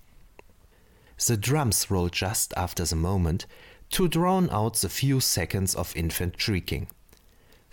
The 1.27 1.37
drums 1.37 1.91
rolled 1.91 2.13
just 2.13 2.55
after 2.57 2.85
the 2.85 2.97
moment 2.97 3.47
to 3.91 4.09
drown 4.09 4.51
out 4.51 4.77
the 4.77 4.89
few 4.89 5.21
seconds 5.21 5.75
of 5.75 5.97
infant 5.97 6.35
shrieking. 6.41 6.89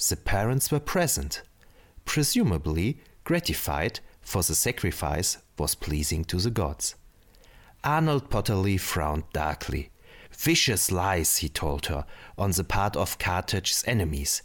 The 0.10 0.16
parents 0.16 0.72
were 0.72 0.80
present, 0.80 1.44
presumably 2.06 3.00
gratified, 3.24 4.00
for 4.22 4.44
the 4.44 4.56
sacrifice 4.56 5.38
was 5.58 5.76
pleasing 5.76 6.24
to 6.26 6.38
the 6.38 6.52
gods. 6.52 6.96
Arnold 7.84 8.30
Potterly 8.30 8.80
frowned 8.80 9.24
darkly. 9.34 9.90
Vicious 10.32 10.92
lies, 10.92 11.38
he 11.38 11.50
told 11.50 11.88
her, 11.88 12.06
on 12.38 12.52
the 12.52 12.64
part 12.64 12.96
of 12.96 13.20
Carthage's 13.20 13.84
enemies. 13.86 14.42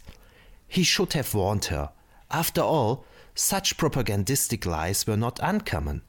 He 0.67 0.83
should 0.83 1.13
have 1.13 1.33
warned 1.33 1.65
her. 1.65 1.89
After 2.29 2.61
all, 2.61 3.05
such 3.33 3.77
propagandistic 3.77 4.65
lies 4.65 5.07
were 5.07 5.17
not 5.17 5.39
uncommon. 5.41 6.01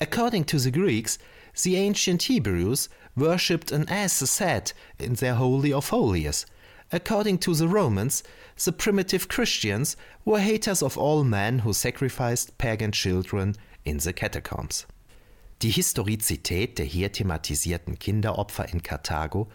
According 0.00 0.44
to 0.44 0.58
the 0.58 0.70
Greeks, 0.70 1.18
the 1.62 1.76
ancient 1.76 2.24
Hebrews 2.24 2.88
worshipped 3.16 3.72
an 3.72 3.88
ass 3.88 4.12
set 4.12 4.72
in 4.98 5.14
their 5.14 5.34
Holy 5.34 5.72
of 5.72 5.88
Holies. 5.88 6.46
According 6.92 7.40
to 7.40 7.54
the 7.54 7.66
Romans, 7.66 8.22
the 8.64 8.70
primitive 8.70 9.26
Christians 9.28 9.96
were 10.24 10.38
haters 10.38 10.82
of 10.82 10.96
all 10.96 11.24
men 11.24 11.60
who 11.60 11.72
sacrificed 11.72 12.58
pagan 12.58 12.92
children 12.92 13.56
in 13.84 13.98
the 13.98 14.12
catacombs. 14.12 14.86
Die 15.62 15.70
Historizität 15.70 16.78
der 16.78 16.84
hier 16.84 17.10
thematisierten 17.10 17.98
Kinderopfer 17.98 18.68
in 18.68 18.82
Karthago 18.82 19.48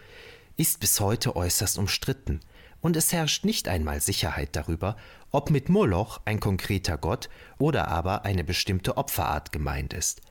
ist 0.57 0.79
bis 0.79 0.99
heute 0.99 1.35
äußerst 1.35 1.77
umstritten, 1.77 2.41
und 2.81 2.97
es 2.97 3.13
herrscht 3.13 3.45
nicht 3.45 3.67
einmal 3.67 4.01
Sicherheit 4.01 4.49
darüber, 4.55 4.97
ob 5.31 5.51
mit 5.51 5.69
Moloch 5.69 6.19
ein 6.25 6.39
konkreter 6.39 6.97
Gott 6.97 7.29
oder 7.59 7.87
aber 7.87 8.25
eine 8.25 8.43
bestimmte 8.43 8.97
Opferart 8.97 9.51
gemeint 9.51 9.93
ist. 9.93 10.21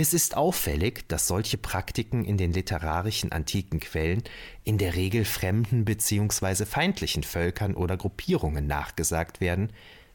Es 0.00 0.14
ist 0.14 0.36
auffällig, 0.36 1.08
dass 1.08 1.26
solche 1.26 1.58
Praktiken 1.58 2.24
in 2.24 2.36
den 2.36 2.52
literarischen 2.52 3.32
antiken 3.32 3.80
Quellen 3.80 4.22
in 4.62 4.78
der 4.78 4.94
Regel 4.94 5.24
fremden 5.24 5.84
bzw. 5.84 6.66
feindlichen 6.66 7.24
Völkern 7.24 7.74
oder 7.74 7.96
Gruppierungen 7.96 8.68
nachgesagt 8.68 9.40
werden, 9.40 9.72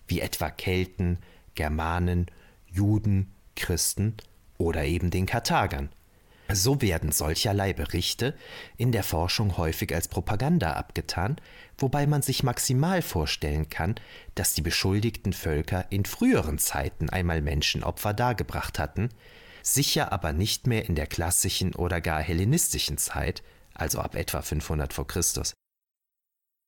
wie 0.08 0.22
etwa 0.22 0.50
Kelten, 0.52 1.18
Germanen, 1.56 2.28
Juden, 2.66 3.34
Christen 3.58 4.16
oder 4.58 4.86
eben 4.86 5.12
den 5.12 5.26
Karthagern. 5.26 5.90
So 6.50 6.82
werden 6.82 7.12
solcherlei 7.12 7.74
Berichte 7.74 8.36
in 8.78 8.94
der 8.94 9.04
Forschung 9.04 9.58
häufig 9.58 9.94
als 9.94 10.08
Propaganda 10.08 10.76
abgetan, 10.76 11.36
wobei 11.78 12.08
man 12.08 12.22
sich 12.22 12.42
maximal 12.42 13.02
vorstellen 13.02 13.68
kann, 13.68 13.96
dass 14.36 14.54
die 14.54 14.62
beschuldigten 14.62 15.34
Völker 15.34 15.88
in 15.90 16.06
früheren 16.06 16.58
Zeiten 16.58 17.10
einmal 17.10 17.42
Menschenopfer 17.42 18.14
dargebracht 18.14 18.80
hatten, 18.80 19.10
sicher 19.64 20.11
aber 20.11 20.34
nicht 20.34 20.68
mehr 20.68 20.86
in 20.86 20.93
der 20.93 21.07
klassischen 21.07 21.74
oder 21.74 22.01
gar 22.01 22.22
hellenistischen 22.22 22.99
Zeit, 22.99 23.41
also 23.74 23.99
ab 23.99 24.16
etwa 24.16 24.43
500 24.43 24.93
v. 24.93 25.05
Chr. 25.05 25.24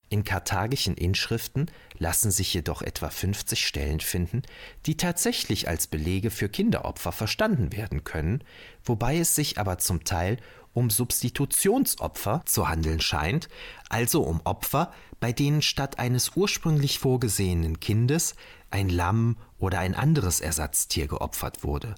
In 0.09 0.23
karthagischen 0.23 0.95
Inschriften 0.95 1.69
lassen 1.97 2.29
sich 2.31 2.53
jedoch 2.53 2.81
etwa 2.81 3.09
50 3.09 3.65
Stellen 3.65 3.99
finden, 3.99 4.43
die 4.85 4.97
tatsächlich 4.97 5.67
als 5.67 5.87
Belege 5.87 6.29
für 6.29 6.47
Kinderopfer 6.47 7.11
verstanden 7.11 7.73
werden 7.73 8.03
können, 8.03 8.43
wobei 8.83 9.17
es 9.17 9.35
sich 9.35 9.57
aber 9.57 9.77
zum 9.79 10.03
Teil 10.03 10.37
um 10.73 10.89
Substitutionsopfer 10.89 12.43
zu 12.45 12.69
handeln 12.69 12.99
scheint, 13.01 13.47
also 13.89 14.21
um 14.23 14.41
Opfer, 14.43 14.93
bei 15.19 15.31
denen 15.31 15.61
statt 15.61 15.97
eines 15.99 16.35
ursprünglich 16.35 16.99
vorgesehenen 16.99 17.79
Kindes 17.79 18.35
ein 18.69 18.89
Lamm 18.89 19.37
oder 19.57 19.79
ein 19.79 19.95
anderes 19.95 20.41
Ersatztier 20.41 21.07
geopfert 21.07 21.63
wurde. 21.63 21.95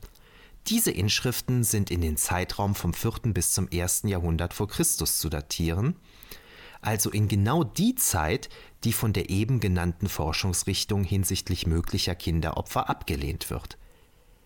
Diese 0.67 0.91
Inschriften 0.91 1.63
sind 1.63 1.91
in 1.91 2.01
den 2.01 2.17
Zeitraum 2.17 2.75
vom 2.75 2.93
4. 2.93 3.33
bis 3.33 3.53
zum 3.53 3.69
1. 3.71 4.03
Jahrhundert 4.03 4.53
vor 4.53 4.67
Christus 4.67 5.17
zu 5.17 5.29
datieren 5.29 5.95
also 6.81 7.09
in 7.09 7.27
genau 7.27 7.63
die 7.63 7.95
Zeit, 7.95 8.49
die 8.83 8.93
von 8.93 9.13
der 9.13 9.29
eben 9.29 9.59
genannten 9.59 10.09
Forschungsrichtung 10.09 11.03
hinsichtlich 11.03 11.67
möglicher 11.67 12.15
Kinderopfer 12.15 12.89
abgelehnt 12.89 13.49
wird. 13.49 13.77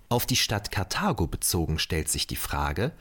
Auf 0.09 0.25
die 0.25 0.35
Stadt 0.35 0.71
Karthago 0.71 1.27
bezogen 1.27 1.79
stellt 1.79 2.09
sich 2.09 2.27
die 2.27 2.35
Frage, 2.35 2.93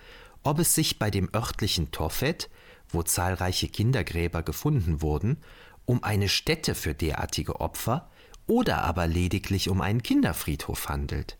ob 0.42 0.58
es 0.58 0.74
sich 0.74 0.98
bei 0.98 1.10
dem 1.10 1.28
örtlichen 1.34 1.90
Tophet, 1.90 2.50
wo 2.88 3.02
zahlreiche 3.02 3.68
Kindergräber 3.68 4.42
gefunden 4.42 5.02
wurden, 5.02 5.38
um 5.86 6.02
eine 6.04 6.28
Stätte 6.28 6.74
für 6.74 6.94
derartige 6.94 7.60
Opfer 7.60 8.10
oder 8.46 8.82
aber 8.82 9.06
lediglich 9.06 9.68
um 9.68 9.80
einen 9.80 10.02
Kinderfriedhof 10.02 10.88
handelt. 10.88 11.36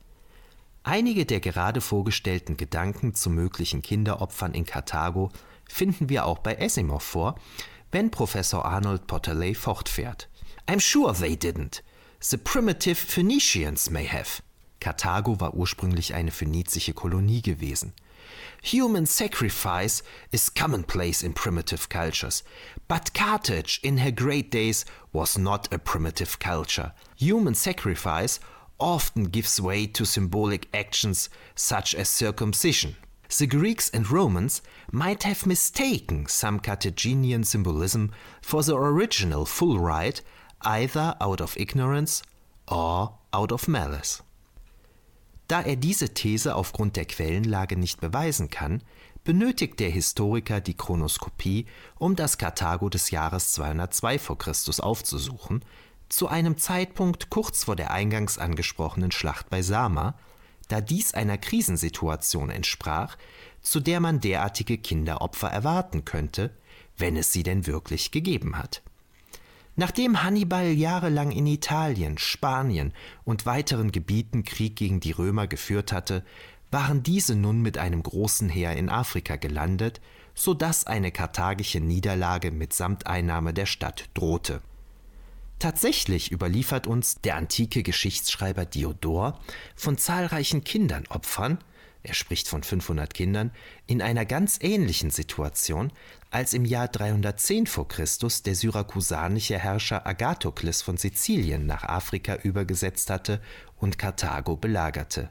Einige 0.83 1.27
der 1.27 1.41
gerade 1.41 1.81
vorgestellten 1.81 2.57
Gedanken 2.57 3.15
zu 3.15 3.29
möglichen 3.31 3.83
Kinderopfern 3.83 4.55
in 4.55 4.65
Karthago 4.65 5.31
finden 5.69 6.09
wir 6.09 6.25
auch 6.25 6.39
bei 6.39 6.61
Asimov 6.61 7.03
vor, 7.03 7.35
wenn 7.93 8.11
Professor 8.11 8.65
Arnold 8.65 9.07
Potterley 9.07 9.55
fortfährt. 9.55 10.29
I'm 10.67 10.81
sure 10.81 11.13
they 11.13 11.35
didn't. 11.35 11.83
The 12.21 12.37
primitive 12.39 12.97
Phoenicians 12.97 13.91
may 13.91 14.07
have. 14.07 14.43
Karthago 14.81 15.41
war 15.41 15.55
ursprünglich 15.55 16.15
eine 16.15 16.31
phönizische 16.31 16.95
Kolonie 16.95 17.43
gewesen. 17.43 17.93
Human 18.63 19.07
sacrifice 19.07 20.03
is 20.31 20.55
commonplace 20.55 21.23
in 21.23 21.35
primitive 21.35 21.89
cultures, 21.89 22.45
but 22.89 23.13
Carthage 23.15 23.81
in 23.83 23.99
her 23.99 24.13
great 24.13 24.53
days 24.53 24.85
was 25.13 25.37
not 25.37 25.73
a 25.73 25.79
primitive 25.79 26.39
culture. 26.39 26.93
Human 27.17 27.55
sacrifice 27.55 28.39
often 28.81 29.25
gives 29.25 29.61
way 29.61 29.87
to 29.87 30.05
symbolic 30.05 30.69
actions 30.75 31.31
such 31.55 31.95
as 31.95 32.09
circumcision. 32.09 32.97
the 33.39 33.47
Greeks 33.47 33.89
and 33.91 34.11
Romans 34.11 34.61
might 34.91 35.23
have 35.23 35.47
mistaken 35.47 36.27
some 36.27 36.59
Carthaginian 36.59 37.45
symbolism 37.45 38.11
for 38.43 38.63
the 38.63 38.75
original 38.75 39.47
full 39.47 39.79
rite, 39.79 40.23
either 40.63 41.15
out 41.21 41.41
of 41.41 41.57
ignorance 41.57 42.23
or 42.67 43.19
out 43.33 43.53
of 43.53 43.69
malice. 43.69 44.23
Da 45.49 45.63
er 45.63 45.77
diese 45.77 46.09
These 46.15 46.55
aufgrund 46.55 46.97
der 46.97 47.07
Quellenlage 47.07 47.77
nicht 47.77 48.01
beweisen 48.01 48.51
kann, 48.51 48.83
benötigt 49.25 49.81
der 49.81 49.91
Historiker 49.91 50.61
die 50.61 50.77
Chronoskopie, 50.77 51.67
um 51.99 52.17
das 52.17 52.39
Karthago 52.39 52.89
des 52.89 53.11
Jahres 53.11 53.53
202 53.53 54.19
v. 54.19 54.37
Chr. 54.37 54.55
aufzusuchen, 54.79 55.65
zu 56.11 56.29
einem 56.29 56.59
Zeitpunkt 56.59 57.31
kurz 57.31 57.65
vor 57.65 57.77
der 57.77 57.93
eingangs 57.93 58.37
angesprochenen 58.37 59.13
Schlacht 59.13 59.49
bei 59.49 59.63
Sama, 59.63 60.15
da 60.69 60.81
dies 60.81 61.15
einer 61.15 61.39
Krisensituation 61.39 62.51
entsprach, 62.51 63.17
zu 63.63 63.81
der 63.81 64.01
man 64.01 64.21
derartige 64.21 64.77
Kinderopfer 64.77 65.49
erwarten 65.49 66.05
könnte, 66.05 66.51
wenn 66.99 67.17
es 67.17 67.33
sie 67.33 67.43
denn 67.43 67.67
wirklich 67.67 68.11
gegeben 68.11 68.59
hat. 68.59 68.83
Nachdem 69.77 70.23
Hannibal 70.23 70.67
jahrelang 70.67 71.31
in 71.31 71.47
Italien, 71.47 72.19
Spanien 72.19 72.93
und 73.25 73.47
weiteren 73.47 73.93
Gebieten 73.93 74.45
Krieg 74.45 74.77
gegen 74.77 75.01
die 75.01 75.13
Römer 75.13 75.47
geführt 75.47 75.93
hatte, 75.93 76.25
waren 76.71 77.03
diese 77.03 77.35
nun 77.35 77.63
mit 77.63 77.79
einem 77.79 78.03
großen 78.03 78.49
Heer 78.49 78.77
in 78.77 78.89
Afrika 78.89 79.37
gelandet, 79.37 80.01
so 80.35 80.55
dass 80.55 80.87
eine 80.87 81.13
karthagische 81.13 81.81
Niederlage 81.81 82.51
mitsamt 82.51 83.07
Einnahme 83.07 83.55
der 83.55 83.67
Stadt 83.67 84.09
drohte. 84.15 84.61
Tatsächlich 85.61 86.33
überliefert 86.33 86.87
uns 86.87 87.21
der 87.21 87.37
antike 87.37 87.83
Geschichtsschreiber 87.83 88.65
Diodor 88.65 89.39
von 89.77 89.99
zahlreichen 89.99 90.65
Kindernopfern, 90.65 91.59
er 92.03 92.15
spricht 92.15 92.49
von 92.49 92.63
500 92.63 93.13
Kindern, 93.13 93.51
in 93.87 94.01
einer 94.01 94.25
ganz 94.25 94.59
ähnlichen 94.63 95.11
Situation, 95.11 95.93
als 96.31 96.55
im 96.55 96.65
Jahr 96.65 96.89
310 96.89 97.67
v. 97.67 97.85
Chr. 97.85 98.07
der 98.47 98.55
syrakusanische 98.55 99.59
Herrscher 99.59 100.07
Agathokles 100.07 100.81
von 100.81 100.97
Sizilien 100.97 101.67
nach 101.67 101.85
Afrika 101.85 102.37
übergesetzt 102.37 103.11
hatte 103.11 103.43
und 103.77 103.99
Karthago 103.99 104.57
belagerte. 104.57 105.29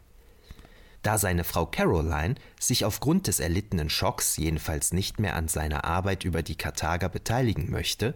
Da 1.02 1.18
seine 1.18 1.44
Frau 1.44 1.66
Caroline 1.66 2.36
sich 2.60 2.86
aufgrund 2.86 3.26
des 3.26 3.40
erlittenen 3.40 3.90
Schocks 3.90 4.38
jedenfalls 4.38 4.94
nicht 4.94 5.20
mehr 5.20 5.36
an 5.36 5.48
seiner 5.48 5.86
Arbeit 5.86 6.24
über 6.24 6.44
die 6.44 6.56
Karthager 6.56 7.10
beteiligen 7.10 7.72
möchte, 7.72 8.14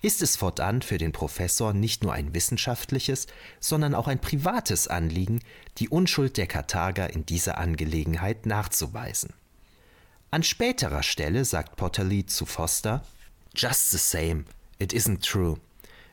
ist 0.00 0.22
es 0.22 0.36
fortan 0.36 0.82
für 0.82 0.98
den 0.98 1.12
Professor 1.12 1.72
nicht 1.72 2.04
nur 2.04 2.12
ein 2.12 2.34
wissenschaftliches, 2.34 3.26
sondern 3.58 3.94
auch 3.94 4.06
ein 4.06 4.20
privates 4.20 4.86
Anliegen, 4.86 5.40
die 5.78 5.88
Unschuld 5.88 6.36
der 6.36 6.46
Karthager 6.46 7.10
in 7.10 7.26
dieser 7.26 7.58
Angelegenheit 7.58 8.46
nachzuweisen. 8.46 9.32
An 10.30 10.42
späterer 10.42 11.02
Stelle 11.02 11.44
sagt 11.44 11.76
Potterly 11.76 12.26
zu 12.26 12.46
Foster: 12.46 13.02
Just 13.56 13.90
the 13.90 13.98
same, 13.98 14.44
it 14.78 14.92
isn't 14.92 15.22
true. 15.22 15.58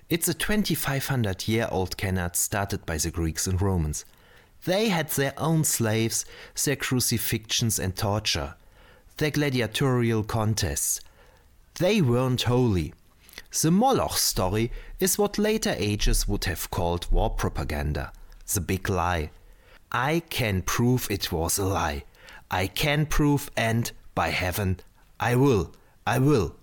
It's 0.07 0.29
a 0.29 0.33
2500 0.33 1.47
year 1.47 1.69
old 1.71 1.97
canon 1.97 2.33
started 2.33 2.86
by 2.86 2.97
the 2.97 3.11
Greeks 3.11 3.47
and 3.47 3.61
Romans. 3.61 4.05
They 4.65 4.89
had 4.89 5.09
their 5.09 5.33
own 5.38 5.63
slaves, 5.63 6.25
their 6.63 6.75
crucifixions 6.75 7.77
and 7.77 7.95
torture, 7.95 8.55
their 9.17 9.31
gladiatorial 9.31 10.23
contests. 10.23 11.01
They 11.77 12.01
weren't 12.01 12.43
holy. 12.43 12.93
The 13.61 13.71
Moloch 13.71 14.17
story 14.17 14.69
is 14.99 15.17
what 15.17 15.37
later 15.37 15.73
ages 15.77 16.27
would 16.27 16.43
have 16.43 16.69
called 16.71 17.09
war 17.09 17.29
propaganda, 17.29 18.11
the 18.53 18.59
big 18.59 18.89
lie. 18.89 19.29
I 19.93 20.23
can 20.29 20.61
prove 20.61 21.09
it 21.09 21.31
was 21.31 21.57
a 21.57 21.65
lie. 21.65 22.03
I 22.51 22.67
can 22.67 23.05
prove 23.05 23.49
and, 23.55 23.89
by 24.13 24.29
heaven, 24.31 24.81
I 25.21 25.35
will, 25.35 25.71
I 26.05 26.19
will. 26.19 26.57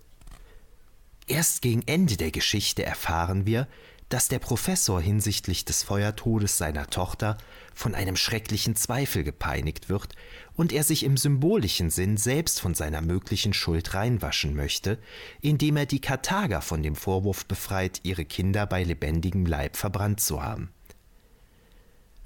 Erst 1.29 1.63
gegen 1.63 1.83
Ende 1.87 2.19
der 2.19 2.31
Geschichte 2.31 2.85
erfahren 2.85 3.47
wir, 3.47 3.69
dass 4.13 4.29
der 4.29 4.41
Professor 4.41 5.01
hinsichtlich 5.01 5.65
des 5.65 5.83
Feuertodes 5.85 6.59
seiner 6.59 6.87
Tochter 6.89 7.39
von 7.73 7.95
einem 7.95 8.17
schrecklichen 8.17 8.77
Zweifel 8.77 9.25
gepeinigt 9.25 9.89
wird 9.89 10.15
und 10.55 10.71
er 10.71 10.85
sich 10.85 11.05
im 11.05 11.17
symbolischen 11.17 11.89
Sinn 11.89 12.19
selbst 12.19 12.61
von 12.61 12.75
seiner 12.75 13.01
möglichen 13.01 13.55
Schuld 13.55 13.95
reinwaschen 13.95 14.55
möchte, 14.55 14.99
indem 15.41 15.79
er 15.79 15.87
die 15.87 16.03
Karthager 16.03 16.61
von 16.61 16.83
dem 16.83 16.95
Vorwurf 16.95 17.47
befreit, 17.47 18.01
ihre 18.03 18.27
Kinder 18.27 18.67
bei 18.67 18.85
lebendigem 18.85 19.47
Leib 19.47 19.79
verbrannt 19.79 20.21
zu 20.21 20.43
haben. 20.43 20.69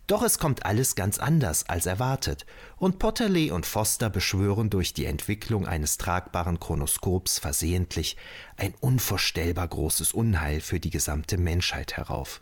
Doch 0.07 0.23
es 0.23 0.39
kommt 0.39 0.65
alles 0.65 0.95
ganz 0.95 1.19
anders 1.19 1.69
als 1.69 1.87
erwartet, 1.87 2.47
und 2.77 2.99
Potterley 3.01 3.51
und 3.51 3.67
Foster 3.67 4.09
beschwören 4.09 4.71
durch 4.71 4.95
die 4.95 5.05
Entwicklung 5.05 5.67
eines 5.67 5.99
tragbaren 5.99 6.61
Chronoskops 6.61 7.41
versehentlich 7.41 8.17
ein 8.57 8.75
unvorstellbar 8.81 9.67
großes 9.67 10.13
Unheil 10.13 10.61
für 10.61 10.79
die 10.79 10.91
gesamte 10.91 11.39
Menschheit 11.39 11.97
herauf. 11.97 12.41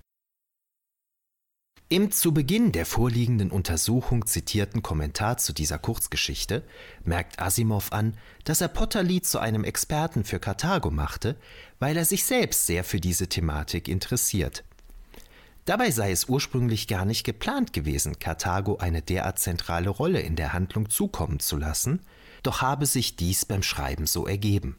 Im 1.91 2.11
zu 2.11 2.33
Beginn 2.33 2.73
der 2.73 2.87
vorliegenden 2.87 3.51
Untersuchung 3.51 4.27
zitierten 4.27 4.83
Kommentar 4.83 5.37
zu 5.37 5.53
dieser 5.53 5.79
Kurzgeschichte 5.79 6.65
merkt 7.05 7.39
Asimov 7.39 7.93
an, 7.93 8.17
dass 8.45 8.63
er 8.63 8.69
Potterly 8.69 9.23
zu 9.23 9.39
einem 9.39 9.65
Experten 9.65 10.25
für 10.25 10.41
Karthago 10.41 10.91
machte, 10.91 11.37
weil 11.79 11.97
er 11.97 12.05
sich 12.05 12.25
selbst 12.25 12.67
sehr 12.67 12.85
für 12.85 13.01
diese 13.01 13.29
Thematik 13.29 13.89
interessiert. 13.89 14.65
Dabei 15.65 15.91
sei 15.91 16.11
es 16.11 16.27
ursprünglich 16.29 16.89
gar 16.89 17.07
nicht 17.07 17.25
geplant 17.25 17.73
gewesen, 17.73 18.19
Karthago 18.19 18.77
eine 18.77 19.01
derart 19.01 19.39
zentrale 19.39 19.89
Rolle 19.89 20.21
in 20.21 20.37
der 20.37 20.53
Handlung 20.53 20.91
zukommen 20.91 21.41
zu 21.41 21.57
lassen, 21.57 22.01
doch 22.43 22.61
habe 22.61 22.85
sich 22.85 23.17
dies 23.17 23.47
beim 23.47 23.63
Schreiben 23.63 24.07
so 24.07 24.27
ergeben. 24.27 24.77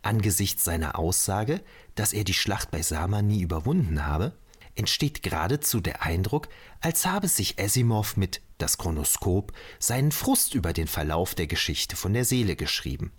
Angesichts 0.00 0.64
seiner 0.64 0.98
Aussage, 0.98 1.60
dass 1.96 2.14
er 2.14 2.24
die 2.24 2.32
Schlacht 2.32 2.70
bei 2.70 2.80
Sama 2.80 3.20
nie 3.20 3.42
überwunden 3.42 4.06
habe, 4.06 4.32
entsteht 4.74 5.22
geradezu 5.22 5.80
der 5.80 6.02
Eindruck, 6.02 6.48
als 6.80 7.04
habe 7.04 7.28
sich 7.28 7.58
Asimov 7.58 8.16
mit 8.16 8.40
Das 8.56 8.78
Chronoskop 8.78 9.52
seinen 9.78 10.12
Frust 10.12 10.54
über 10.54 10.72
den 10.72 10.86
Verlauf 10.86 11.34
der 11.34 11.46
Geschichte 11.46 11.96
von 11.96 12.14
der 12.14 12.24
Seele 12.24 12.56
geschrieben. 12.56 13.12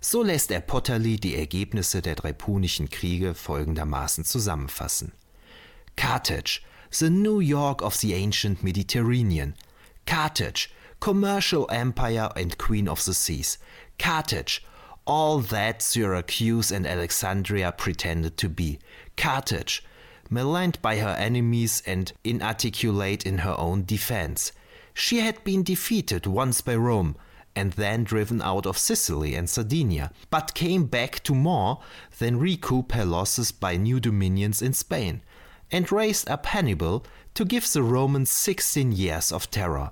So 0.00 0.22
lässt 0.22 0.50
er 0.50 0.60
Potterly 0.60 1.16
die 1.16 1.36
Ergebnisse 1.36 2.02
der 2.02 2.16
drei 2.16 2.32
punischen 2.32 2.90
Kriege 2.90 3.34
folgendermaßen 3.34 4.24
zusammenfassen. 4.24 5.12
Carthage, 5.96 6.62
the 6.98 7.10
New 7.10 7.40
York 7.40 7.82
of 7.82 8.00
the 8.00 8.14
ancient 8.14 8.62
Mediterranean. 8.62 9.54
Carthage, 10.06 10.70
commercial 11.00 11.68
empire 11.70 12.30
and 12.36 12.56
queen 12.58 12.88
of 12.88 13.04
the 13.04 13.14
seas. 13.14 13.58
Carthage, 13.98 14.64
all 15.04 15.40
that 15.40 15.82
Syracuse 15.82 16.70
and 16.70 16.86
Alexandria 16.86 17.72
pretended 17.72 18.36
to 18.38 18.48
be. 18.48 18.78
Carthage, 19.16 19.84
maligned 20.30 20.80
by 20.80 20.98
her 20.98 21.16
enemies 21.18 21.82
and 21.86 22.12
inarticulate 22.24 23.26
in 23.26 23.38
her 23.38 23.58
own 23.58 23.84
defense. 23.84 24.52
She 24.94 25.18
had 25.20 25.42
been 25.44 25.62
defeated 25.62 26.26
once 26.26 26.60
by 26.60 26.76
Rome 26.76 27.16
and 27.54 27.72
then 27.72 28.04
driven 28.04 28.40
out 28.40 28.64
of 28.64 28.78
Sicily 28.78 29.34
and 29.34 29.48
Sardinia, 29.48 30.10
but 30.30 30.54
came 30.54 30.86
back 30.86 31.22
to 31.24 31.34
more 31.34 31.80
than 32.18 32.38
recoup 32.38 32.92
her 32.92 33.04
losses 33.04 33.52
by 33.52 33.76
new 33.76 34.00
dominions 34.00 34.62
in 34.62 34.72
Spain 34.72 35.22
and 35.72 35.90
raised 35.90 36.28
up 36.28 36.46
Hannibal 36.46 37.04
to 37.34 37.44
give 37.44 37.72
the 37.72 37.82
Romans 37.82 38.30
16 38.30 38.92
years 38.92 39.32
of 39.32 39.50
terror. 39.50 39.90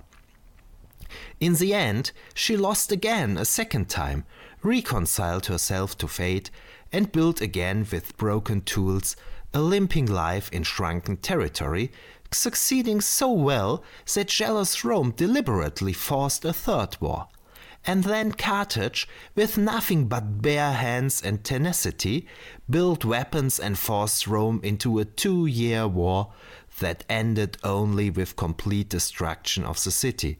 In 1.39 1.55
the 1.55 1.73
end, 1.73 2.11
she 2.33 2.55
lost 2.55 2.91
again 2.91 3.37
a 3.37 3.45
second 3.45 3.89
time, 3.89 4.23
reconciled 4.61 5.47
herself 5.47 5.97
to 5.97 6.07
fate, 6.07 6.51
and 6.93 7.11
built 7.11 7.41
again 7.41 7.85
with 7.91 8.15
broken 8.15 8.61
tools 8.61 9.15
a 9.53 9.59
limping 9.59 10.05
life 10.05 10.49
in 10.53 10.63
shrunken 10.63 11.17
territory, 11.17 11.91
succeeding 12.31 13.01
so 13.01 13.29
well 13.31 13.83
that 14.13 14.27
jealous 14.27 14.85
Rome 14.85 15.11
deliberately 15.11 15.91
forced 15.91 16.45
a 16.45 16.53
third 16.53 16.95
war 17.01 17.27
and 17.85 18.03
then 18.03 18.31
Carthage, 18.31 19.07
with 19.35 19.57
nothing 19.57 20.07
but 20.07 20.41
bare 20.41 20.73
hands 20.73 21.21
and 21.21 21.43
tenacity, 21.43 22.27
built 22.69 23.03
weapons 23.03 23.59
and 23.59 23.77
forced 23.77 24.27
Rome 24.27 24.59
into 24.63 24.99
a 24.99 25.05
two 25.05 25.45
year 25.45 25.87
war 25.87 26.33
that 26.79 27.03
ended 27.09 27.57
only 27.63 28.09
with 28.09 28.35
complete 28.35 28.89
destruction 28.89 29.65
of 29.65 29.83
the 29.83 29.91
city, 29.91 30.39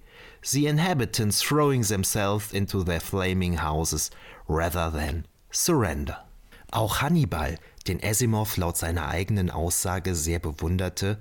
the 0.52 0.68
inhabitants 0.68 1.42
throwing 1.42 1.82
themselves 1.82 2.54
into 2.54 2.84
their 2.84 3.00
flaming 3.00 3.54
houses 3.54 4.12
rather 4.48 4.90
than 4.90 5.26
surrender. 5.52 6.18
Auch 6.72 7.02
Hannibal, 7.02 7.58
den 7.88 8.00
Asimov 8.00 8.58
laut 8.58 8.78
seiner 8.78 9.08
eigenen 9.08 9.50
Aussage 9.50 10.16
sehr 10.16 10.40
bewunderte, 10.40 11.20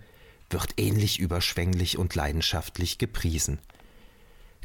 wird 0.51 0.75
ähnlich 0.79 1.19
überschwänglich 1.19 1.99
und 1.99 2.15
leidenschaftlich 2.15 2.99
gepriesen. 2.99 3.59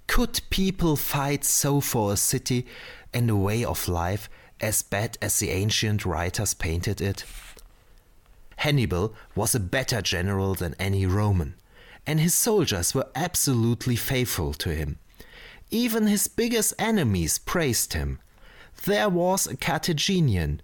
Could 0.07 0.41
people 0.49 0.95
fight 0.95 1.43
so 1.43 1.81
for 1.81 2.13
a 2.13 2.17
city 2.17 2.65
and 3.13 3.29
a 3.29 3.35
way 3.35 3.63
of 3.63 3.87
life 3.87 4.29
as 4.61 4.81
bad 4.81 5.17
as 5.21 5.39
the 5.39 5.49
ancient 5.49 6.05
writers 6.05 6.53
painted 6.53 7.01
it? 7.01 7.25
Hannibal 8.57 9.13
was 9.35 9.53
a 9.53 9.59
better 9.59 10.01
general 10.01 10.55
than 10.55 10.75
any 10.79 11.05
Roman, 11.05 11.55
and 12.07 12.19
his 12.19 12.33
soldiers 12.33 12.93
were 12.93 13.07
absolutely 13.15 13.95
faithful 13.95 14.53
to 14.53 14.73
him. 14.73 14.97
Even 15.71 16.07
his 16.07 16.27
biggest 16.27 16.73
enemies 16.79 17.39
praised 17.39 17.93
him. 17.93 18.19
There 18.85 19.09
was 19.09 19.47
a 19.47 19.57
Carthaginian. 19.57 20.61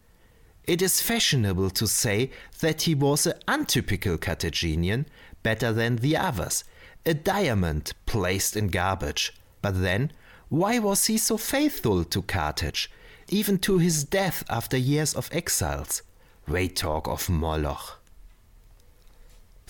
It 0.65 0.81
is 0.81 1.01
fashionable 1.01 1.71
to 1.71 1.87
say 1.87 2.31
that 2.59 2.83
he 2.83 2.95
was 2.95 3.25
an 3.25 3.33
untypical 3.47 4.17
Carthaginian, 4.17 5.07
better 5.43 5.73
than 5.73 5.97
the 5.97 6.15
others, 6.15 6.63
a 7.05 7.13
diamond 7.13 7.93
placed 8.05 8.55
in 8.55 8.69
garbage. 8.69 9.33
But 9.61 9.81
then, 9.81 10.11
why 10.49 10.79
was 10.79 11.05
he 11.05 11.17
so 11.17 11.37
faithful 11.37 12.03
to 12.05 12.21
Carthage, 12.21 12.89
even 13.29 13.57
to 13.59 13.77
his 13.77 14.03
death 14.03 14.43
after 14.49 14.77
years 14.77 15.13
of 15.13 15.29
exiles? 15.31 16.03
They 16.47 16.67
talk 16.67 17.07
of 17.07 17.29
Moloch. 17.29 17.97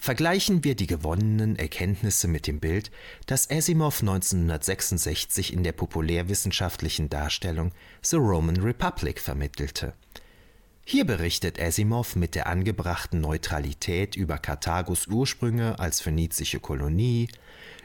Vergleichen 0.02 0.64
wir 0.64 0.74
die 0.74 0.88
gewonnenen 0.88 1.56
Erkenntnisse 1.58 2.28
mit 2.28 2.48
dem 2.48 2.60
Bild, 2.60 2.90
das 3.28 3.52
Asimov 3.52 4.02
1966 4.02 5.54
in 5.54 5.64
der 5.64 5.74
populärwissenschaftlichen 5.74 7.08
Darstellung 7.08 7.72
The 8.02 8.16
Roman 8.16 8.58
Republic 8.58 9.20
vermittelte. 9.20 9.94
Hier 10.92 11.06
berichtet 11.06 11.58
Asimov 11.58 12.18
mit 12.18 12.36
der 12.36 12.48
angebrachten 12.48 13.22
Neutralität 13.22 14.18
über 14.18 14.38
Karthagos 14.38 15.08
Ursprünge 15.08 15.80
als 15.80 16.02
phönizische 16.02 16.60
Kolonie, 16.60 17.30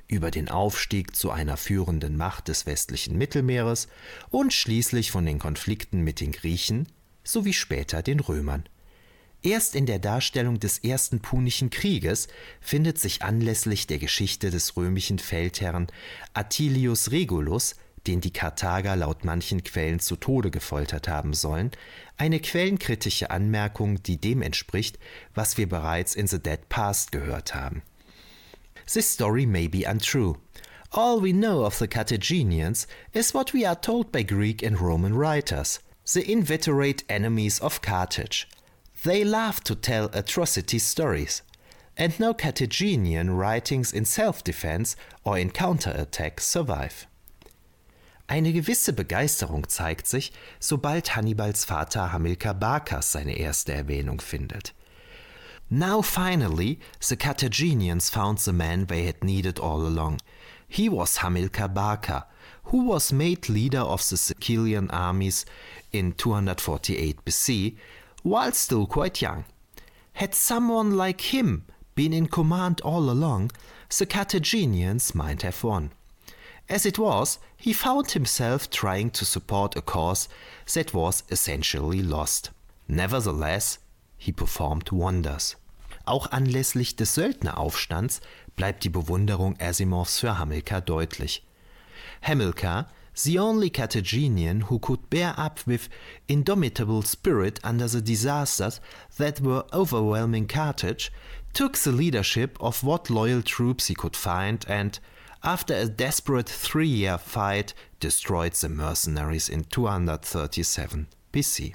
über 0.09 0.32
den 0.32 0.48
Aufstieg 0.48 1.14
zu 1.14 1.30
einer 1.30 1.57
führenden 1.57 2.16
Macht 2.16 2.48
des 2.48 2.66
westlichen 2.66 3.16
Mittelmeeres 3.16 3.86
und 4.30 4.52
schließlich 4.52 5.12
von 5.12 5.24
den 5.24 5.38
Konflikten 5.38 6.00
mit 6.00 6.18
den 6.18 6.32
Griechen 6.32 6.88
sowie 7.22 7.52
später 7.52 8.02
den 8.02 8.18
Römern. 8.18 8.68
Erst 9.40 9.76
in 9.76 9.86
der 9.86 10.00
Darstellung 10.00 10.59
des 10.59 10.78
ersten 10.78 11.20
Punischen 11.20 11.70
Krieges 11.70 12.26
findet 12.61 12.98
sich 12.98 13.22
anlässlich 13.22 13.86
der 13.86 13.98
Geschichte 13.98 14.50
des 14.50 14.76
römischen 14.76 15.20
Feldherrn 15.20 15.86
Attilius 16.34 17.12
Regulus 17.12 17.76
den 18.07 18.20
die 18.20 18.32
Karthager 18.32 18.96
laut 18.96 19.24
manchen 19.24 19.62
Quellen 19.64 20.00
zu 20.00 20.16
Tode 20.16 20.50
gefoltert 20.50 21.09
haben 21.09 21.34
sollen, 21.34 21.70
eine 22.16 22.40
quellenkritische 22.40 23.30
Anmerkung, 23.30 24.02
die 24.02 24.20
dem 24.20 24.42
entspricht, 24.42 24.98
was 25.34 25.59
wir 25.59 25.68
bereits 25.68 26.14
in 26.14 26.26
The 26.26 26.38
Dead 26.38 26.68
Past 26.68 27.12
gehört 27.12 27.54
haben. 27.54 27.82
This 28.92 29.12
story 29.12 29.46
may 29.46 29.68
be 29.68 29.84
untrue. 29.88 30.36
All 30.92 31.20
we 31.20 31.32
know 31.32 31.64
of 31.64 31.74
the 31.74 31.88
Carthaginians 31.88 32.86
is 33.12 33.34
what 33.34 33.52
we 33.52 33.66
are 33.66 33.80
told 33.80 34.12
by 34.12 34.22
Greek 34.22 34.62
and 34.62 34.80
Roman 34.80 35.14
writers, 35.14 35.80
the 36.12 36.22
inveterate 36.22 37.02
enemies 37.09 37.61
of 37.61 37.82
Carthage. 37.82 38.46
They 39.02 39.24
love 39.24 39.62
to 39.64 39.74
tell 39.74 40.09
atrocity 40.12 40.78
stories, 40.78 41.42
and 41.96 42.18
no 42.18 42.32
Carthaginian 42.32 43.30
writings 43.30 43.92
in 43.92 44.04
self 44.04 44.44
defense 44.44 44.96
or 45.24 45.36
in 45.36 45.50
counterattack 45.50 46.40
survive. 46.40 47.07
Eine 48.28 48.52
gewisse 48.52 48.92
Begeisterung 48.92 49.68
zeigt 49.68 50.06
sich, 50.06 50.32
sobald 50.58 51.14
Hannibals 51.14 51.64
Vater 51.64 52.12
Hamilcar 52.12 52.54
Barkas 52.54 53.12
seine 53.12 53.38
erste 53.38 53.72
Erwähnung 53.72 54.20
findet. 54.20 54.74
Now 55.68 56.02
finally, 56.02 56.78
the 57.00 57.16
Carthaginians 57.16 58.10
found 58.10 58.38
the 58.38 58.52
man 58.52 58.86
they 58.86 59.06
had 59.06 59.22
needed 59.22 59.60
all 59.60 59.86
along. 59.86 60.18
He 60.68 60.88
was 60.88 61.22
Hamilcar 61.22 61.68
Barca, 61.68 62.26
who 62.64 62.86
was 62.86 63.12
made 63.12 63.48
leader 63.48 63.80
of 63.80 64.08
the 64.08 64.16
Sicilian 64.16 64.90
armies 64.90 65.44
in 65.92 66.12
248 66.12 67.24
BC, 67.24 67.76
while 68.22 68.52
still 68.52 68.86
quite 68.86 69.22
young. 69.22 69.44
Had 70.14 70.34
someone 70.34 70.96
like 70.96 71.32
him 71.32 71.64
been 71.94 72.12
in 72.12 72.26
command 72.26 72.80
all 72.80 73.08
along, 73.10 73.52
the 73.98 74.06
Carthaginians 74.06 75.14
might 75.14 75.42
have 75.42 75.62
won. 75.62 75.92
As 76.68 76.84
it 76.84 76.98
was, 76.98 77.38
he 77.56 77.72
found 77.72 78.10
himself 78.10 78.70
trying 78.70 79.10
to 79.10 79.24
support 79.24 79.76
a 79.76 79.82
cause 79.82 80.28
that 80.74 80.92
was 80.92 81.22
essentially 81.30 82.02
lost. 82.02 82.50
Nevertheless, 82.88 83.78
he 84.18 84.32
performed 84.32 84.90
wonders. 84.90 85.56
Auch 86.06 86.30
anlässlich 86.30 86.96
des 86.96 87.14
Söldneraufstands 87.14 88.20
bleibt 88.56 88.84
die 88.84 88.88
Bewunderung 88.88 89.56
Asimovs 89.60 90.20
für 90.20 90.38
Hamilcar 90.38 90.80
deutlich. 90.80 91.42
Hamilcar, 92.22 92.88
the 93.24 93.38
only 93.38 93.70
Carthaginian 93.70 94.62
who 94.62 94.78
could 94.78 95.08
bear 95.08 95.34
up 95.38 95.66
with 95.66 95.88
indomitable 96.28 97.02
spirit 97.02 97.60
under 97.64 97.88
the 97.88 98.02
disasters 98.02 98.80
that 99.18 99.40
were 99.40 99.64
overwhelming 99.72 100.46
Carthage, 100.46 101.10
took 101.52 101.76
the 101.78 101.92
leadership 101.92 102.56
of 102.60 102.84
what 102.84 103.08
loyal 103.08 103.42
troops 103.42 103.86
he 103.86 103.94
could 103.94 104.16
find 104.16 104.64
and, 104.68 104.98
after 105.43 105.74
a 105.74 105.87
desperate 105.87 106.49
three 106.49 106.89
year 106.89 107.18
fight, 107.18 107.74
destroyed 108.01 108.55
the 108.55 108.68
mercenaries 108.68 109.49
in 109.49 109.64
237 109.70 111.07
BC. 111.32 111.74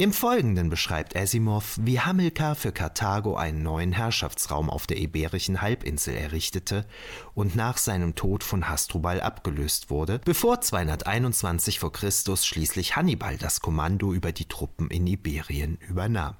Im 0.00 0.14
Folgenden 0.14 0.70
beschreibt 0.70 1.14
Asimov, 1.14 1.76
wie 1.78 2.00
Hamilcar 2.00 2.54
für 2.54 2.72
Karthago 2.72 3.36
einen 3.36 3.62
neuen 3.62 3.92
Herrschaftsraum 3.92 4.70
auf 4.70 4.86
der 4.86 4.96
Iberischen 4.96 5.60
Halbinsel 5.60 6.16
errichtete 6.16 6.86
und 7.34 7.54
nach 7.54 7.76
seinem 7.76 8.14
Tod 8.14 8.42
von 8.42 8.66
Hasdrubal 8.66 9.20
abgelöst 9.20 9.90
wurde, 9.90 10.18
bevor 10.24 10.62
221 10.62 11.80
v. 11.80 11.90
Chr. 11.90 12.10
schließlich 12.10 12.96
Hannibal 12.96 13.36
das 13.36 13.60
Kommando 13.60 14.14
über 14.14 14.32
die 14.32 14.46
Truppen 14.46 14.88
in 14.88 15.06
Iberien 15.06 15.76
übernahm. 15.86 16.36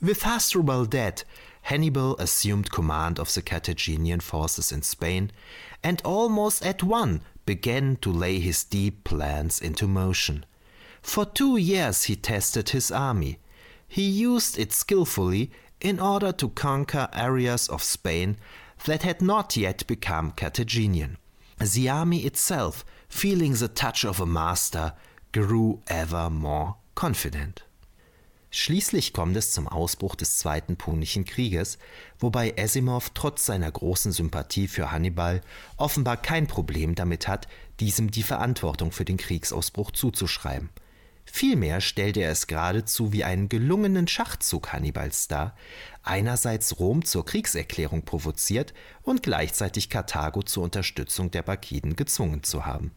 With 0.00 0.26
Hasdrubal 0.26 0.88
dead, 0.88 1.24
Hannibal 1.64 2.14
assumed 2.18 2.70
command 2.70 3.18
of 3.18 3.32
the 3.32 3.40
Carthaginian 3.40 4.20
forces 4.20 4.70
in 4.70 4.82
Spain 4.82 5.30
and 5.82 6.02
almost 6.04 6.64
at 6.64 6.82
once 6.82 7.22
began 7.46 7.96
to 8.02 8.12
lay 8.12 8.38
his 8.38 8.64
deep 8.64 9.02
plans 9.04 9.62
into 9.62 9.88
motion. 9.88 10.44
For 11.00 11.24
two 11.24 11.56
years 11.56 12.04
he 12.04 12.16
tested 12.16 12.70
his 12.70 12.90
army. 12.90 13.38
He 13.88 14.02
used 14.02 14.58
it 14.58 14.74
skillfully 14.74 15.50
in 15.80 15.98
order 16.00 16.32
to 16.32 16.50
conquer 16.50 17.08
areas 17.14 17.68
of 17.68 17.82
Spain 17.82 18.36
that 18.84 19.02
had 19.02 19.22
not 19.22 19.56
yet 19.56 19.86
become 19.86 20.32
Carthaginian. 20.32 21.16
The 21.58 21.88
army 21.88 22.26
itself, 22.26 22.84
feeling 23.08 23.54
the 23.54 23.68
touch 23.68 24.04
of 24.04 24.20
a 24.20 24.26
master, 24.26 24.92
grew 25.32 25.80
ever 25.86 26.28
more 26.28 26.76
confident. 26.94 27.62
Schließlich 28.56 29.12
kommt 29.12 29.36
es 29.36 29.50
zum 29.50 29.66
Ausbruch 29.66 30.14
des 30.14 30.38
Zweiten 30.38 30.76
Punischen 30.76 31.24
Krieges, 31.24 31.78
wobei 32.18 32.54
Asimov 32.56 33.10
trotz 33.12 33.46
seiner 33.46 33.70
großen 33.70 34.12
Sympathie 34.12 34.68
für 34.68 34.92
Hannibal 34.92 35.40
offenbar 35.76 36.16
kein 36.16 36.46
Problem 36.46 36.94
damit 36.94 37.26
hat, 37.26 37.48
diesem 37.80 38.10
die 38.10 38.22
Verantwortung 38.22 38.92
für 38.92 39.04
den 39.04 39.16
Kriegsausbruch 39.16 39.90
zuzuschreiben– 39.90 40.70
Vielmehr 41.26 41.80
stellt 41.80 42.16
er 42.16 42.30
es 42.30 42.46
geradezu 42.46 43.12
wie 43.12 43.24
einen 43.24 43.48
gelungenen 43.48 44.06
Schachzug 44.06 44.72
Hannibals 44.72 45.26
dar, 45.26 45.56
einerseits 46.02 46.78
Rom 46.78 47.04
zur 47.04 47.24
Kriegserklärung 47.24 48.04
provoziert 48.04 48.74
und 49.02 49.22
gleichzeitig 49.22 49.90
Karthago 49.90 50.42
zur 50.42 50.62
Unterstützung 50.62 51.30
der 51.30 51.42
Barkiden 51.42 51.96
gezwungen 51.96 52.42
zu 52.42 52.66
haben. 52.66 52.92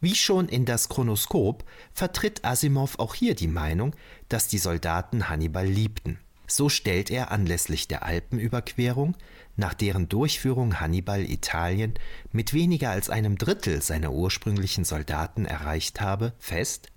Wie 0.00 0.14
schon 0.14 0.48
in 0.48 0.64
das 0.64 0.88
Chronoskop 0.88 1.64
vertritt 1.92 2.44
Asimov 2.44 2.98
auch 2.98 3.14
hier 3.14 3.34
die 3.34 3.48
Meinung, 3.48 3.94
dass 4.28 4.48
die 4.48 4.58
Soldaten 4.58 5.28
Hannibal 5.28 5.66
liebten. 5.66 6.18
So 6.46 6.68
stellt 6.68 7.10
er 7.10 7.30
anlässlich 7.30 7.86
der 7.86 8.04
Alpenüberquerung, 8.04 9.16
nach 9.56 9.74
deren 9.74 10.08
Durchführung 10.08 10.80
Hannibal 10.80 11.22
Italien 11.22 11.94
mit 12.32 12.54
weniger 12.54 12.90
als 12.90 13.10
einem 13.10 13.38
Drittel 13.38 13.82
seiner 13.82 14.10
ursprünglichen 14.12 14.84
Soldaten 14.84 15.44
erreicht 15.44 16.00
habe, 16.00 16.32
fest, 16.38 16.88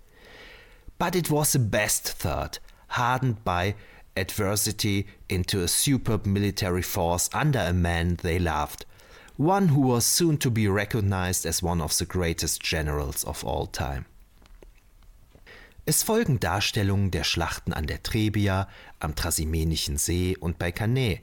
but 0.97 1.13
it 1.13 1.29
was 1.29 1.51
the 1.51 1.59
best 1.59 2.19
third, 2.19 2.61
hardened 2.89 3.43
by 3.43 3.75
adversity 4.15 5.05
into 5.27 5.61
a 5.61 5.67
superb 5.67 6.25
military 6.25 6.83
force 6.83 7.29
under 7.33 7.67
a 7.67 7.73
man 7.73 8.17
they 8.17 8.37
loved, 8.37 8.87
one 9.37 9.69
who 9.69 9.81
was 9.81 10.05
soon 10.05 10.37
to 10.37 10.51
be 10.51 10.67
recognized 10.67 11.45
as 11.45 11.63
one 11.63 11.81
of 11.81 11.97
the 11.97 12.05
greatest 12.05 12.61
generals 12.61 13.23
of 13.23 13.43
all 13.43 13.67
time. 13.67 14.05
Es 15.85 16.03
folgen 16.03 16.39
Darstellungen 16.39 17.11
der 17.11 17.25
Schlachten 17.25 17.73
an 17.73 17.87
der 17.87 18.01
Trebia, 18.03 18.69
am 18.99 19.15
Trasimenischen 19.15 19.97
See 19.97 20.37
und 20.39 20.57
bei 20.57 20.71
Cannae, 20.71 21.21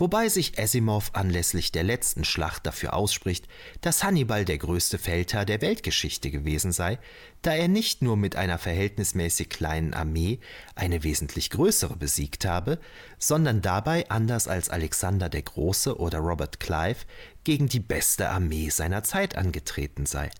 wobei 0.00 0.28
sich 0.28 0.58
Asimov 0.58 1.10
anlässlich 1.12 1.72
der 1.72 1.84
letzten 1.84 2.24
Schlacht 2.24 2.66
dafür 2.66 2.94
ausspricht, 2.94 3.46
dass 3.82 4.02
Hannibal 4.02 4.44
der 4.44 4.58
größte 4.58 4.98
Feldherr 4.98 5.44
der 5.44 5.60
Weltgeschichte 5.60 6.30
gewesen 6.30 6.72
sei, 6.72 6.98
da 7.42 7.54
er 7.54 7.68
nicht 7.68 8.02
nur 8.02 8.16
mit 8.16 8.34
einer 8.34 8.58
verhältnismäßig 8.58 9.50
kleinen 9.50 9.94
Armee 9.94 10.40
eine 10.74 11.02
wesentlich 11.02 11.50
größere 11.50 11.96
besiegt 11.96 12.44
habe, 12.46 12.78
sondern 13.18 13.60
dabei, 13.62 14.08
anders 14.08 14.48
als 14.48 14.70
Alexander 14.70 15.28
der 15.28 15.42
Große 15.42 15.98
oder 15.98 16.18
Robert 16.18 16.60
Clive, 16.60 17.04
gegen 17.44 17.68
die 17.68 17.80
beste 17.80 18.30
Armee 18.30 18.70
seiner 18.70 19.02
Zeit 19.02 19.36
angetreten 19.36 20.06
sei. 20.06 20.30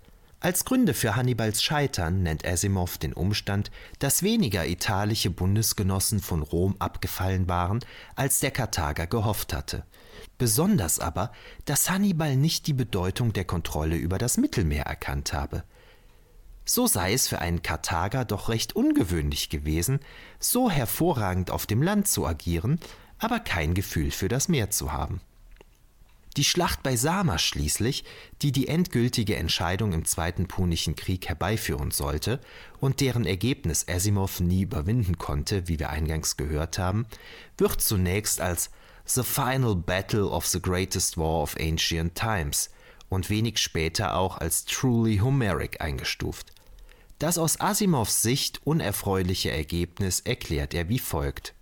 Als 0.43 0.65
Gründe 0.65 0.95
für 0.95 1.17
Hannibals 1.17 1.63
Scheitern 1.63 2.23
nennt 2.23 2.47
Asimov 2.47 2.97
den 2.97 3.13
Umstand, 3.13 3.71
dass 3.99 4.23
weniger 4.23 4.67
italische 4.67 5.29
Bundesgenossen 5.29 6.19
von 6.21 6.41
Rom 6.41 6.77
abgefallen 6.79 7.47
waren, 7.47 7.81
als 8.17 8.41
der 8.41 8.51
Karthager 8.51 9.07
gehofft 9.07 9.53
hatte. 9.53 9.85
Besonders 10.39 10.99
aber, 10.99 11.31
dass 11.67 11.91
Hannibal 11.91 12.37
nicht 12.37 12.67
die 12.67 12.73
Bedeutung 12.73 13.35
der 13.35 13.45
Kontrolle 13.45 13.97
über 13.97 14.17
das 14.17 14.39
Mittelmeer 14.39 14.85
erkannt 14.85 15.35
habe. 15.35 15.63
So 16.65 16.87
sei 16.87 17.13
es 17.13 17.29
für 17.29 17.41
einen 17.41 17.61
Karthager 17.61 18.25
doch 18.25 18.49
recht 18.49 18.75
ungewöhnlich 18.75 19.51
gewesen, 19.51 20.01
so 20.39 20.71
hervorragend 20.71 21.51
auf 21.51 21.67
dem 21.67 21.83
Land 21.83 22.09
zu 22.09 22.27
agieren, 22.27 22.81
aber 23.19 23.41
kein 23.41 23.75
Gefühl 23.75 24.11
für 24.11 24.29
das 24.29 24.49
Meer 24.49 24.71
zu 24.71 24.91
haben. 24.91 25.21
Die 26.37 26.45
Schlacht 26.45 26.85
bei 26.85 26.95
Sama 26.95 27.39
schließlich, 27.39 28.05
die 28.41 28.53
die 28.53 28.69
endgültige 28.69 29.35
Entscheidung 29.35 29.93
im 29.93 30.05
Zweiten 30.05 30.47
Punischen 30.47 30.95
Krieg 30.95 31.29
herbeiführen 31.29 31.91
sollte 31.91 32.41
und 32.79 33.01
deren 33.01 33.27
Ergebnis 33.27 33.87
Asimov 33.89 34.39
nie 34.39 34.63
überwinden 34.63 35.19
konnte, 35.19 35.67
wie 35.67 35.81
wir 35.81 35.91
eingangs 35.91 36.37
gehört 36.37 36.79
haben, 36.79 37.07
wird 37.59 37.81
zunächst 37.81 38.41
als 38.41 38.71
The 39.07 39.25
Final 39.25 39.75
Battle 39.75 40.29
of 40.29 40.47
the 40.47 40.63
Greatest 40.63 41.19
War 41.19 41.43
of 41.43 41.57
Ancient 41.59 42.15
Times 42.15 42.71
und 43.09 43.29
wenig 43.29 43.59
später 43.59 44.17
auch 44.17 44.39
als 44.39 44.65
Truly 44.67 45.17
Homeric 45.19 45.81
eingestuft. 45.81 46.53
Das 47.19 47.39
aus 47.39 47.61
Asimovs 47.61 48.23
Sicht 48.23 48.61
unerfreuliche 48.65 49.51
Ergebnis 49.51 50.21
erklärt 50.21 50.75
er 50.75 50.89
wie 50.89 51.01
folgt. 51.01 51.55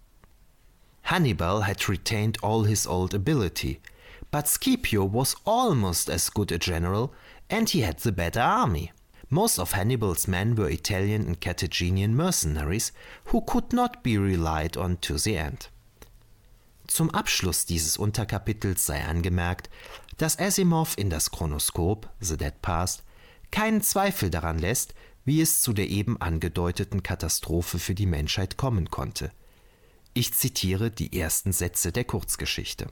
Hannibal 1.05 1.67
had 1.67 1.89
retained 1.89 2.45
all 2.45 2.67
his 2.67 2.87
old 2.87 3.15
ability– 3.15 3.81
But 4.31 4.47
Scipio 4.47 5.05
was 5.05 5.37
almost 5.45 6.11
as 6.11 6.31
good 6.31 6.53
a 6.53 6.59
general, 6.59 7.13
and 7.49 7.69
he 7.69 7.81
had 7.81 8.01
the 8.01 8.13
better 8.13 8.41
army. 8.41 8.93
Most 9.31 9.59
of 9.59 9.73
Hannibal's 9.73 10.27
men 10.27 10.55
were 10.55 10.71
Italian 10.71 11.27
and 11.27 11.41
Carthaginian 11.41 12.15
mercenaries 12.15 12.93
who 13.27 13.43
could 13.43 13.73
not 13.73 14.03
be 14.03 14.17
relied 14.19 14.77
on 14.77 14.99
to 15.03 15.19
the 15.19 15.37
end. 15.37 15.69
Zum 16.87 17.11
Abschluss 17.11 17.67
dieses 17.67 17.99
Unterkapitels 17.99 18.87
sei 18.87 19.05
angemerkt, 19.05 19.69
dass 20.17 20.39
Asimov 20.39 20.97
in 20.97 21.11
das 21.11 21.31
Chronoskop 21.31 22.09
The 22.21 22.37
Dead 22.39 22.63
Past 22.63 23.03
keinen 23.51 23.83
Zweifel 23.83 24.31
daran 24.31 24.59
lässt, 24.59 24.95
wie 25.25 25.43
es 25.43 25.61
zu 25.61 25.75
der 25.75 25.89
eben 25.89 26.21
angedeuteten 26.21 27.03
Katastrophe 27.03 27.79
für 27.79 27.95
die 27.95 28.07
Menschheit 28.07 28.57
kommen 28.57 28.91
konnte. 28.91 29.31
Ich 30.15 30.33
zitiere 30.33 30.91
die 30.91 31.19
ersten 31.19 31.53
Sätze 31.53 31.93
der 31.93 32.05
Kurzgeschichte. 32.05 32.87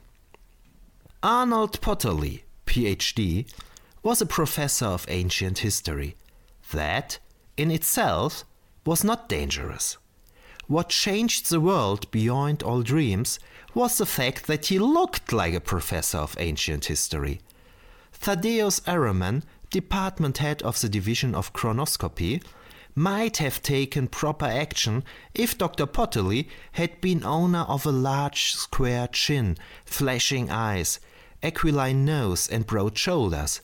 Arnold 1.22 1.80
Potterly, 1.80 2.42
PhD, 2.66 3.50
was 4.02 4.20
a 4.20 4.26
professor 4.26 4.86
of 4.86 5.06
ancient 5.08 5.58
history. 5.58 6.14
That, 6.72 7.18
in 7.56 7.70
itself, 7.70 8.44
was 8.84 9.02
not 9.02 9.28
dangerous. 9.28 9.96
What 10.66 10.90
changed 10.90 11.48
the 11.48 11.60
world 11.60 12.10
beyond 12.10 12.62
all 12.62 12.82
dreams 12.82 13.38
was 13.72 13.98
the 13.98 14.06
fact 14.06 14.46
that 14.46 14.66
he 14.66 14.78
looked 14.78 15.32
like 15.32 15.54
a 15.54 15.60
professor 15.60 16.18
of 16.18 16.36
ancient 16.38 16.86
history. 16.86 17.40
Thaddeus 18.12 18.80
Araman, 18.80 19.42
department 19.70 20.38
head 20.38 20.62
of 20.62 20.80
the 20.80 20.88
division 20.88 21.34
of 21.34 21.52
chronoscopy, 21.52 22.42
might 22.97 23.36
have 23.36 23.62
taken 23.62 24.09
proper 24.09 24.47
action 24.47 25.05
if 25.34 25.57
Dr. 25.57 25.86
Potterly 25.86 26.49
had 26.72 27.01
been 27.03 27.22
owner 27.22 27.61
of 27.68 27.84
a 27.84 27.92
large 27.92 28.55
square 28.55 29.07
chin, 29.07 29.59
flashing 29.84 30.51
eyes, 30.51 30.99
aquiline 31.42 32.07
nose, 32.07 32.49
and 32.49 32.66
broad 32.66 32.97
shoulders. 32.97 33.61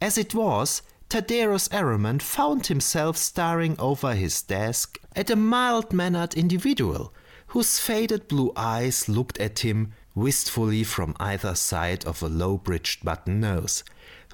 As 0.00 0.16
it 0.16 0.32
was, 0.32 0.82
Thaddeus 1.10 1.68
Araman 1.68 2.22
found 2.22 2.68
himself 2.68 3.16
staring 3.16 3.74
over 3.80 4.14
his 4.14 4.42
desk 4.42 4.98
at 5.16 5.28
a 5.28 5.36
mild 5.36 5.92
mannered 5.92 6.34
individual 6.34 7.12
whose 7.48 7.80
faded 7.80 8.28
blue 8.28 8.52
eyes 8.54 9.08
looked 9.08 9.38
at 9.38 9.60
him 9.60 9.92
wistfully 10.14 10.84
from 10.84 11.16
either 11.18 11.54
side 11.54 12.04
of 12.04 12.22
a 12.22 12.28
low 12.28 12.58
bridged 12.58 13.04
button 13.04 13.40
nose, 13.40 13.82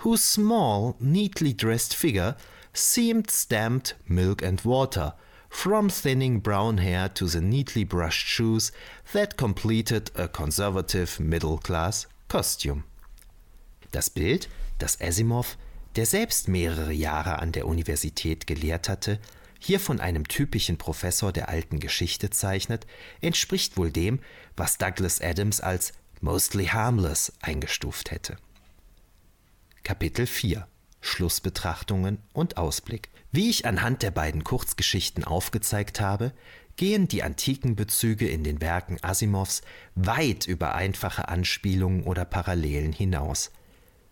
whose 0.00 0.22
small, 0.22 0.96
neatly 1.00 1.52
dressed 1.52 1.94
figure 1.94 2.36
seemed 2.74 3.30
stamped 3.30 3.94
milk 4.06 4.42
and 4.42 4.64
water, 4.64 5.14
from 5.48 5.88
thinning 5.88 6.40
brown 6.40 6.78
hair 6.78 7.08
to 7.08 7.28
the 7.28 7.40
neatly 7.40 7.84
brushed 7.84 8.26
shoes 8.26 8.72
that 9.12 9.36
completed 9.36 10.10
a 10.16 10.26
conservative 10.26 11.20
middle 11.20 11.58
class 11.58 12.08
costume. 12.28 12.82
Das 13.92 14.10
Bild, 14.10 14.48
das 14.78 15.00
Asimov, 15.00 15.56
der 15.94 16.06
selbst 16.06 16.48
mehrere 16.48 16.92
Jahre 16.92 17.38
an 17.38 17.52
der 17.52 17.66
Universität 17.68 18.48
gelehrt 18.48 18.88
hatte, 18.88 19.20
hier 19.60 19.78
von 19.78 20.00
einem 20.00 20.26
typischen 20.26 20.76
Professor 20.76 21.32
der 21.32 21.48
alten 21.48 21.78
Geschichte 21.78 22.30
zeichnet, 22.30 22.86
entspricht 23.20 23.76
wohl 23.76 23.92
dem, 23.92 24.18
was 24.56 24.76
Douglas 24.76 25.20
Adams 25.20 25.60
als 25.60 25.92
mostly 26.20 26.66
harmless 26.66 27.32
eingestuft 27.40 28.10
hätte. 28.10 28.36
Kapitel 29.84 30.26
4 30.26 30.66
Schlussbetrachtungen 31.04 32.18
und 32.32 32.56
Ausblick. 32.56 33.10
Wie 33.30 33.50
ich 33.50 33.66
anhand 33.66 34.02
der 34.02 34.10
beiden 34.10 34.42
Kurzgeschichten 34.42 35.22
aufgezeigt 35.22 36.00
habe, 36.00 36.32
gehen 36.76 37.08
die 37.08 37.22
antiken 37.22 37.76
Bezüge 37.76 38.26
in 38.26 38.42
den 38.42 38.62
Werken 38.62 38.96
Asimovs 39.02 39.60
weit 39.94 40.46
über 40.46 40.74
einfache 40.74 41.28
Anspielungen 41.28 42.04
oder 42.04 42.24
Parallelen 42.24 42.92
hinaus. 42.92 43.52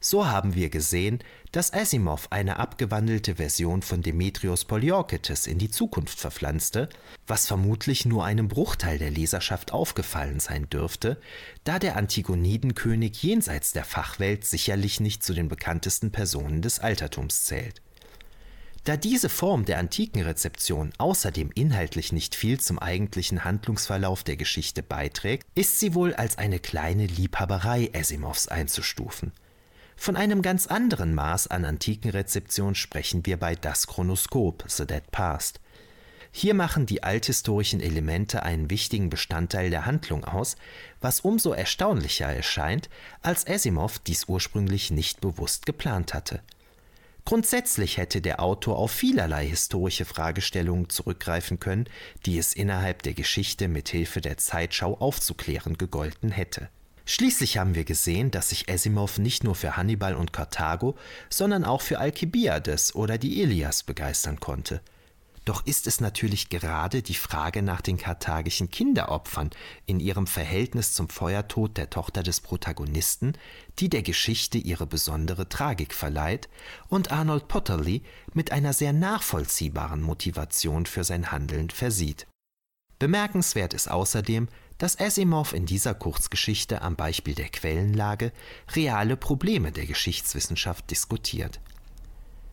So 0.04 0.26
haben 0.26 0.56
wir 0.56 0.68
gesehen, 0.68 1.20
dass 1.52 1.72
Asimov 1.72 2.26
eine 2.30 2.56
abgewandelte 2.56 3.36
Version 3.36 3.82
von 3.82 4.02
Demetrios 4.02 4.64
Poliorketes 4.64 5.46
in 5.46 5.58
die 5.58 5.70
Zukunft 5.70 6.18
verpflanzte, 6.18 6.88
was 7.28 7.46
vermutlich 7.46 8.04
nur 8.04 8.24
einem 8.24 8.48
Bruchteil 8.48 8.98
der 8.98 9.12
Leserschaft 9.12 9.72
aufgefallen 9.72 10.40
sein 10.40 10.68
dürfte, 10.68 11.20
da 11.62 11.78
der 11.78 11.94
Antigonidenkönig 11.94 13.22
jenseits 13.22 13.70
der 13.70 13.84
Fachwelt 13.84 14.44
sicherlich 14.44 14.98
nicht 14.98 15.22
zu 15.22 15.34
den 15.34 15.48
bekanntesten 15.48 16.10
Personen 16.10 16.62
des 16.62 16.80
Altertums 16.80 17.44
zählt. 17.44 17.80
Da 18.82 18.96
diese 18.96 19.28
Form 19.28 19.64
der 19.64 19.78
antiken 19.78 20.22
Rezeption 20.22 20.92
außerdem 20.98 21.52
inhaltlich 21.54 22.10
nicht 22.10 22.34
viel 22.34 22.58
zum 22.58 22.80
eigentlichen 22.80 23.44
Handlungsverlauf 23.44 24.24
der 24.24 24.36
Geschichte 24.36 24.82
beiträgt, 24.82 25.46
ist 25.54 25.78
sie 25.78 25.94
wohl 25.94 26.12
als 26.12 26.38
eine 26.38 26.58
kleine 26.58 27.06
Liebhaberei 27.06 27.90
Asimovs 27.94 28.48
einzustufen. 28.48 29.30
Von 30.02 30.16
einem 30.16 30.42
ganz 30.42 30.66
anderen 30.66 31.14
Maß 31.14 31.46
an 31.46 31.64
antiken 31.64 32.10
Rezeption 32.10 32.74
sprechen 32.74 33.24
wir 33.24 33.36
bei 33.36 33.54
Das 33.54 33.86
Chronoskop, 33.86 34.64
The 34.66 34.84
Dead 34.84 35.08
Past. 35.12 35.60
Hier 36.32 36.54
machen 36.54 36.86
die 36.86 37.04
althistorischen 37.04 37.78
Elemente 37.78 38.42
einen 38.42 38.68
wichtigen 38.68 39.10
Bestandteil 39.10 39.70
der 39.70 39.86
Handlung 39.86 40.24
aus, 40.24 40.56
was 41.00 41.20
umso 41.20 41.52
erstaunlicher 41.52 42.26
erscheint, 42.26 42.90
als 43.22 43.46
Asimov 43.46 44.00
dies 44.00 44.24
ursprünglich 44.24 44.90
nicht 44.90 45.20
bewusst 45.20 45.66
geplant 45.66 46.14
hatte. 46.14 46.42
Grundsätzlich 47.24 47.96
hätte 47.96 48.20
der 48.20 48.42
Autor 48.42 48.78
auf 48.78 48.90
vielerlei 48.90 49.46
historische 49.46 50.04
Fragestellungen 50.04 50.90
zurückgreifen 50.90 51.60
können, 51.60 51.88
die 52.26 52.38
es 52.38 52.54
innerhalb 52.54 53.04
der 53.04 53.14
Geschichte 53.14 53.68
mit 53.68 53.88
Hilfe 53.88 54.20
der 54.20 54.36
Zeitschau 54.36 54.98
aufzuklären 54.98 55.78
gegolten 55.78 56.32
hätte. 56.32 56.70
Schließlich 57.12 57.58
haben 57.58 57.74
wir 57.74 57.84
gesehen, 57.84 58.30
dass 58.30 58.48
sich 58.48 58.70
Asimov 58.70 59.18
nicht 59.18 59.44
nur 59.44 59.54
für 59.54 59.76
Hannibal 59.76 60.14
und 60.14 60.32
Karthago, 60.32 60.96
sondern 61.28 61.62
auch 61.62 61.82
für 61.82 61.98
Alkibiades 61.98 62.94
oder 62.94 63.18
die 63.18 63.42
Ilias 63.42 63.82
begeistern 63.82 64.40
konnte. 64.40 64.80
Doch 65.44 65.66
ist 65.66 65.86
es 65.86 66.00
natürlich 66.00 66.48
gerade 66.48 67.02
die 67.02 67.12
Frage 67.12 67.60
nach 67.60 67.82
den 67.82 67.98
karthagischen 67.98 68.70
Kinderopfern 68.70 69.50
in 69.84 70.00
ihrem 70.00 70.26
Verhältnis 70.26 70.94
zum 70.94 71.10
Feuertod 71.10 71.76
der 71.76 71.90
Tochter 71.90 72.22
des 72.22 72.40
Protagonisten, 72.40 73.34
die 73.78 73.90
der 73.90 74.02
Geschichte 74.02 74.56
ihre 74.56 74.86
besondere 74.86 75.50
Tragik 75.50 75.92
verleiht 75.92 76.48
und 76.88 77.12
Arnold 77.12 77.46
Potterly 77.46 78.04
mit 78.32 78.52
einer 78.52 78.72
sehr 78.72 78.94
nachvollziehbaren 78.94 80.00
Motivation 80.00 80.86
für 80.86 81.04
sein 81.04 81.30
Handeln 81.30 81.68
versieht. 81.68 82.26
Bemerkenswert 82.98 83.74
ist 83.74 83.90
außerdem, 83.90 84.48
dass 84.82 84.98
Asimov 84.98 85.52
in 85.52 85.64
dieser 85.64 85.94
Kurzgeschichte 85.94 86.82
am 86.82 86.96
Beispiel 86.96 87.36
der 87.36 87.50
Quellenlage 87.50 88.32
reale 88.74 89.16
Probleme 89.16 89.70
der 89.70 89.86
Geschichtswissenschaft 89.86 90.90
diskutiert. 90.90 91.60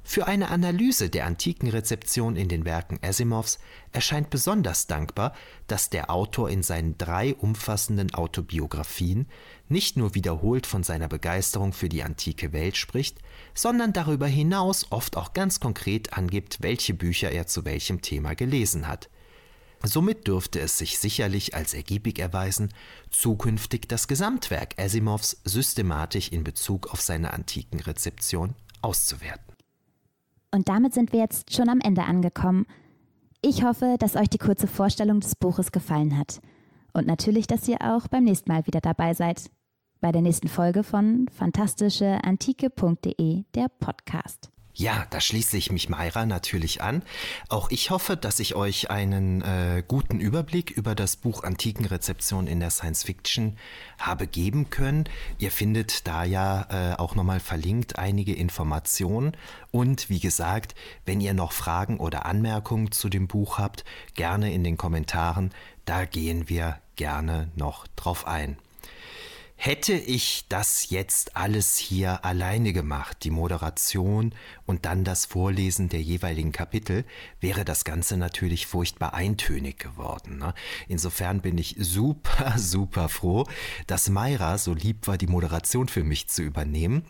Für 0.04 0.28
eine 0.28 0.50
Analyse 0.50 1.10
der 1.10 1.26
antiken 1.26 1.70
Rezeption 1.70 2.36
in 2.36 2.48
den 2.48 2.66
Werken 2.66 3.00
Asimovs 3.02 3.58
erscheint 3.94 4.30
besonders 4.30 4.86
dankbar, 4.86 5.34
dass 5.66 5.90
der 5.90 6.12
Autor 6.12 6.52
in 6.52 6.62
seinen 6.62 7.00
drei 7.00 7.34
umfassenden 7.34 8.14
Autobiografien 8.14 9.28
nicht 9.68 9.98
nur 9.98 10.14
wiederholt 10.14 10.68
von 10.68 10.84
seiner 10.84 11.08
Begeisterung 11.08 11.74
für 11.74 11.90
die 11.90 12.04
antike 12.04 12.54
Welt 12.54 12.78
spricht, 12.78 13.18
sondern 13.56 13.92
darüber 13.92 14.28
hinaus 14.28 14.86
oft 14.92 15.18
auch 15.18 15.34
ganz 15.34 15.60
konkret 15.60 16.14
angibt, 16.14 16.62
welche 16.62 16.94
Bücher 16.94 17.32
er 17.32 17.48
zu 17.48 17.66
welchem 17.66 18.04
Thema 18.04 18.36
gelesen 18.36 18.88
hat. 18.88 19.10
Somit 19.84 20.28
dürfte 20.28 20.60
es 20.60 20.78
sich 20.78 21.00
sicherlich 21.00 21.56
als 21.56 21.74
ergiebig 21.74 22.20
erweisen, 22.20 22.70
zukünftig 23.12 23.88
das 23.88 24.08
Gesamtwerk 24.08 24.76
Asimovs 24.78 25.42
systematisch 25.46 26.32
in 26.32 26.44
Bezug 26.44 26.94
auf 26.94 27.02
seine 27.02 27.34
antiken 27.34 27.80
Rezeption 27.80 28.56
auszuwerten. 28.82 29.56
Und 30.52 30.68
damit 30.68 30.94
sind 30.94 31.14
wir 31.14 31.20
jetzt 31.20 31.56
schon 31.56 31.70
am 31.70 31.80
Ende 31.80 32.04
angekommen. 32.04 32.66
Ich 33.42 33.64
hoffe, 33.64 33.96
dass 34.00 34.16
euch 34.16 34.30
die 34.30 34.38
kurze 34.38 34.68
Vorstellung 34.68 35.22
des 35.22 35.36
Buches 35.36 35.72
gefallen 35.72 36.18
hat. 36.18 36.40
Und 36.92 37.08
natürlich, 37.08 37.48
dass 37.48 37.68
ihr 37.68 37.82
auch 37.82 38.08
beim 38.08 38.26
nächsten 38.26 38.52
Mal 38.52 38.68
wieder 38.68 38.82
dabei 38.82 39.14
seid. 39.14 39.50
Bei 40.02 40.12
der 40.12 40.22
nächsten 40.22 40.48
Folge 40.48 40.84
von 40.84 41.28
fantastischeantike.de, 41.30 43.44
der 43.54 43.68
Podcast. 43.80 44.50
Ja, 44.80 45.06
da 45.10 45.20
schließe 45.20 45.58
ich 45.58 45.74
mich 45.74 45.90
Mayra 45.90 46.26
natürlich 46.26 46.82
an. 46.82 47.04
Auch 47.50 47.70
ich 47.70 47.90
hoffe, 47.90 48.16
dass 48.16 48.40
ich 48.40 48.56
euch 48.56 48.90
einen 48.90 49.42
äh, 49.42 49.84
guten 49.86 50.22
Überblick 50.22 50.72
über 50.72 50.96
das 50.96 51.18
Buch 51.18 51.44
Antikenrezeption 51.44 52.48
in 52.48 52.62
der 52.62 52.70
Science 52.70 53.04
Fiction 53.04 53.58
habe 53.98 54.26
geben 54.26 54.70
können. 54.70 55.04
Ihr 55.38 55.52
findet 55.52 56.08
da 56.08 56.24
ja 56.24 56.94
äh, 56.94 56.96
auch 56.96 57.16
nochmal 57.16 57.42
verlinkt 57.42 58.00
einige 58.00 58.34
Informationen. 58.34 59.36
Und 59.72 60.10
wie 60.10 60.22
gesagt, 60.22 60.76
wenn 61.04 61.20
ihr 61.20 61.34
noch 61.34 61.52
Fragen 61.52 62.00
oder 62.00 62.26
Anmerkungen 62.26 62.94
zu 62.94 63.10
dem 63.10 63.28
Buch 63.28 63.58
habt, 63.58 63.84
gerne 64.14 64.54
in 64.54 64.64
den 64.64 64.78
Kommentaren. 64.78 65.54
Da 65.84 66.06
gehen 66.06 66.48
wir 66.48 66.80
gerne 66.96 67.52
noch 67.54 67.86
drauf 67.98 68.26
ein. 68.26 68.56
Hätte 69.62 69.92
ich 69.92 70.46
das 70.48 70.90
jetzt 70.90 71.36
alles 71.36 71.76
hier 71.76 72.24
alleine 72.24 72.72
gemacht, 72.72 73.18
die 73.24 73.30
Moderation 73.30 74.34
und 74.66 74.86
dann 74.86 75.04
das 75.04 75.26
Vorlesen 75.26 75.90
der 75.90 76.02
jeweiligen 76.02 76.54
Kapitel, 76.54 77.04
wäre 77.42 77.66
das 77.66 77.84
Ganze 77.84 78.16
natürlich 78.16 78.68
furchtbar 78.68 79.14
eintönig 79.14 79.78
geworden. 79.78 80.38
Ne? 80.38 80.54
Insofern 80.88 81.42
bin 81.42 81.58
ich 81.58 81.76
super, 81.78 82.54
super 82.58 83.10
froh, 83.10 83.46
dass 83.86 84.08
Mayra 84.08 84.58
so 84.58 84.74
lieb 84.74 85.08
war, 85.08 85.18
die 85.18 85.28
Moderation 85.28 85.90
für 85.90 86.06
mich 86.06 86.30
zu 86.30 86.42
übernehmen 86.42 87.04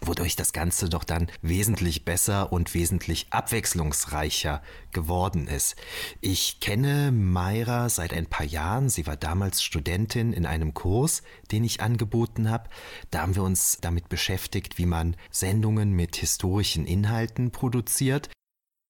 wodurch 0.00 0.36
das 0.36 0.52
Ganze 0.52 0.88
doch 0.88 1.04
dann 1.04 1.28
wesentlich 1.42 2.04
besser 2.04 2.52
und 2.52 2.74
wesentlich 2.74 3.26
abwechslungsreicher 3.30 4.62
geworden 4.92 5.48
ist. 5.48 5.76
Ich 6.20 6.60
kenne 6.60 7.12
Mayra 7.12 7.88
seit 7.88 8.12
ein 8.12 8.26
paar 8.26 8.46
Jahren. 8.46 8.88
Sie 8.88 9.06
war 9.06 9.16
damals 9.16 9.62
Studentin 9.62 10.32
in 10.32 10.46
einem 10.46 10.74
Kurs, 10.74 11.22
den 11.50 11.64
ich 11.64 11.80
angeboten 11.80 12.50
habe. 12.50 12.68
Da 13.10 13.22
haben 13.22 13.34
wir 13.34 13.42
uns 13.42 13.78
damit 13.80 14.08
beschäftigt, 14.08 14.78
wie 14.78 14.86
man 14.86 15.16
Sendungen 15.30 15.92
mit 15.92 16.16
historischen 16.16 16.86
Inhalten 16.86 17.50
produziert. 17.50 18.30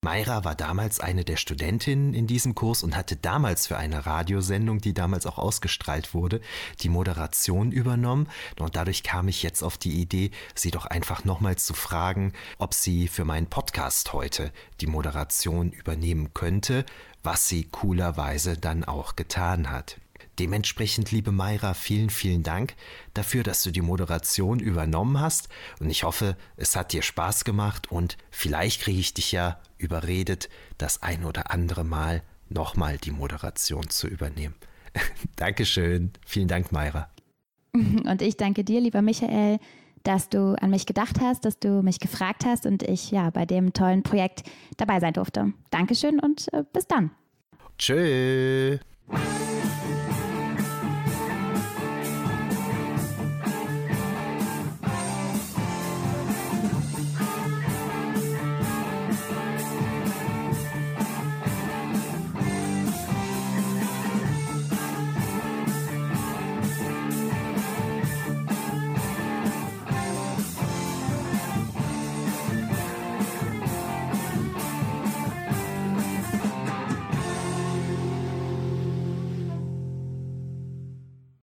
Mayra 0.01 0.44
war 0.44 0.55
damals 0.55 1.01
eine 1.01 1.24
der 1.24 1.36
Studentinnen 1.36 2.14
in 2.14 2.28
diesem 2.28 2.55
Kurs 2.55 2.84
und 2.84 2.94
hatte 2.94 3.16
damals 3.16 3.66
für 3.66 3.76
eine 3.76 4.07
Radiosendung, 4.07 4.80
die 4.80 4.94
damals 4.94 5.26
auch 5.26 5.38
ausgestrahlt 5.38 6.14
wurde, 6.14 6.40
die 6.82 6.88
Moderation 6.88 7.72
übernommen. 7.72 8.28
Und 8.61 8.76
dadurch 8.76 9.03
kam 9.03 9.26
ich 9.26 9.42
jetzt 9.42 9.64
auf 9.64 9.76
die 9.76 10.01
Idee, 10.01 10.30
sie 10.55 10.70
doch 10.70 10.86
einfach 10.86 11.24
nochmal 11.24 11.57
zu 11.57 11.74
fragen, 11.74 12.32
ob 12.59 12.74
sie 12.74 13.09
für 13.09 13.24
meinen 13.24 13.49
Podcast 13.49 14.12
heute 14.12 14.53
die 14.80 14.86
Moderation 14.86 15.72
übernehmen 15.72 16.32
könnte, 16.32 16.86
was 17.24 17.49
sie 17.49 17.64
coolerweise 17.64 18.57
dann 18.57 18.84
auch 18.84 19.16
getan 19.16 19.68
hat. 19.68 19.99
Dementsprechend, 20.39 21.11
liebe 21.11 21.32
Mayra, 21.32 21.74
vielen, 21.74 22.11
vielen 22.11 22.43
Dank 22.43 22.74
dafür, 23.14 23.43
dass 23.43 23.62
du 23.62 23.70
die 23.70 23.80
Moderation 23.80 24.61
übernommen 24.61 25.20
hast. 25.20 25.49
Und 25.80 25.91
ich 25.91 26.05
hoffe, 26.05 26.36
es 26.57 26.76
hat 26.76 26.93
dir 26.93 27.03
Spaß 27.03 27.45
gemacht 27.45 27.91
und 27.91 28.16
vielleicht 28.30 28.82
kriege 28.82 29.01
ich 29.01 29.14
dich 29.14 29.32
ja 29.32 29.61
überredet, 29.78 30.49
das 30.76 31.03
ein 31.03 31.24
oder 31.24 31.51
andere 31.51 31.84
Mal 31.84 32.22
nochmal 32.49 32.99
die 32.99 33.11
Moderation 33.11 33.91
zu 33.91 34.07
übernehmen. 34.07 34.55
Dankeschön. 35.36 36.12
Vielen 36.24 36.49
Dank, 36.49 36.72
Mayra. 36.72 37.09
Und 37.72 38.22
ich 38.22 38.36
danke 38.36 38.64
dir, 38.64 38.80
lieber 38.80 39.03
Michael, 39.03 39.59
dass 40.03 40.30
du 40.30 40.55
an 40.61 40.70
mich 40.70 40.86
gedacht 40.86 41.20
hast, 41.20 41.45
dass 41.45 41.59
du 41.59 41.82
mich 41.82 42.01
gefragt 42.01 42.47
hast 42.47 42.64
und 42.64 42.82
ich 42.82 43.11
ja 43.11 43.28
bei 43.30 43.45
dem 43.45 43.74
tollen 43.74 44.03
Projekt 44.03 44.43
dabei 44.78 45.01
sein 45.01 45.12
durfte. 45.12 45.53
Dankeschön 45.70 46.18
und 46.18 46.53
äh, 46.55 46.64
bis 46.72 46.86
dann. 46.86 47.11
Tschüss. 47.76 48.80